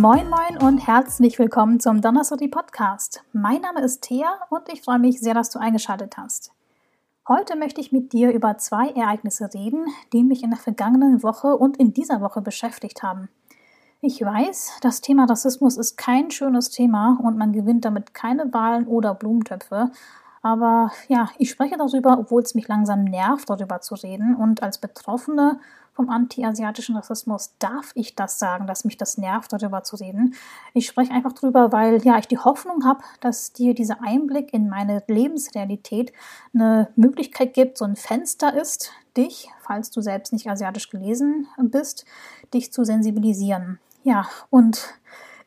Moin 0.00 0.30
Moin 0.30 0.62
und 0.62 0.78
herzlich 0.86 1.40
willkommen 1.40 1.80
zum 1.80 2.00
Donnerstag 2.00 2.48
Podcast. 2.52 3.24
Mein 3.32 3.62
Name 3.62 3.80
ist 3.80 4.02
Thea 4.02 4.28
und 4.48 4.72
ich 4.72 4.82
freue 4.82 5.00
mich 5.00 5.18
sehr, 5.18 5.34
dass 5.34 5.50
du 5.50 5.58
eingeschaltet 5.58 6.16
hast. 6.16 6.52
Heute 7.26 7.56
möchte 7.56 7.80
ich 7.80 7.90
mit 7.90 8.12
dir 8.12 8.30
über 8.30 8.56
zwei 8.58 8.90
Ereignisse 8.90 9.52
reden, 9.52 9.86
die 10.12 10.22
mich 10.22 10.44
in 10.44 10.50
der 10.50 10.58
vergangenen 10.60 11.24
Woche 11.24 11.56
und 11.56 11.78
in 11.78 11.94
dieser 11.94 12.20
Woche 12.20 12.40
beschäftigt 12.40 13.02
haben. 13.02 13.28
Ich 14.00 14.20
weiß, 14.20 14.78
das 14.82 15.00
Thema 15.00 15.24
Rassismus 15.24 15.76
ist 15.76 15.96
kein 15.96 16.30
schönes 16.30 16.70
Thema 16.70 17.18
und 17.20 17.36
man 17.36 17.52
gewinnt 17.52 17.84
damit 17.84 18.14
keine 18.14 18.54
Wahlen 18.54 18.86
oder 18.86 19.16
Blumentöpfe. 19.16 19.90
Aber 20.42 20.92
ja, 21.08 21.28
ich 21.38 21.50
spreche 21.50 21.76
darüber, 21.76 22.20
obwohl 22.20 22.42
es 22.42 22.54
mich 22.54 22.68
langsam 22.68 23.02
nervt, 23.02 23.50
darüber 23.50 23.80
zu 23.80 23.96
reden. 23.96 24.36
Und 24.36 24.62
als 24.62 24.78
Betroffene 24.78 25.58
vom 25.98 26.10
anti-asiatischen 26.10 26.94
Rassismus 26.94 27.56
darf 27.58 27.90
ich 27.96 28.14
das 28.14 28.38
sagen, 28.38 28.68
dass 28.68 28.84
mich 28.84 28.96
das 28.96 29.18
nervt, 29.18 29.52
darüber 29.52 29.82
zu 29.82 29.96
reden. 29.96 30.36
Ich 30.72 30.86
spreche 30.86 31.10
einfach 31.10 31.32
darüber, 31.32 31.72
weil 31.72 32.00
ja 32.04 32.16
ich 32.18 32.28
die 32.28 32.38
Hoffnung 32.38 32.84
habe, 32.84 33.02
dass 33.20 33.52
dir 33.52 33.74
dieser 33.74 34.00
Einblick 34.00 34.54
in 34.54 34.68
meine 34.68 35.02
Lebensrealität 35.08 36.12
eine 36.54 36.88
Möglichkeit 36.94 37.52
gibt, 37.52 37.78
so 37.78 37.84
ein 37.84 37.96
Fenster 37.96 38.54
ist, 38.54 38.92
dich, 39.16 39.50
falls 39.60 39.90
du 39.90 40.00
selbst 40.00 40.32
nicht 40.32 40.48
asiatisch 40.48 40.88
gelesen 40.88 41.48
bist, 41.60 42.04
dich 42.54 42.72
zu 42.72 42.84
sensibilisieren. 42.84 43.80
Ja, 44.04 44.28
und 44.50 44.94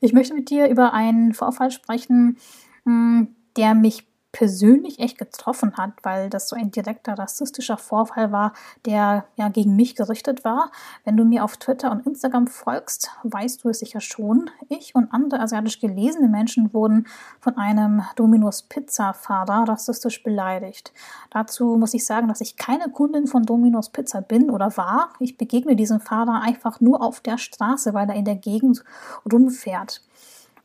ich 0.01 0.11
möchte 0.11 0.33
mit 0.33 0.49
dir 0.49 0.67
über 0.67 0.91
einen 0.91 1.33
Vorfall 1.33 1.71
sprechen, 1.71 2.35
hm, 2.83 3.33
der 3.55 3.73
mich 3.73 4.05
persönlich 4.31 4.99
echt 4.99 5.17
getroffen 5.17 5.75
hat, 5.77 5.91
weil 6.03 6.29
das 6.29 6.47
so 6.47 6.55
ein 6.55 6.71
direkter 6.71 7.17
rassistischer 7.17 7.77
Vorfall 7.77 8.31
war, 8.31 8.53
der 8.85 9.25
ja 9.35 9.49
gegen 9.49 9.75
mich 9.75 9.95
gerichtet 9.95 10.43
war. 10.45 10.71
Wenn 11.03 11.17
du 11.17 11.25
mir 11.25 11.43
auf 11.43 11.57
Twitter 11.57 11.91
und 11.91 12.05
Instagram 12.05 12.47
folgst, 12.47 13.11
weißt 13.23 13.63
du 13.63 13.69
es 13.69 13.79
sicher 13.79 13.99
schon. 13.99 14.49
Ich 14.69 14.95
und 14.95 15.13
andere 15.13 15.41
asiatisch 15.41 15.79
gelesene 15.79 16.29
Menschen 16.29 16.73
wurden 16.73 17.07
von 17.39 17.57
einem 17.57 18.03
Domino's 18.15 18.63
Pizza 18.63 19.13
Fahrer 19.13 19.67
rassistisch 19.67 20.23
beleidigt. 20.23 20.93
Dazu 21.29 21.75
muss 21.77 21.93
ich 21.93 22.05
sagen, 22.05 22.27
dass 22.27 22.41
ich 22.41 22.55
keine 22.55 22.89
Kundin 22.89 23.27
von 23.27 23.43
Domino's 23.43 23.89
Pizza 23.89 24.21
bin 24.21 24.49
oder 24.49 24.77
war. 24.77 25.13
Ich 25.19 25.37
begegne 25.37 25.75
diesem 25.75 25.99
Fahrer 25.99 26.41
einfach 26.41 26.79
nur 26.79 27.01
auf 27.01 27.19
der 27.19 27.37
Straße, 27.37 27.93
weil 27.93 28.09
er 28.09 28.15
in 28.15 28.25
der 28.25 28.35
Gegend 28.35 28.83
rumfährt. 29.29 30.01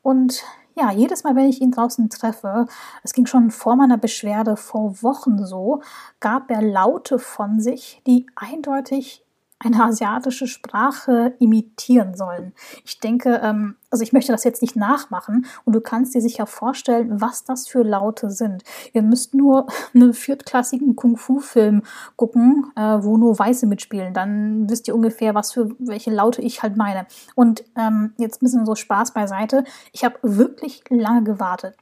Und 0.02 0.44
ja, 0.76 0.92
jedes 0.92 1.24
Mal, 1.24 1.34
wenn 1.34 1.48
ich 1.48 1.60
ihn 1.60 1.70
draußen 1.70 2.10
treffe, 2.10 2.66
es 3.02 3.12
ging 3.12 3.26
schon 3.26 3.50
vor 3.50 3.76
meiner 3.76 3.96
Beschwerde 3.96 4.56
vor 4.56 5.02
Wochen 5.02 5.44
so, 5.44 5.82
gab 6.20 6.50
er 6.50 6.62
Laute 6.62 7.18
von 7.18 7.60
sich, 7.60 8.02
die 8.06 8.26
eindeutig 8.36 9.25
eine 9.66 9.84
asiatische 9.84 10.46
Sprache 10.46 11.34
imitieren 11.38 12.14
sollen. 12.14 12.52
Ich 12.84 13.00
denke, 13.00 13.40
ähm, 13.42 13.76
also 13.90 14.02
ich 14.02 14.12
möchte 14.12 14.32
das 14.32 14.44
jetzt 14.44 14.62
nicht 14.62 14.76
nachmachen 14.76 15.46
und 15.64 15.74
du 15.74 15.80
kannst 15.80 16.14
dir 16.14 16.20
sicher 16.20 16.46
vorstellen, 16.46 17.20
was 17.20 17.44
das 17.44 17.68
für 17.68 17.82
Laute 17.82 18.30
sind. 18.30 18.62
Ihr 18.92 19.02
müsst 19.02 19.34
nur 19.34 19.66
einen 19.94 20.14
viertklassigen 20.14 20.96
Kung-Fu-Film 20.96 21.82
gucken, 22.16 22.72
äh, 22.76 22.80
wo 22.80 23.16
nur 23.16 23.38
Weiße 23.38 23.66
mitspielen. 23.66 24.14
Dann 24.14 24.68
wisst 24.68 24.88
ihr 24.88 24.94
ungefähr, 24.94 25.34
was 25.34 25.52
für 25.52 25.70
welche 25.78 26.10
Laute 26.10 26.42
ich 26.42 26.62
halt 26.62 26.76
meine. 26.76 27.06
Und 27.34 27.64
ähm, 27.76 28.12
jetzt 28.18 28.42
ein 28.42 28.46
bisschen 28.46 28.66
so 28.66 28.74
Spaß 28.74 29.12
beiseite. 29.12 29.64
Ich 29.92 30.04
habe 30.04 30.16
wirklich 30.22 30.82
lange 30.90 31.24
gewartet 31.24 31.74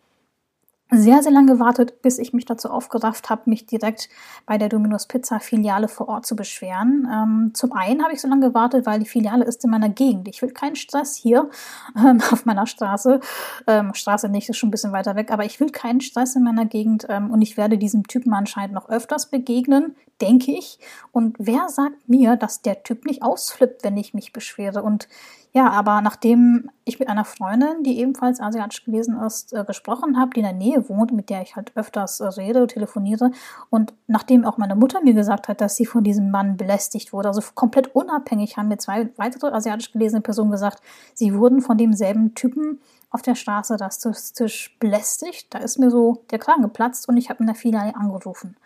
sehr, 0.98 1.22
sehr 1.22 1.32
lange 1.32 1.52
gewartet, 1.52 2.02
bis 2.02 2.18
ich 2.18 2.32
mich 2.32 2.44
dazu 2.44 2.70
aufgerafft 2.70 3.30
habe, 3.30 3.42
mich 3.46 3.66
direkt 3.66 4.08
bei 4.46 4.58
der 4.58 4.68
Domino's 4.68 5.06
Pizza 5.06 5.40
Filiale 5.40 5.88
vor 5.88 6.08
Ort 6.08 6.26
zu 6.26 6.36
beschweren. 6.36 7.08
Ähm, 7.12 7.50
zum 7.54 7.72
einen 7.72 8.02
habe 8.02 8.12
ich 8.12 8.20
so 8.20 8.28
lange 8.28 8.48
gewartet, 8.48 8.86
weil 8.86 8.98
die 8.98 9.06
Filiale 9.06 9.44
ist 9.44 9.64
in 9.64 9.70
meiner 9.70 9.88
Gegend. 9.88 10.28
Ich 10.28 10.42
will 10.42 10.50
keinen 10.50 10.76
Stress 10.76 11.16
hier 11.16 11.50
ähm, 11.96 12.20
auf 12.30 12.44
meiner 12.46 12.66
Straße. 12.66 13.20
Ähm, 13.66 13.94
Straße 13.94 14.28
nicht, 14.28 14.48
ist 14.48 14.56
schon 14.56 14.68
ein 14.68 14.72
bisschen 14.72 14.92
weiter 14.92 15.16
weg, 15.16 15.30
aber 15.30 15.44
ich 15.44 15.60
will 15.60 15.70
keinen 15.70 16.00
Stress 16.00 16.36
in 16.36 16.42
meiner 16.44 16.66
Gegend 16.66 17.06
ähm, 17.08 17.30
und 17.30 17.42
ich 17.42 17.56
werde 17.56 17.78
diesem 17.78 18.06
Typen 18.06 18.32
anscheinend 18.32 18.74
noch 18.74 18.88
öfters 18.88 19.30
begegnen, 19.30 19.96
denke 20.20 20.52
ich. 20.52 20.78
Und 21.12 21.36
wer 21.38 21.68
sagt 21.68 22.08
mir, 22.08 22.36
dass 22.36 22.62
der 22.62 22.82
Typ 22.82 23.04
nicht 23.04 23.22
ausflippt, 23.22 23.84
wenn 23.84 23.96
ich 23.96 24.14
mich 24.14 24.32
beschwere? 24.32 24.82
Und 24.82 25.08
ja, 25.56 25.70
aber 25.70 26.00
nachdem 26.00 26.68
ich 26.84 26.98
mit 26.98 27.08
einer 27.08 27.24
Freundin, 27.24 27.84
die 27.84 28.00
ebenfalls 28.00 28.40
asiatisch 28.40 28.84
gelesen 28.84 29.20
ist, 29.22 29.52
äh, 29.52 29.64
gesprochen 29.64 30.18
habe, 30.18 30.32
die 30.34 30.40
in 30.40 30.46
der 30.46 30.52
Nähe 30.52 30.88
wohnt, 30.88 31.12
mit 31.12 31.30
der 31.30 31.42
ich 31.42 31.54
halt 31.54 31.70
öfters 31.76 32.18
äh, 32.18 32.26
rede, 32.26 32.66
telefoniere, 32.66 33.30
und 33.70 33.94
nachdem 34.08 34.44
auch 34.44 34.58
meine 34.58 34.74
Mutter 34.74 35.00
mir 35.00 35.14
gesagt 35.14 35.46
hat, 35.46 35.60
dass 35.60 35.76
sie 35.76 35.86
von 35.86 36.02
diesem 36.02 36.32
Mann 36.32 36.56
belästigt 36.56 37.12
wurde, 37.12 37.28
also 37.28 37.40
komplett 37.54 37.94
unabhängig, 37.94 38.56
haben 38.56 38.66
mir 38.66 38.78
zwei 38.78 39.08
weitere 39.16 39.46
asiatisch 39.52 39.92
gelesene 39.92 40.22
Personen 40.22 40.50
gesagt, 40.50 40.82
sie 41.14 41.38
wurden 41.38 41.60
von 41.60 41.78
demselben 41.78 42.34
Typen 42.34 42.80
auf 43.10 43.22
der 43.22 43.36
Straße 43.36 43.80
rassistisch 43.80 44.76
belästigt. 44.80 45.54
Da 45.54 45.58
ist 45.58 45.78
mir 45.78 45.92
so 45.92 46.24
der 46.32 46.40
Kragen 46.40 46.62
geplatzt 46.62 47.08
und 47.08 47.16
ich 47.16 47.30
habe 47.30 47.38
in 47.40 47.46
der 47.46 47.54
Filiale 47.54 47.94
angerufen. 47.94 48.56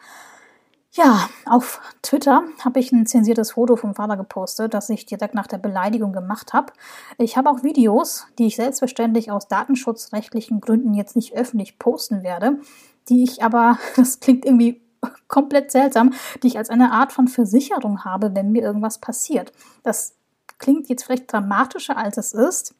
Ja, 0.98 1.30
auf 1.46 1.80
Twitter 2.02 2.42
habe 2.64 2.80
ich 2.80 2.90
ein 2.90 3.06
zensiertes 3.06 3.52
Foto 3.52 3.76
vom 3.76 3.94
Vater 3.94 4.16
gepostet, 4.16 4.74
das 4.74 4.90
ich 4.90 5.06
direkt 5.06 5.32
nach 5.32 5.46
der 5.46 5.58
Beleidigung 5.58 6.12
gemacht 6.12 6.52
habe. 6.52 6.72
Ich 7.18 7.36
habe 7.36 7.50
auch 7.50 7.62
Videos, 7.62 8.26
die 8.36 8.48
ich 8.48 8.56
selbstverständlich 8.56 9.30
aus 9.30 9.46
datenschutzrechtlichen 9.46 10.60
Gründen 10.60 10.94
jetzt 10.94 11.14
nicht 11.14 11.34
öffentlich 11.34 11.78
posten 11.78 12.24
werde, 12.24 12.58
die 13.08 13.22
ich 13.22 13.44
aber, 13.44 13.78
das 13.96 14.18
klingt 14.18 14.44
irgendwie 14.44 14.82
komplett 15.28 15.70
seltsam, 15.70 16.14
die 16.42 16.48
ich 16.48 16.58
als 16.58 16.68
eine 16.68 16.90
Art 16.90 17.12
von 17.12 17.28
Versicherung 17.28 18.04
habe, 18.04 18.34
wenn 18.34 18.50
mir 18.50 18.62
irgendwas 18.62 18.98
passiert. 18.98 19.52
Das 19.84 20.16
klingt 20.58 20.88
jetzt 20.88 21.04
vielleicht 21.04 21.32
dramatischer, 21.32 21.96
als 21.96 22.16
es 22.16 22.32
ist, 22.32 22.74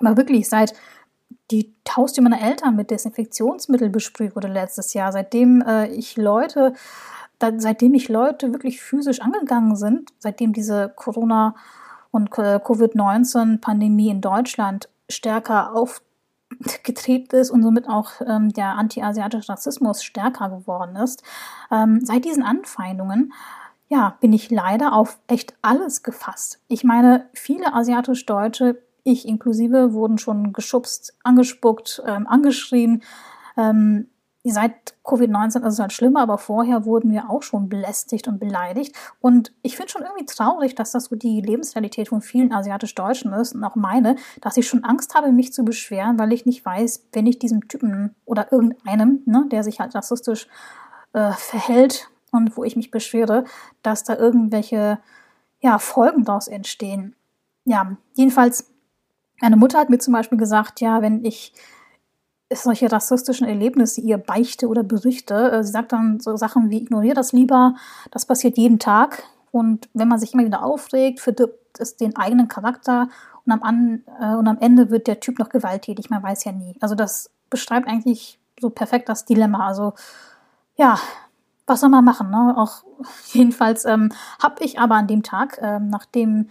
aber 0.00 0.16
wirklich 0.16 0.48
seit 0.48 0.72
die 1.50 1.74
Haustür 1.94 2.24
meiner 2.24 2.40
Eltern 2.40 2.76
mit 2.76 2.90
Desinfektionsmittel 2.90 3.90
besprüht 3.90 4.34
wurde 4.34 4.48
letztes 4.48 4.94
Jahr, 4.94 5.12
seitdem 5.12 5.60
äh, 5.60 5.88
ich 5.88 6.16
Leute 6.16 6.72
da, 7.38 7.52
seitdem 7.58 7.92
mich 7.92 8.08
Leute 8.08 8.52
wirklich 8.52 8.80
physisch 8.80 9.20
angegangen 9.20 9.76
sind, 9.76 10.10
seitdem 10.18 10.52
diese 10.52 10.92
Corona- 10.94 11.54
und 12.10 12.30
Covid-19-Pandemie 12.30 14.08
in 14.08 14.20
Deutschland 14.20 14.88
stärker 15.08 15.74
aufgetreten 15.74 17.36
ist 17.36 17.50
und 17.50 17.62
somit 17.62 17.88
auch 17.88 18.12
ähm, 18.26 18.48
der 18.50 18.76
anti-asiatische 18.76 19.52
Rassismus 19.52 20.02
stärker 20.02 20.48
geworden 20.48 20.96
ist, 20.96 21.22
ähm, 21.70 22.00
seit 22.04 22.24
diesen 22.24 22.42
Anfeindungen 22.42 23.32
ja, 23.88 24.16
bin 24.20 24.32
ich 24.32 24.50
leider 24.50 24.92
auf 24.92 25.18
echt 25.28 25.54
alles 25.62 26.02
gefasst. 26.02 26.60
Ich 26.68 26.82
meine, 26.82 27.28
viele 27.34 27.72
asiatisch-Deutsche, 27.72 28.82
ich 29.04 29.28
inklusive, 29.28 29.92
wurden 29.92 30.18
schon 30.18 30.52
geschubst, 30.52 31.16
angespuckt, 31.22 32.02
ähm, 32.04 32.26
angeschrien. 32.26 33.02
Ähm, 33.56 34.08
seit 34.52 34.94
Covid-19 35.04 35.66
ist 35.66 35.74
es 35.74 35.78
halt 35.78 35.92
schlimmer, 35.92 36.20
aber 36.20 36.38
vorher 36.38 36.84
wurden 36.84 37.10
wir 37.10 37.30
auch 37.30 37.42
schon 37.42 37.68
belästigt 37.68 38.28
und 38.28 38.38
beleidigt. 38.38 38.94
Und 39.20 39.52
ich 39.62 39.76
finde 39.76 39.90
schon 39.90 40.02
irgendwie 40.02 40.26
traurig, 40.26 40.74
dass 40.74 40.92
das 40.92 41.06
so 41.06 41.16
die 41.16 41.40
Lebensrealität 41.40 42.08
von 42.08 42.20
vielen 42.20 42.52
asiatisch-Deutschen 42.52 43.32
ist 43.32 43.54
und 43.54 43.64
auch 43.64 43.76
meine, 43.76 44.16
dass 44.40 44.56
ich 44.56 44.68
schon 44.68 44.84
Angst 44.84 45.14
habe, 45.14 45.32
mich 45.32 45.52
zu 45.52 45.64
beschweren, 45.64 46.18
weil 46.18 46.32
ich 46.32 46.46
nicht 46.46 46.64
weiß, 46.64 47.08
wenn 47.12 47.26
ich 47.26 47.38
diesem 47.38 47.68
Typen 47.68 48.14
oder 48.24 48.52
irgendeinem, 48.52 49.22
ne, 49.26 49.46
der 49.50 49.64
sich 49.64 49.80
halt 49.80 49.94
rassistisch 49.94 50.48
äh, 51.12 51.32
verhält 51.32 52.08
und 52.30 52.56
wo 52.56 52.64
ich 52.64 52.76
mich 52.76 52.90
beschwere, 52.90 53.44
dass 53.82 54.04
da 54.04 54.16
irgendwelche 54.16 54.98
ja, 55.60 55.78
Folgen 55.78 56.24
daraus 56.24 56.48
entstehen. 56.48 57.16
Ja, 57.64 57.96
jedenfalls, 58.14 58.70
meine 59.40 59.56
Mutter 59.56 59.78
hat 59.78 59.90
mir 59.90 59.98
zum 59.98 60.12
Beispiel 60.12 60.38
gesagt, 60.38 60.80
ja, 60.80 61.02
wenn 61.02 61.24
ich 61.24 61.52
solche 62.52 62.90
rassistischen 62.90 63.46
Erlebnisse 63.46 64.00
ihr 64.00 64.18
beichte 64.18 64.68
oder 64.68 64.82
berichte. 64.82 65.50
Äh, 65.50 65.64
sie 65.64 65.72
sagt 65.72 65.92
dann 65.92 66.20
so 66.20 66.36
Sachen 66.36 66.70
wie, 66.70 66.82
ignoriere 66.82 67.14
das 67.14 67.32
lieber, 67.32 67.74
das 68.10 68.26
passiert 68.26 68.56
jeden 68.56 68.78
Tag. 68.78 69.24
Und 69.50 69.88
wenn 69.94 70.08
man 70.08 70.18
sich 70.18 70.34
immer 70.34 70.44
wieder 70.44 70.62
aufregt, 70.62 71.20
verdirbt 71.20 71.80
es 71.80 71.96
den 71.96 72.16
eigenen 72.16 72.48
Charakter 72.48 73.08
und 73.44 73.52
am, 73.52 73.62
An 73.62 74.04
äh, 74.20 74.34
und 74.34 74.48
am 74.48 74.58
Ende 74.58 74.90
wird 74.90 75.06
der 75.06 75.20
Typ 75.20 75.38
noch 75.38 75.48
gewalttätig. 75.48 76.10
Man 76.10 76.22
weiß 76.22 76.44
ja 76.44 76.52
nie. 76.52 76.76
Also 76.80 76.94
das 76.94 77.30
beschreibt 77.50 77.88
eigentlich 77.88 78.38
so 78.60 78.70
perfekt 78.70 79.08
das 79.08 79.24
Dilemma. 79.24 79.66
Also 79.66 79.94
ja, 80.76 80.98
was 81.66 81.80
soll 81.80 81.90
man 81.90 82.04
machen? 82.04 82.30
Ne? 82.30 82.54
Auch 82.56 82.84
jedenfalls 83.32 83.84
ähm, 83.84 84.12
habe 84.42 84.64
ich 84.64 84.78
aber 84.78 84.94
an 84.96 85.06
dem 85.06 85.22
Tag, 85.22 85.58
ähm, 85.62 85.88
nachdem 85.88 86.50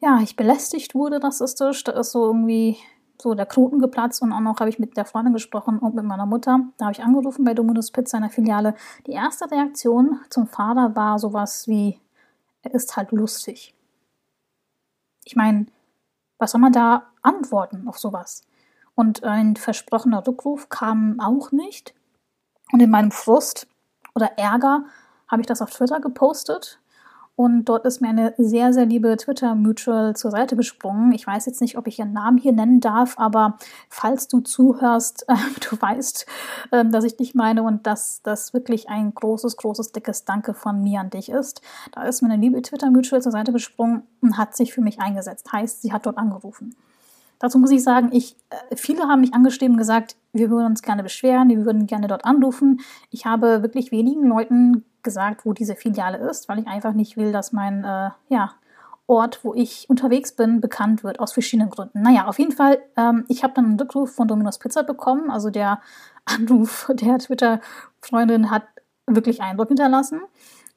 ja 0.00 0.18
ich 0.22 0.36
belästigt 0.36 0.94
wurde 0.94 1.22
rassistisch, 1.22 1.84
da 1.84 1.92
ist 1.92 2.12
so 2.12 2.26
irgendwie 2.26 2.78
so 3.20 3.34
der 3.34 3.46
Knoten 3.46 3.78
geplatzt 3.78 4.22
und 4.22 4.32
auch 4.32 4.40
noch 4.40 4.60
habe 4.60 4.70
ich 4.70 4.78
mit 4.78 4.96
der 4.96 5.04
Freundin 5.04 5.32
gesprochen 5.32 5.78
und 5.78 5.94
mit 5.94 6.04
meiner 6.04 6.26
Mutter. 6.26 6.60
Da 6.78 6.86
habe 6.86 6.92
ich 6.92 7.02
angerufen 7.02 7.44
bei 7.44 7.54
Domino's 7.54 7.90
Pizza 7.90 8.18
in 8.18 8.22
der 8.22 8.30
Filiale. 8.30 8.74
Die 9.06 9.12
erste 9.12 9.50
Reaktion 9.50 10.20
zum 10.30 10.46
Vater 10.46 10.96
war 10.96 11.18
sowas 11.18 11.68
wie, 11.68 12.00
er 12.62 12.74
ist 12.74 12.96
halt 12.96 13.12
lustig. 13.12 13.74
Ich 15.24 15.36
meine, 15.36 15.66
was 16.38 16.50
soll 16.50 16.60
man 16.60 16.72
da 16.72 17.04
antworten 17.22 17.88
auf 17.88 17.98
sowas? 17.98 18.42
Und 18.94 19.24
ein 19.24 19.56
versprochener 19.56 20.26
Rückruf 20.26 20.68
kam 20.68 21.20
auch 21.20 21.52
nicht. 21.52 21.94
Und 22.72 22.80
in 22.80 22.90
meinem 22.90 23.10
Frust 23.10 23.66
oder 24.14 24.38
Ärger 24.38 24.84
habe 25.28 25.42
ich 25.42 25.46
das 25.46 25.62
auf 25.62 25.70
Twitter 25.70 26.00
gepostet 26.00 26.80
Und 27.36 27.64
dort 27.64 27.84
ist 27.84 28.00
mir 28.00 28.08
eine 28.08 28.32
sehr, 28.38 28.72
sehr 28.72 28.86
liebe 28.86 29.16
Twitter-Mutual 29.16 30.14
zur 30.14 30.30
Seite 30.30 30.54
gesprungen. 30.54 31.12
Ich 31.12 31.26
weiß 31.26 31.46
jetzt 31.46 31.60
nicht, 31.60 31.76
ob 31.76 31.88
ich 31.88 31.98
ihren 31.98 32.12
Namen 32.12 32.38
hier 32.38 32.52
nennen 32.52 32.78
darf, 32.78 33.18
aber 33.18 33.58
falls 33.88 34.28
du 34.28 34.40
zuhörst, 34.40 35.24
äh, 35.28 35.34
du 35.68 35.80
weißt, 35.80 36.26
äh, 36.70 36.84
dass 36.84 37.02
ich 37.02 37.16
dich 37.16 37.34
meine 37.34 37.64
und 37.64 37.88
dass 37.88 38.22
das 38.22 38.54
wirklich 38.54 38.88
ein 38.88 39.12
großes, 39.14 39.56
großes, 39.56 39.90
dickes 39.90 40.24
Danke 40.24 40.54
von 40.54 40.82
mir 40.82 41.00
an 41.00 41.10
dich 41.10 41.28
ist. 41.28 41.60
Da 41.90 42.04
ist 42.04 42.22
mir 42.22 42.30
eine 42.30 42.40
liebe 42.40 42.62
Twitter-Mutual 42.62 43.20
zur 43.20 43.32
Seite 43.32 43.52
gesprungen 43.52 44.04
und 44.20 44.38
hat 44.38 44.54
sich 44.54 44.72
für 44.72 44.80
mich 44.80 45.00
eingesetzt. 45.00 45.52
Heißt, 45.52 45.82
sie 45.82 45.92
hat 45.92 46.06
dort 46.06 46.18
angerufen. 46.18 46.76
Dazu 47.40 47.58
muss 47.58 47.72
ich 47.72 47.82
sagen, 47.82 48.10
ich, 48.12 48.36
äh, 48.50 48.76
viele 48.76 49.08
haben 49.08 49.20
mich 49.20 49.34
angeschrieben 49.34 49.74
und 49.74 49.78
gesagt, 49.78 50.14
wir 50.32 50.50
würden 50.50 50.66
uns 50.66 50.82
gerne 50.82 51.02
beschweren, 51.02 51.48
wir 51.48 51.64
würden 51.64 51.88
gerne 51.88 52.06
dort 52.06 52.24
anrufen. 52.24 52.80
Ich 53.10 53.26
habe 53.26 53.62
wirklich 53.62 53.90
wenigen 53.90 54.24
Leuten 54.28 54.84
gesagt, 55.04 55.44
wo 55.46 55.52
diese 55.52 55.76
Filiale 55.76 56.18
ist, 56.18 56.48
weil 56.48 56.58
ich 56.58 56.66
einfach 56.66 56.92
nicht 56.92 57.16
will, 57.16 57.32
dass 57.32 57.52
mein 57.52 57.84
äh, 57.84 58.10
ja, 58.28 58.54
Ort, 59.06 59.44
wo 59.44 59.54
ich 59.54 59.88
unterwegs 59.90 60.32
bin, 60.34 60.60
bekannt 60.60 61.04
wird, 61.04 61.20
aus 61.20 61.32
verschiedenen 61.32 61.70
Gründen. 61.70 62.02
Naja, 62.02 62.26
auf 62.26 62.38
jeden 62.38 62.52
Fall, 62.52 62.82
ähm, 62.96 63.24
ich 63.28 63.44
habe 63.44 63.52
dann 63.54 63.66
einen 63.66 63.80
Rückruf 63.80 64.14
von 64.14 64.26
Domino's 64.26 64.58
Pizza 64.58 64.82
bekommen. 64.82 65.30
Also 65.30 65.50
der 65.50 65.80
Anruf 66.24 66.90
der 66.92 67.18
Twitter-Freundin 67.18 68.50
hat 68.50 68.64
wirklich 69.06 69.42
Eindruck 69.42 69.68
hinterlassen. 69.68 70.22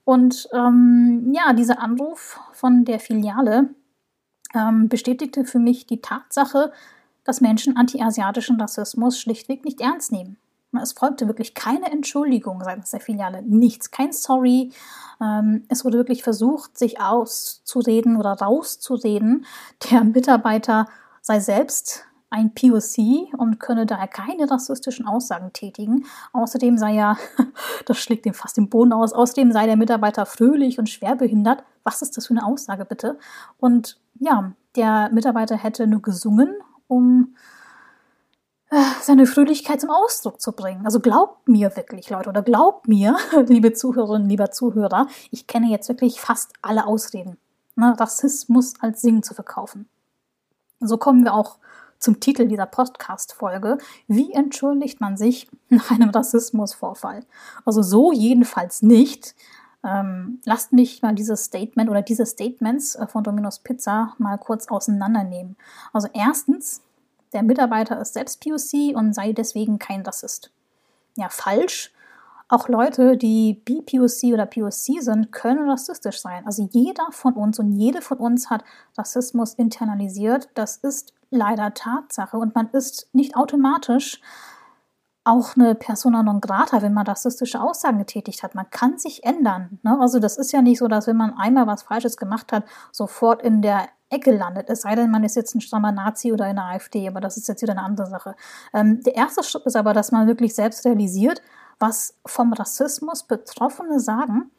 Und 0.04 0.48
ähm, 0.54 1.34
ja, 1.34 1.54
dieser 1.54 1.82
Anruf 1.82 2.40
von 2.52 2.86
der 2.86 3.00
Filiale 3.00 3.70
ähm, 4.54 4.90
bestätigte 4.90 5.46
für 5.46 5.60
mich 5.60 5.88
die 5.88 6.02
Tatsache, 6.02 6.72
dass 7.24 7.42
Menschen 7.42 7.76
antiasiatischen 7.76 8.60
Rassismus 8.60 9.20
schlichtweg 9.20 9.66
nicht 9.66 9.82
ernst 9.82 10.12
nehmen. 10.12 10.38
Es 10.82 10.94
folgte 10.94 11.28
wirklich 11.28 11.54
keine 11.54 11.92
Entschuldigung 11.92 12.64
seitens 12.64 12.92
der 12.92 13.00
Filiale, 13.00 13.42
nichts, 13.44 13.92
kein 13.92 14.12
Sorry. 14.12 14.72
Ähm, 15.22 15.64
es 15.70 15.86
wurde 15.86 15.98
wirklich 15.98 16.24
versucht, 16.24 16.78
sich 16.78 17.00
auszureden 17.02 18.18
oder 18.18 18.34
rauszureden, 18.34 19.46
der 19.90 20.04
Mitarbeiter 20.04 20.88
sei 21.22 21.40
selbst 21.40 22.06
ein 22.30 22.54
POC 22.54 23.34
und 23.38 23.60
könne 23.60 23.86
daher 23.86 24.08
keine 24.08 24.50
rassistischen 24.50 25.08
Aussagen 25.08 25.54
tätigen. 25.54 26.06
Außerdem 26.34 26.78
sei 26.78 26.94
ja, 26.94 27.18
das 27.86 27.98
schlägt 28.00 28.26
ihm 28.26 28.34
fast 28.34 28.58
den 28.58 28.70
Boden 28.70 28.94
aus, 28.94 29.14
außerdem 29.14 29.52
sei 29.52 29.66
der 29.66 29.78
Mitarbeiter 29.78 30.26
fröhlich 30.26 30.78
und 30.78 30.90
schwerbehindert. 30.90 31.64
Was 31.84 32.02
ist 32.02 32.18
das 32.18 32.28
für 32.28 32.34
eine 32.34 32.46
Aussage 32.46 32.84
bitte? 32.86 33.18
Und 33.58 34.00
ja, 34.20 34.52
der 34.76 35.10
Mitarbeiter 35.12 35.56
hätte 35.56 35.88
nur 35.88 36.02
gesungen, 36.02 36.54
um 36.88 37.36
seine 39.02 39.25
Fröhlichkeit 39.25 39.80
zum 39.81 39.90
Ausdruck 39.90 40.42
zu 40.42 40.52
bringen. 40.52 40.86
Also 40.86 41.00
glaubt 41.00 41.48
mir 41.48 41.75
wirklich, 41.75 42.10
Leute, 42.10 42.30
oder 42.30 42.42
glaubt 42.42 42.88
mir, 42.88 43.18
liebe 43.48 43.74
Zuhörerinnen, 43.74 44.30
lieber 44.30 44.52
Zuhörer, 44.52 45.08
ich 45.31 45.48
kenne 45.48 45.68
jetzt 45.68 45.88
wirklich 45.88 46.19
fast 46.19 46.52
alle 46.62 46.86
Ausreden, 46.86 47.38
ne, 47.75 47.96
Rassismus 47.98 48.74
als 48.81 49.02
Singen 49.02 49.24
zu 49.24 49.34
verkaufen. 49.34 49.88
So 50.80 50.98
kommen 50.98 51.24
wir 51.24 51.34
auch 51.34 51.58
zum 51.98 52.19
Titel 52.19 52.48
dieser 52.48 52.66
Podcast-Folge. 52.66 53.78
Wie 54.08 54.34
entschuldigt 54.34 55.02
man 55.02 55.18
sich 55.18 55.50
nach 55.69 55.92
einem 55.92 56.10
Rassismusvorfall? 56.10 57.25
Also 57.66 57.81
so 57.81 58.12
jedenfalls 58.12 58.81
nicht. 58.81 59.34
Ähm, 59.84 60.42
lasst 60.44 60.74
mich 60.74 61.02
mal 61.02 61.16
dieses 61.16 61.46
Statement 61.46 61.90
oder 61.90 62.02
diese 62.02 62.25
Statements 62.25 62.96
äh, 62.96 63.08
von 63.08 63.24
Domino's 63.24 63.60
Pizza 63.60 64.16
mal 64.18 64.38
kurz 64.38 64.68
auseinandernehmen. 64.68 65.56
Also 65.94 66.10
erstens, 66.14 66.81
der 67.34 67.44
Mitarbeiter 67.44 68.00
ist 68.00 68.14
selbst 68.14 68.42
POC 68.42 68.96
und 68.96 69.14
sei 69.14 69.34
deswegen 69.34 69.80
kein 69.80 70.02
Rassist. 70.02 70.52
Ja, 71.16 71.30
falsch. 71.30 71.92
Auch 72.50 72.70
Leute, 72.70 73.18
die 73.18 73.56
BPOC 73.66 74.34
oder 74.34 74.46
POC 74.46 75.02
sind, 75.02 75.32
können 75.34 75.70
rassistisch 75.70 76.22
sein. 76.22 76.46
Also 76.46 76.70
jeder 76.72 77.08
von 77.12 77.34
uns 77.34 77.60
und 77.60 77.74
jede 77.74 78.02
von 78.02 78.20
uns 78.20 78.50
hat 78.50 78.64
Rassismus 78.98 79.54
internalisiert. 79.56 80.48
Das 80.54 80.78
ist 80.78 81.14
leider 81.30 81.74
Tatsache 81.74 82.38
und 82.38 82.56
man 82.56 82.70
ist 82.70 83.10
nicht 83.12 83.36
automatisch 83.36 84.22
auch 85.28 85.56
eine 85.56 85.76
Persona 85.76 86.24
non 86.24 86.40
grata, 86.40 86.82
wenn 86.82 86.94
man 86.94 87.06
rassistische 87.06 87.62
Aussagen 87.62 87.98
getätigt 87.98 88.44
hat. 88.44 88.56
Man 88.56 88.70
kann 88.70 88.98
sich 88.98 89.26
ändern. 89.26 89.80
Ne? 89.84 89.98
Also 90.00 90.20
das 90.20 90.38
ist 90.38 90.54
ja 90.54 90.62
nicht 90.62 90.80
so, 90.80 90.88
dass 90.88 91.06
wenn 91.06 91.18
man 91.18 91.38
einmal 91.38 91.68
was 91.68 91.84
Falsches 91.84 92.16
gemacht 92.16 92.52
hat, 92.54 92.64
sofort 92.92 93.42
in 93.42 93.62
der 93.62 93.90
Ecke 94.10 94.32
landet. 94.32 94.70
Es 94.70 94.84
sei 94.84 94.96
denn, 94.96 95.12
man 95.12 95.26
ist 95.26 95.36
jetzt 95.36 95.54
ein 95.54 95.60
strammer 95.60 95.92
Nazi 95.92 96.32
oder 96.32 96.50
in 96.50 96.56
der 96.56 96.66
AfD, 96.66 97.08
aber 97.10 97.20
das 97.20 97.36
ist 97.36 97.50
jetzt 97.50 97.62
wieder 97.62 97.74
eine 97.74 97.84
andere 97.84 98.08
Sache. 98.08 98.36
Ähm, 98.74 99.04
der 99.04 99.16
erste 99.16 99.44
Schritt 99.44 99.66
ist 99.66 99.76
aber, 99.76 99.94
dass 99.94 100.14
man 100.14 100.28
wirklich 100.28 100.56
selbst 100.56 100.86
realisiert, 100.86 101.42
was 101.78 102.16
vom 102.26 102.54
Rassismus 102.54 103.24
Betroffene 103.24 104.00
sagen 104.00 104.50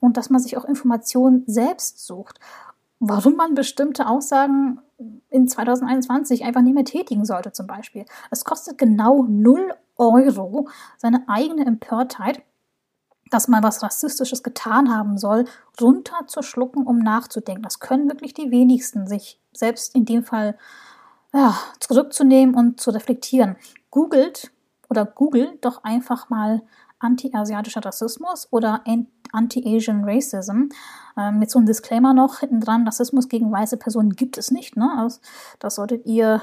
und 0.00 0.18
dass 0.18 0.28
man 0.28 0.40
sich 0.40 0.58
auch 0.58 0.66
Informationen 0.66 1.44
selbst 1.46 2.06
sucht. 2.06 2.38
Warum 2.98 3.36
man 3.36 3.54
bestimmte 3.54 4.06
Aussagen 4.06 4.80
in 5.30 5.48
2021 5.48 6.44
einfach 6.44 6.60
nicht 6.60 6.74
mehr 6.74 6.84
tätigen 6.84 7.24
sollte, 7.24 7.52
zum 7.52 7.66
Beispiel. 7.66 8.04
Es 8.30 8.44
kostet 8.44 8.76
genau 8.76 9.24
0 9.26 9.72
Euro, 10.00 10.68
seine 10.96 11.28
eigene 11.28 11.66
Empörtheit 11.66 12.42
dass 13.30 13.48
man 13.48 13.62
was 13.62 13.82
Rassistisches 13.82 14.42
getan 14.42 14.92
haben 14.92 15.16
soll, 15.16 15.44
runterzuschlucken, 15.80 16.84
um 16.86 16.98
nachzudenken. 16.98 17.62
Das 17.62 17.78
können 17.78 18.08
wirklich 18.08 18.34
die 18.34 18.50
wenigsten, 18.50 19.06
sich 19.06 19.40
selbst 19.52 19.94
in 19.94 20.04
dem 20.04 20.24
Fall 20.24 20.58
ja, 21.32 21.56
zurückzunehmen 21.78 22.54
und 22.54 22.80
zu 22.80 22.90
reflektieren. 22.90 23.56
Googelt 23.90 24.50
oder 24.88 25.06
googelt 25.06 25.64
doch 25.64 25.84
einfach 25.84 26.28
mal 26.28 26.62
anti-asiatischer 26.98 27.84
Rassismus 27.84 28.48
oder 28.50 28.84
anti-Asian 29.32 30.04
Racism. 30.04 30.68
Ähm, 31.16 31.38
mit 31.38 31.50
so 31.50 31.58
einem 31.58 31.66
Disclaimer 31.66 32.12
noch 32.12 32.40
hinten 32.40 32.60
dran, 32.60 32.84
Rassismus 32.84 33.28
gegen 33.28 33.50
weiße 33.50 33.76
Personen 33.76 34.10
gibt 34.10 34.38
es 34.38 34.50
nicht. 34.50 34.76
Ne? 34.76 34.90
Also, 34.98 35.20
das 35.60 35.76
solltet 35.76 36.04
ihr, 36.04 36.42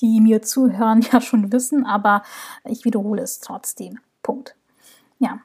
die 0.00 0.20
mir 0.20 0.42
zuhören, 0.42 1.00
ja 1.12 1.20
schon 1.20 1.52
wissen, 1.52 1.86
aber 1.86 2.22
ich 2.64 2.84
wiederhole 2.84 3.22
es 3.22 3.40
trotzdem. 3.40 3.98
Punkt. 4.22 4.56
Ja, 5.18 5.40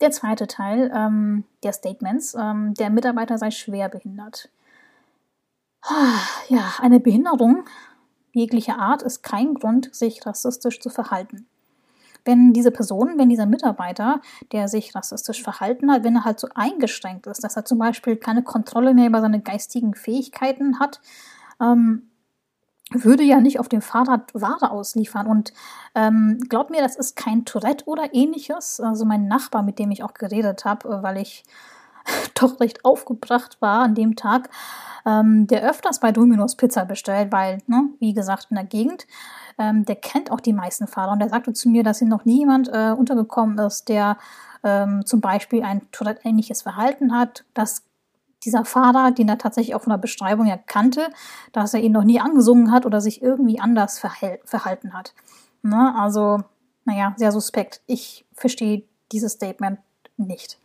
der 0.00 0.10
zweite 0.10 0.46
Teil 0.46 0.92
ähm, 0.94 1.44
der 1.62 1.72
Statements, 1.72 2.34
ähm, 2.34 2.74
der 2.74 2.90
Mitarbeiter 2.90 3.38
sei 3.38 3.50
schwer 3.50 3.88
behindert. 3.88 4.50
Ja, 6.48 6.74
eine 6.80 7.00
Behinderung 7.00 7.64
jeglicher 8.32 8.78
Art 8.78 9.02
ist 9.02 9.22
kein 9.22 9.54
Grund, 9.54 9.94
sich 9.94 10.24
rassistisch 10.26 10.80
zu 10.80 10.90
verhalten. 10.90 11.46
Wenn 12.24 12.52
diese 12.52 12.70
Person, 12.70 13.14
wenn 13.16 13.28
dieser 13.28 13.46
Mitarbeiter, 13.46 14.20
der 14.52 14.68
sich 14.68 14.94
rassistisch 14.94 15.42
verhalten 15.42 15.90
hat, 15.90 16.04
wenn 16.04 16.16
er 16.16 16.24
halt 16.24 16.40
so 16.40 16.48
eingeschränkt 16.54 17.26
ist, 17.26 17.42
dass 17.42 17.56
er 17.56 17.64
zum 17.64 17.78
Beispiel 17.78 18.16
keine 18.16 18.42
Kontrolle 18.42 18.92
mehr 18.92 19.06
über 19.06 19.20
seine 19.20 19.40
geistigen 19.40 19.94
Fähigkeiten 19.94 20.78
hat, 20.78 21.00
ähm, 21.60 22.07
würde 22.90 23.22
ja 23.22 23.40
nicht 23.40 23.60
auf 23.60 23.68
dem 23.68 23.82
Fahrrad 23.82 24.32
Ware 24.34 24.70
ausliefern. 24.70 25.26
Und 25.26 25.52
ähm, 25.94 26.38
glaubt 26.48 26.70
mir, 26.70 26.80
das 26.80 26.96
ist 26.96 27.16
kein 27.16 27.44
Tourette 27.44 27.84
oder 27.86 28.14
ähnliches. 28.14 28.80
Also 28.80 29.04
mein 29.04 29.28
Nachbar, 29.28 29.62
mit 29.62 29.78
dem 29.78 29.90
ich 29.90 30.02
auch 30.02 30.14
geredet 30.14 30.64
habe, 30.64 30.88
äh, 30.88 31.02
weil 31.02 31.18
ich 31.18 31.44
doch 32.34 32.60
recht 32.60 32.84
aufgebracht 32.84 33.58
war 33.60 33.82
an 33.82 33.94
dem 33.94 34.16
Tag, 34.16 34.48
ähm, 35.06 35.46
der 35.46 35.68
öfters 35.68 36.00
bei 36.00 36.12
Domino's 36.12 36.56
Pizza 36.56 36.84
bestellt, 36.84 37.32
weil, 37.32 37.58
ne, 37.66 37.88
wie 37.98 38.14
gesagt, 38.14 38.48
in 38.50 38.56
der 38.56 38.64
Gegend, 38.64 39.06
ähm, 39.58 39.84
der 39.84 39.96
kennt 39.96 40.30
auch 40.30 40.40
die 40.40 40.52
meisten 40.52 40.86
Fahrer. 40.86 41.12
Und 41.12 41.18
der 41.18 41.28
sagte 41.28 41.52
zu 41.52 41.68
mir, 41.68 41.82
dass 41.82 41.98
hier 41.98 42.08
noch 42.08 42.24
nie 42.24 42.40
jemand 42.40 42.68
äh, 42.68 42.92
untergekommen 42.96 43.58
ist, 43.58 43.88
der 43.88 44.16
ähm, 44.64 45.04
zum 45.04 45.20
Beispiel 45.20 45.62
ein 45.62 45.82
Tourette-ähnliches 45.92 46.62
Verhalten 46.62 47.16
hat. 47.16 47.44
Das 47.54 47.84
dieser 48.44 48.64
Fahrer, 48.64 49.10
den 49.10 49.28
er 49.28 49.38
tatsächlich 49.38 49.74
auch 49.74 49.82
von 49.82 49.90
der 49.90 49.98
Beschreibung 49.98 50.46
ja 50.46 50.56
kannte, 50.56 51.08
dass 51.52 51.74
er 51.74 51.80
ihn 51.80 51.92
noch 51.92 52.04
nie 52.04 52.20
angesungen 52.20 52.70
hat 52.70 52.86
oder 52.86 53.00
sich 53.00 53.22
irgendwie 53.22 53.60
anders 53.60 53.98
verhalten 53.98 54.92
hat. 54.92 55.14
Ne? 55.62 55.94
Also, 55.96 56.42
naja, 56.84 57.14
sehr 57.16 57.32
suspekt. 57.32 57.80
Ich 57.86 58.24
verstehe 58.32 58.84
dieses 59.12 59.32
Statement 59.32 59.80
nicht. 60.16 60.58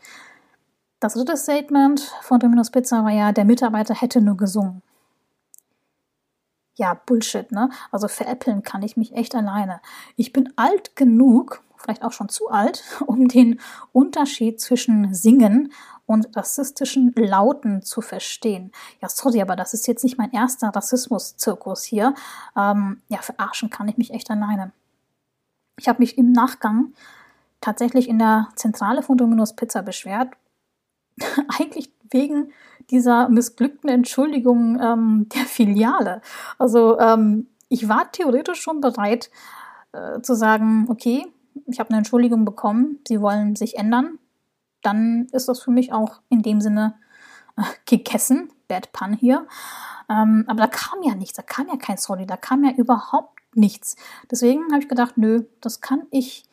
Das 0.99 1.15
dritte 1.15 1.35
Statement 1.35 1.99
von 2.21 2.39
Domino's 2.39 2.71
Pizza 2.71 3.03
war 3.03 3.11
ja, 3.11 3.31
der 3.31 3.45
Mitarbeiter 3.45 3.93
hätte 3.93 4.21
nur 4.21 4.37
gesungen. 4.37 4.81
Ja, 6.75 6.93
Bullshit, 7.05 7.51
ne? 7.51 7.69
Also 7.91 8.07
veräppeln 8.07 8.63
kann 8.63 8.81
ich 8.81 8.97
mich 8.97 9.13
echt 9.13 9.35
alleine. 9.35 9.79
Ich 10.15 10.33
bin 10.33 10.53
alt 10.55 10.95
genug, 10.95 11.61
vielleicht 11.83 12.03
auch 12.03 12.11
schon 12.11 12.29
zu 12.29 12.49
alt, 12.49 12.83
um 13.05 13.27
den 13.27 13.59
Unterschied 13.91 14.59
zwischen 14.59 15.13
Singen 15.13 15.73
und 16.05 16.35
rassistischen 16.35 17.13
Lauten 17.15 17.81
zu 17.81 18.01
verstehen. 18.01 18.71
Ja, 19.01 19.09
sorry, 19.09 19.41
aber 19.41 19.55
das 19.55 19.73
ist 19.73 19.87
jetzt 19.87 20.03
nicht 20.03 20.17
mein 20.17 20.31
erster 20.31 20.69
Rassismus-Zirkus 20.69 21.83
hier. 21.83 22.13
Ähm, 22.57 23.01
ja, 23.07 23.19
verarschen 23.19 23.69
kann 23.69 23.87
ich 23.87 23.97
mich 23.97 24.11
echt 24.11 24.29
alleine. 24.29 24.71
Ich 25.79 25.87
habe 25.87 25.99
mich 25.99 26.17
im 26.17 26.31
Nachgang 26.31 26.93
tatsächlich 27.61 28.09
in 28.09 28.19
der 28.19 28.49
Zentrale 28.55 29.01
von 29.01 29.17
Domino's 29.17 29.55
Pizza 29.55 29.81
beschwert. 29.81 30.33
Eigentlich 31.57 31.91
wegen 32.09 32.51
dieser 32.89 33.29
missglückten 33.29 33.89
Entschuldigung 33.89 34.79
ähm, 34.79 35.29
der 35.33 35.45
Filiale. 35.45 36.21
Also 36.57 36.99
ähm, 36.99 37.47
ich 37.69 37.87
war 37.87 38.11
theoretisch 38.11 38.61
schon 38.61 38.81
bereit 38.81 39.31
äh, 39.93 40.21
zu 40.21 40.35
sagen, 40.35 40.87
okay, 40.89 41.25
ich 41.67 41.79
habe 41.79 41.89
eine 41.89 41.99
Entschuldigung 41.99 42.45
bekommen, 42.45 42.99
sie 43.07 43.21
wollen 43.21 43.55
sich 43.55 43.77
ändern 43.77 44.19
dann 44.83 45.27
ist 45.31 45.47
das 45.47 45.61
für 45.61 45.71
mich 45.71 45.91
auch 45.91 46.21
in 46.29 46.43
dem 46.43 46.61
Sinne 46.61 46.95
äh, 47.57 47.63
gegessen. 47.85 48.51
Bad 48.67 48.91
Pun 48.91 49.13
hier. 49.13 49.47
Ähm, 50.09 50.45
aber 50.47 50.61
da 50.61 50.67
kam 50.67 51.01
ja 51.03 51.15
nichts, 51.15 51.35
da 51.35 51.41
kam 51.41 51.67
ja 51.67 51.77
kein 51.77 51.97
Sorry, 51.97 52.25
da 52.25 52.37
kam 52.37 52.63
ja 52.63 52.71
überhaupt 52.71 53.39
nichts. 53.55 53.95
Deswegen 54.29 54.71
habe 54.71 54.81
ich 54.81 54.89
gedacht, 54.89 55.17
nö, 55.17 55.43
das 55.61 55.81
kann 55.81 56.03
ich 56.11 56.45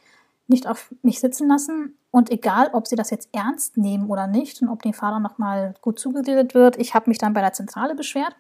nicht 0.47 0.66
auf 0.66 0.92
mich 1.02 1.21
sitzen 1.21 1.49
lassen. 1.49 1.97
Und 2.11 2.30
egal, 2.30 2.71
ob 2.73 2.88
sie 2.88 2.97
das 2.97 3.11
jetzt 3.11 3.28
ernst 3.33 3.76
nehmen 3.76 4.11
oder 4.11 4.26
nicht 4.26 4.61
und 4.62 4.69
ob 4.69 4.83
dem 4.83 4.92
Fahrer 4.92 5.21
nochmal 5.21 5.75
gut 5.80 6.00
zugeredet 6.00 6.54
wird, 6.54 6.76
ich 6.76 6.95
habe 6.95 7.09
mich 7.09 7.19
dann 7.19 7.33
bei 7.33 7.40
der 7.40 7.52
Zentrale 7.52 7.95
beschwert. 7.95 8.35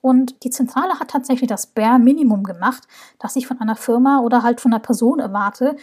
Und 0.00 0.44
die 0.44 0.50
Zentrale 0.50 0.98
hat 1.00 1.10
tatsächlich 1.10 1.48
das 1.48 1.66
Bare 1.66 1.98
Minimum 1.98 2.44
gemacht, 2.44 2.84
das 3.18 3.36
ich 3.36 3.46
von 3.46 3.60
einer 3.60 3.76
Firma 3.76 4.20
oder 4.20 4.42
halt 4.42 4.60
von 4.60 4.72
einer 4.72 4.80
Person 4.80 5.18
erwarte, 5.18 5.76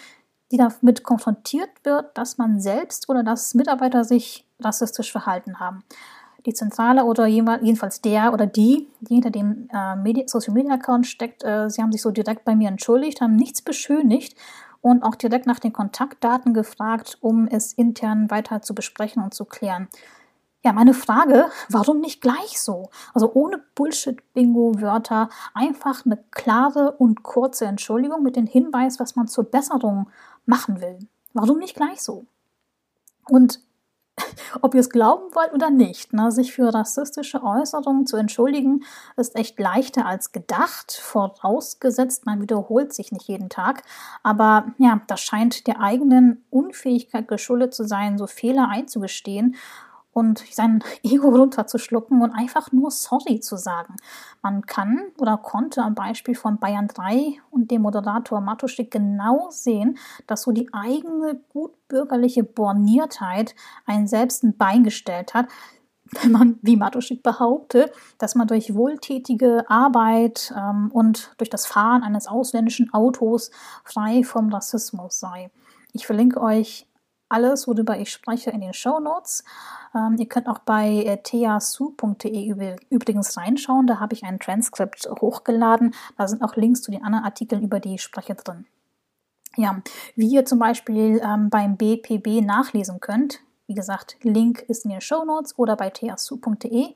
die 0.51 0.57
damit 0.57 1.03
konfrontiert 1.03 1.69
wird, 1.83 2.17
dass 2.17 2.37
man 2.37 2.59
selbst 2.59 3.09
oder 3.09 3.23
dass 3.23 3.53
Mitarbeiter 3.55 4.03
sich 4.03 4.47
rassistisch 4.59 5.11
verhalten 5.11 5.59
haben. 5.59 5.83
Die 6.45 6.53
Zentrale 6.53 7.05
oder 7.05 7.25
jedenfalls 7.25 8.01
der 8.01 8.31
oder 8.31 8.45
die, 8.45 8.87
die 9.01 9.15
hinter 9.15 9.31
dem 9.31 9.67
äh, 9.73 10.23
Social 10.27 10.53
Media 10.53 10.75
Account 10.75 11.07
steckt, 11.07 11.43
äh, 11.43 11.69
sie 11.69 11.81
haben 11.81 11.91
sich 11.91 12.03
so 12.03 12.11
direkt 12.11 12.45
bei 12.45 12.55
mir 12.55 12.69
entschuldigt, 12.69 13.19
haben 13.19 13.35
nichts 13.35 13.63
beschönigt 13.63 14.37
und 14.81 15.01
auch 15.01 15.15
direkt 15.15 15.47
nach 15.47 15.59
den 15.59 15.73
Kontaktdaten 15.73 16.53
gefragt, 16.53 17.17
um 17.19 17.47
es 17.47 17.73
intern 17.73 18.29
weiter 18.29 18.61
zu 18.61 18.75
besprechen 18.75 19.23
und 19.23 19.33
zu 19.33 19.45
klären. 19.45 19.87
Ja, 20.65 20.73
meine 20.73 20.95
Frage, 20.95 21.51
warum 21.69 21.99
nicht 21.99 22.21
gleich 22.21 22.59
so? 22.59 22.89
Also 23.13 23.31
ohne 23.35 23.59
Bullshit-Bingo-Wörter, 23.75 25.29
einfach 25.53 26.07
eine 26.07 26.17
klare 26.31 26.93
und 26.93 27.21
kurze 27.21 27.65
Entschuldigung 27.65 28.23
mit 28.23 28.35
dem 28.35 28.47
Hinweis, 28.47 28.99
was 28.99 29.15
man 29.15 29.27
zur 29.27 29.43
Besserung 29.43 30.09
machen 30.47 30.81
will. 30.81 30.97
Warum 31.33 31.59
nicht 31.59 31.75
gleich 31.75 32.01
so? 32.01 32.25
Und 33.29 33.59
ob 34.61 34.73
ihr 34.73 34.79
es 34.79 34.89
glauben 34.89 35.35
wollt 35.35 35.53
oder 35.53 35.69
nicht, 35.69 36.13
ne, 36.13 36.31
sich 36.31 36.53
für 36.53 36.73
rassistische 36.73 37.43
Äußerungen 37.43 38.07
zu 38.07 38.17
entschuldigen, 38.17 38.85
ist 39.17 39.35
echt 39.35 39.59
leichter 39.59 40.07
als 40.07 40.31
gedacht, 40.31 40.93
vorausgesetzt, 40.93 42.25
man 42.25 42.41
wiederholt 42.41 42.91
sich 42.91 43.11
nicht 43.11 43.27
jeden 43.27 43.49
Tag. 43.49 43.83
Aber 44.23 44.73
ja, 44.79 45.01
das 45.05 45.21
scheint 45.21 45.67
der 45.67 45.79
eigenen 45.79 46.43
Unfähigkeit 46.49 47.27
geschuldet 47.27 47.75
zu 47.75 47.85
sein, 47.85 48.17
so 48.17 48.25
Fehler 48.25 48.69
einzugestehen 48.69 49.55
und 50.15 50.45
sein 50.49 50.81
Ego 51.03 51.29
runterzuschlucken 51.29 52.21
und 52.21 52.31
einfach 52.31 52.71
nur 52.71 52.89
sorry 52.89 53.41
zu 53.41 53.57
sagen. 53.57 53.97
Man 54.41 54.65
kann 54.65 55.01
oder 55.17 55.37
konnte 55.37 55.83
am 55.83 55.93
Beispiel 55.93 56.35
von 56.35 56.57
Bayern 56.57 56.87
3 56.87 57.41
und 57.51 57.69
dem 57.69 57.81
Moderator 57.81 58.39
Matuschik 58.39 58.91
genau 58.91 59.49
sehen, 59.49 59.97
dass 60.25 60.43
so 60.43 60.51
die 60.53 60.73
eigene 60.73 61.41
gutbürgerliche 61.49 62.43
Borniertheit 62.43 63.55
einen 63.85 64.07
selbst 64.07 64.43
ein 64.43 64.57
Bein 64.57 64.85
gestellt 64.85 65.33
hat, 65.33 65.47
wenn 66.21 66.31
man, 66.31 66.59
wie 66.61 66.77
Matuschik 66.77 67.21
behauptet, 67.21 67.91
dass 68.17 68.35
man 68.35 68.47
durch 68.47 68.73
wohltätige 68.73 69.69
Arbeit 69.69 70.53
ähm, 70.55 70.91
und 70.93 71.33
durch 71.37 71.49
das 71.49 71.65
Fahren 71.65 72.03
eines 72.03 72.27
ausländischen 72.27 72.93
Autos 72.93 73.51
frei 73.83 74.23
vom 74.23 74.49
Rassismus 74.49 75.19
sei. 75.19 75.51
Ich 75.91 76.05
verlinke 76.05 76.39
euch 76.39 76.87
alles, 77.29 77.67
worüber 77.67 77.97
ich 77.97 78.11
spreche, 78.11 78.51
in 78.51 78.61
den 78.61 78.73
Show 78.73 78.99
Notes. 78.99 79.43
Ähm, 79.93 80.15
ihr 80.17 80.27
könnt 80.27 80.47
auch 80.47 80.59
bei 80.59 81.03
äh, 81.03 81.17
teasu.de 81.21 82.77
übrigens 82.89 83.37
reinschauen. 83.37 83.87
Da 83.87 83.99
habe 83.99 84.13
ich 84.13 84.23
ein 84.23 84.39
Transkript 84.39 85.07
hochgeladen. 85.21 85.93
Da 86.17 86.27
sind 86.27 86.43
auch 86.43 86.55
Links 86.55 86.81
zu 86.81 86.91
den 86.91 87.03
anderen 87.03 87.25
Artikeln, 87.25 87.63
über 87.63 87.79
die 87.79 87.95
ich 87.95 88.03
spreche, 88.03 88.35
drin. 88.35 88.65
Ja, 89.57 89.81
wie 90.15 90.27
ihr 90.27 90.45
zum 90.45 90.59
Beispiel 90.59 91.21
ähm, 91.23 91.49
beim 91.49 91.77
BPB 91.77 92.45
nachlesen 92.45 92.99
könnt. 92.99 93.39
Wie 93.67 93.73
gesagt, 93.73 94.17
Link 94.21 94.61
ist 94.67 94.85
in 94.85 94.91
den 94.91 95.01
Show 95.01 95.23
Notes 95.23 95.57
oder 95.57 95.75
bei 95.75 95.89
teasu.de. 95.89 96.93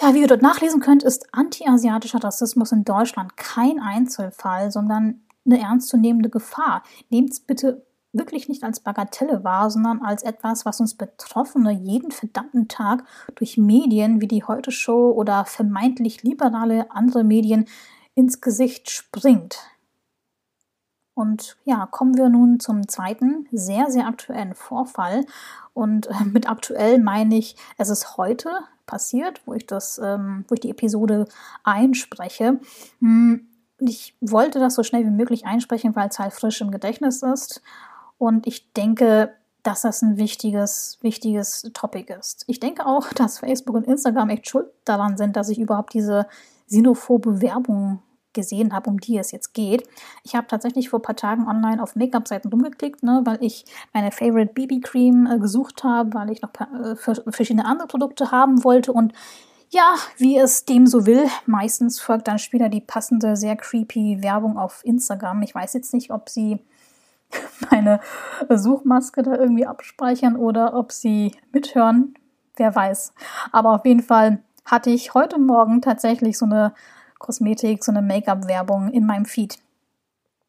Ja, 0.00 0.14
wie 0.14 0.22
ihr 0.22 0.28
dort 0.28 0.42
nachlesen 0.42 0.80
könnt, 0.80 1.02
ist 1.02 1.26
antiasiatischer 1.32 2.24
Rassismus 2.24 2.72
in 2.72 2.84
Deutschland 2.84 3.36
kein 3.36 3.78
Einzelfall, 3.80 4.70
sondern 4.70 5.22
eine 5.44 5.60
ernstzunehmende 5.60 6.30
Gefahr. 6.30 6.82
Nehmt 7.10 7.32
es 7.32 7.40
bitte 7.40 7.84
wirklich 8.12 8.48
nicht 8.48 8.64
als 8.64 8.80
Bagatelle 8.80 9.44
wahr, 9.44 9.70
sondern 9.70 10.02
als 10.02 10.22
etwas, 10.22 10.64
was 10.66 10.80
uns 10.80 10.94
Betroffene 10.94 11.72
jeden 11.72 12.10
verdammten 12.10 12.68
Tag 12.68 13.04
durch 13.36 13.56
Medien 13.56 14.20
wie 14.20 14.28
die 14.28 14.44
Heute 14.44 14.72
Show 14.72 15.10
oder 15.10 15.44
vermeintlich 15.44 16.22
liberale 16.22 16.90
andere 16.90 17.24
Medien 17.24 17.66
ins 18.14 18.40
Gesicht 18.40 18.90
springt. 18.90 19.58
Und 21.14 21.58
ja, 21.64 21.86
kommen 21.86 22.16
wir 22.16 22.28
nun 22.28 22.60
zum 22.60 22.88
zweiten, 22.88 23.46
sehr, 23.52 23.90
sehr 23.90 24.06
aktuellen 24.06 24.54
Vorfall. 24.54 25.26
Und 25.74 26.06
äh, 26.06 26.24
mit 26.24 26.48
aktuell 26.48 26.98
meine 26.98 27.36
ich, 27.36 27.56
es 27.76 27.90
ist 27.90 28.16
heute 28.16 28.50
passiert, 28.86 29.40
wo 29.46 29.54
ich 29.54 29.66
das, 29.66 30.00
ähm, 30.02 30.44
wo 30.48 30.54
ich 30.54 30.60
die 30.60 30.70
Episode 30.70 31.26
einspreche. 31.62 32.60
Hm, 33.00 33.46
ich 33.78 34.16
wollte 34.20 34.58
das 34.60 34.74
so 34.74 34.82
schnell 34.82 35.04
wie 35.04 35.10
möglich 35.10 35.46
einsprechen, 35.46 35.94
weil 35.96 36.08
es 36.08 36.18
halt 36.18 36.32
frisch 36.32 36.60
im 36.60 36.70
Gedächtnis 36.70 37.22
ist. 37.22 37.62
Und 38.20 38.46
ich 38.46 38.74
denke, 38.74 39.34
dass 39.62 39.80
das 39.80 40.02
ein 40.02 40.18
wichtiges, 40.18 40.98
wichtiges 41.00 41.62
Topic 41.72 42.12
ist. 42.12 42.44
Ich 42.48 42.60
denke 42.60 42.84
auch, 42.84 43.08
dass 43.14 43.38
Facebook 43.38 43.74
und 43.74 43.86
Instagram 43.86 44.28
echt 44.28 44.48
schuld 44.48 44.66
daran 44.84 45.16
sind, 45.16 45.36
dass 45.36 45.48
ich 45.48 45.58
überhaupt 45.58 45.94
diese 45.94 46.26
xenophobe 46.68 47.40
Werbung 47.40 48.02
gesehen 48.34 48.74
habe, 48.74 48.90
um 48.90 49.00
die 49.00 49.16
es 49.16 49.32
jetzt 49.32 49.54
geht. 49.54 49.88
Ich 50.22 50.34
habe 50.34 50.46
tatsächlich 50.46 50.90
vor 50.90 51.00
ein 51.00 51.02
paar 51.02 51.16
Tagen 51.16 51.48
online 51.48 51.82
auf 51.82 51.96
Make-up-Seiten 51.96 52.48
rumgeklickt, 52.48 53.02
ne, 53.02 53.22
weil 53.24 53.38
ich 53.40 53.64
meine 53.94 54.12
Favorite 54.12 54.52
BB-Cream 54.52 55.26
äh, 55.26 55.38
gesucht 55.38 55.82
habe, 55.82 56.12
weil 56.12 56.30
ich 56.30 56.42
noch 56.42 56.50
äh, 56.54 56.94
verschiedene 56.94 57.64
andere 57.64 57.88
Produkte 57.88 58.30
haben 58.30 58.62
wollte 58.62 58.92
und 58.92 59.14
ja, 59.70 59.94
wie 60.18 60.36
es 60.36 60.64
dem 60.64 60.86
so 60.86 61.06
will, 61.06 61.26
meistens 61.46 62.00
folgt 62.00 62.28
dann 62.28 62.38
später 62.38 62.68
die 62.68 62.80
passende, 62.80 63.36
sehr 63.36 63.56
creepy 63.56 64.22
Werbung 64.22 64.58
auf 64.58 64.84
Instagram. 64.84 65.42
Ich 65.42 65.54
weiß 65.54 65.74
jetzt 65.74 65.94
nicht, 65.94 66.10
ob 66.10 66.28
sie 66.28 66.58
meine 67.70 68.00
Suchmaske 68.48 69.22
da 69.22 69.36
irgendwie 69.36 69.66
abspeichern 69.66 70.36
oder 70.36 70.74
ob 70.74 70.92
sie 70.92 71.32
mithören. 71.52 72.14
Wer 72.56 72.74
weiß. 72.74 73.12
Aber 73.52 73.74
auf 73.74 73.86
jeden 73.86 74.02
Fall 74.02 74.42
hatte 74.64 74.90
ich 74.90 75.14
heute 75.14 75.38
Morgen 75.38 75.80
tatsächlich 75.80 76.36
so 76.36 76.44
eine 76.44 76.74
Kosmetik, 77.18 77.84
so 77.84 77.92
eine 77.92 78.02
Make-up-Werbung 78.02 78.90
in 78.90 79.06
meinem 79.06 79.24
Feed. 79.24 79.58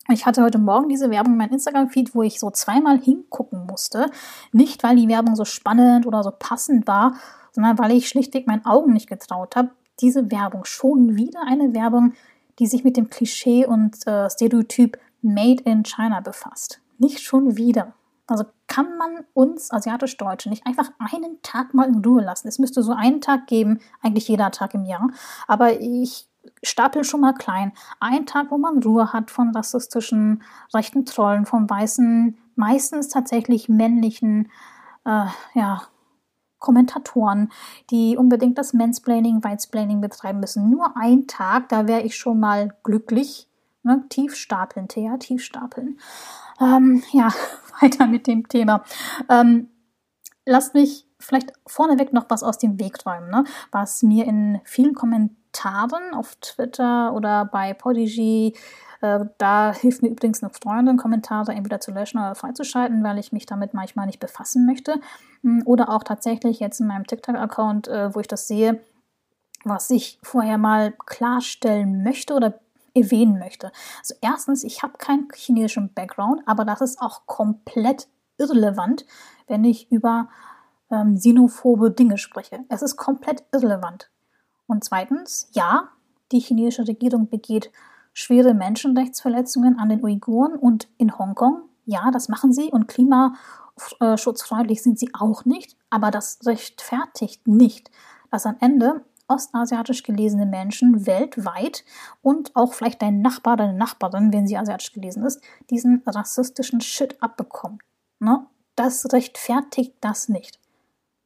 Ich 0.09 0.25
hatte 0.25 0.41
heute 0.43 0.57
Morgen 0.57 0.89
diese 0.89 1.09
Werbung 1.09 1.33
in 1.33 1.37
meinem 1.37 1.53
Instagram-Feed, 1.53 2.15
wo 2.15 2.23
ich 2.23 2.39
so 2.39 2.49
zweimal 2.49 2.99
hingucken 2.99 3.65
musste. 3.65 4.09
Nicht, 4.51 4.83
weil 4.83 4.95
die 4.95 5.07
Werbung 5.07 5.35
so 5.35 5.45
spannend 5.45 6.05
oder 6.05 6.23
so 6.23 6.31
passend 6.31 6.87
war, 6.87 7.15
sondern 7.51 7.77
weil 7.77 7.91
ich 7.91 8.09
schlichtweg 8.09 8.47
meinen 8.47 8.65
Augen 8.65 8.93
nicht 8.93 9.07
getraut 9.07 9.55
habe. 9.55 9.71
Diese 9.99 10.31
Werbung, 10.31 10.65
schon 10.65 11.15
wieder 11.15 11.41
eine 11.47 11.73
Werbung, 11.73 12.13
die 12.59 12.67
sich 12.67 12.83
mit 12.83 12.97
dem 12.97 13.09
Klischee 13.09 13.65
und 13.65 14.05
äh, 14.07 14.29
Stereotyp 14.29 14.97
Made 15.21 15.63
in 15.63 15.83
China 15.83 16.19
befasst. 16.19 16.81
Nicht 16.97 17.21
schon 17.21 17.57
wieder. 17.57 17.93
Also 18.27 18.45
kann 18.67 18.97
man 18.97 19.25
uns 19.33 19.71
asiatisch-Deutsche 19.71 20.49
nicht 20.49 20.65
einfach 20.65 20.89
einen 20.99 21.41
Tag 21.41 21.73
mal 21.73 21.89
in 21.89 22.03
Ruhe 22.03 22.23
lassen. 22.23 22.47
Es 22.47 22.59
müsste 22.59 22.81
so 22.81 22.93
einen 22.93 23.19
Tag 23.19 23.47
geben, 23.47 23.79
eigentlich 24.01 24.27
jeder 24.27 24.51
Tag 24.51 24.73
im 24.73 24.85
Jahr. 24.85 25.09
Aber 25.47 25.79
ich 25.79 26.29
stapel 26.63 27.03
schon 27.03 27.21
mal 27.21 27.33
klein. 27.33 27.73
Ein 27.99 28.25
Tag, 28.25 28.51
wo 28.51 28.57
man 28.57 28.81
Ruhe 28.81 29.13
hat 29.13 29.31
von 29.31 29.51
rassistischen 29.51 30.43
rechten 30.73 31.05
Trollen, 31.05 31.45
von 31.45 31.69
weißen, 31.69 32.37
meistens 32.55 33.09
tatsächlich 33.09 33.69
männlichen, 33.69 34.49
äh, 35.05 35.25
ja, 35.53 35.81
Kommentatoren, 36.59 37.51
die 37.89 38.15
unbedingt 38.15 38.57
das 38.57 38.71
Mansplaining, 38.71 39.43
Whitesplaining 39.43 39.99
betreiben 39.99 40.39
müssen. 40.39 40.69
Nur 40.69 40.95
ein 40.95 41.25
Tag, 41.25 41.69
da 41.69 41.87
wäre 41.87 42.01
ich 42.01 42.15
schon 42.15 42.39
mal 42.39 42.73
glücklich. 42.83 43.49
Ne? 43.83 44.03
Tief 44.09 44.35
stapeln, 44.35 44.87
Thea, 44.87 45.17
tief 45.17 45.43
stapeln. 45.43 45.99
Ähm, 46.59 47.03
ja, 47.11 47.29
weiter 47.81 48.07
mit 48.07 48.27
dem 48.27 48.47
Thema. 48.47 48.83
Ähm, 49.29 49.69
lasst 50.45 50.73
mich 50.73 51.07
vielleicht 51.19 51.53
vorneweg 51.67 52.13
noch 52.13 52.25
was 52.29 52.43
aus 52.43 52.57
dem 52.57 52.79
Weg 52.79 53.05
räumen, 53.05 53.29
ne? 53.29 53.43
was 53.71 54.03
mir 54.03 54.25
in 54.25 54.59
vielen 54.63 54.95
Kommentaren 54.95 56.13
auf 56.13 56.35
Twitter 56.35 57.13
oder 57.13 57.45
bei 57.45 57.73
Podigy, 57.73 58.55
äh, 59.01 59.25
da 59.37 59.73
hilft 59.73 60.01
mir 60.01 60.09
übrigens 60.09 60.43
eine 60.43 60.51
Freundin, 60.51 60.97
Kommentare 60.97 61.51
entweder 61.53 61.79
zu 61.79 61.91
löschen 61.91 62.19
oder 62.19 62.35
freizuschalten, 62.35 63.03
weil 63.03 63.17
ich 63.17 63.31
mich 63.31 63.45
damit 63.45 63.73
manchmal 63.73 64.05
nicht 64.05 64.19
befassen 64.19 64.65
möchte. 64.65 64.99
Hm, 65.41 65.63
oder 65.65 65.89
auch 65.89 66.03
tatsächlich 66.03 66.59
jetzt 66.59 66.79
in 66.79 66.87
meinem 66.87 67.05
TikTok-Account, 67.05 67.87
äh, 67.87 68.13
wo 68.15 68.19
ich 68.19 68.27
das 68.27 68.47
sehe, 68.47 68.79
was 69.63 69.89
ich 69.89 70.19
vorher 70.23 70.57
mal 70.57 70.93
klarstellen 71.05 72.03
möchte 72.03 72.33
oder 72.33 72.59
erwähnen 72.93 73.39
möchte. 73.39 73.71
Also 73.99 74.15
erstens, 74.21 74.63
ich 74.63 74.83
habe 74.83 74.97
keinen 74.97 75.27
chinesischen 75.33 75.93
Background, 75.93 76.41
aber 76.45 76.65
das 76.65 76.81
ist 76.81 77.01
auch 77.01 77.25
komplett 77.25 78.07
irrelevant, 78.37 79.05
wenn 79.47 79.63
ich 79.63 79.91
über 79.91 80.29
ähm, 80.89 81.15
xenophobe 81.15 81.91
Dinge 81.91 82.17
spreche. 82.17 82.59
Es 82.69 82.81
ist 82.81 82.97
komplett 82.97 83.43
irrelevant. 83.51 84.09
Und 84.67 84.83
zweitens, 84.83 85.49
ja, 85.53 85.89
die 86.31 86.39
chinesische 86.39 86.87
Regierung 86.87 87.29
begeht 87.29 87.71
schwere 88.13 88.53
Menschenrechtsverletzungen 88.53 89.79
an 89.79 89.89
den 89.89 90.03
Uiguren 90.03 90.55
und 90.55 90.87
in 90.97 91.17
Hongkong. 91.17 91.63
Ja, 91.85 92.11
das 92.11 92.29
machen 92.29 92.53
sie 92.53 92.71
und 92.71 92.87
Klima 92.87 93.33
klimaschutzfreundlich 93.75 94.83
sind 94.83 94.99
sie 94.99 95.09
auch 95.13 95.45
nicht, 95.45 95.75
aber 95.89 96.11
das 96.11 96.39
rechtfertigt 96.45 97.47
nicht, 97.47 97.89
dass 98.29 98.45
am 98.45 98.57
Ende 98.59 99.03
ostasiatisch 99.31 100.03
gelesene 100.03 100.45
Menschen 100.45 101.05
weltweit 101.05 101.85
und 102.21 102.55
auch 102.55 102.73
vielleicht 102.73 103.01
dein 103.01 103.21
Nachbar, 103.21 103.57
deine 103.57 103.73
Nachbarin, 103.73 104.33
wenn 104.33 104.47
sie 104.47 104.57
asiatisch 104.57 104.91
gelesen 104.91 105.23
ist, 105.23 105.41
diesen 105.69 106.03
rassistischen 106.05 106.81
Shit 106.81 107.21
abbekommen. 107.21 107.79
Ne? 108.19 108.45
Das 108.75 109.11
rechtfertigt 109.13 109.95
das 110.01 110.29
nicht. 110.29 110.59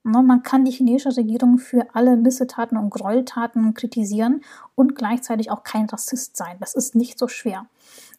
Ne? 0.04 0.22
Man 0.22 0.44
kann 0.44 0.66
die 0.66 0.72
chinesische 0.72 1.18
Regierung 1.18 1.58
für 1.58 1.88
alle 1.94 2.16
Missetaten 2.16 2.78
und 2.78 2.92
Gräueltaten 2.92 3.74
kritisieren 3.74 4.42
und 4.76 4.96
gleichzeitig 4.96 5.52
auch 5.52 5.64
kein 5.64 5.86
Rassist 5.86 6.38
sein. 6.38 6.58
Das 6.60 6.76
ist 6.76 6.96
nicht 6.96 7.18
so 7.18 7.28
schwer. 7.28 7.66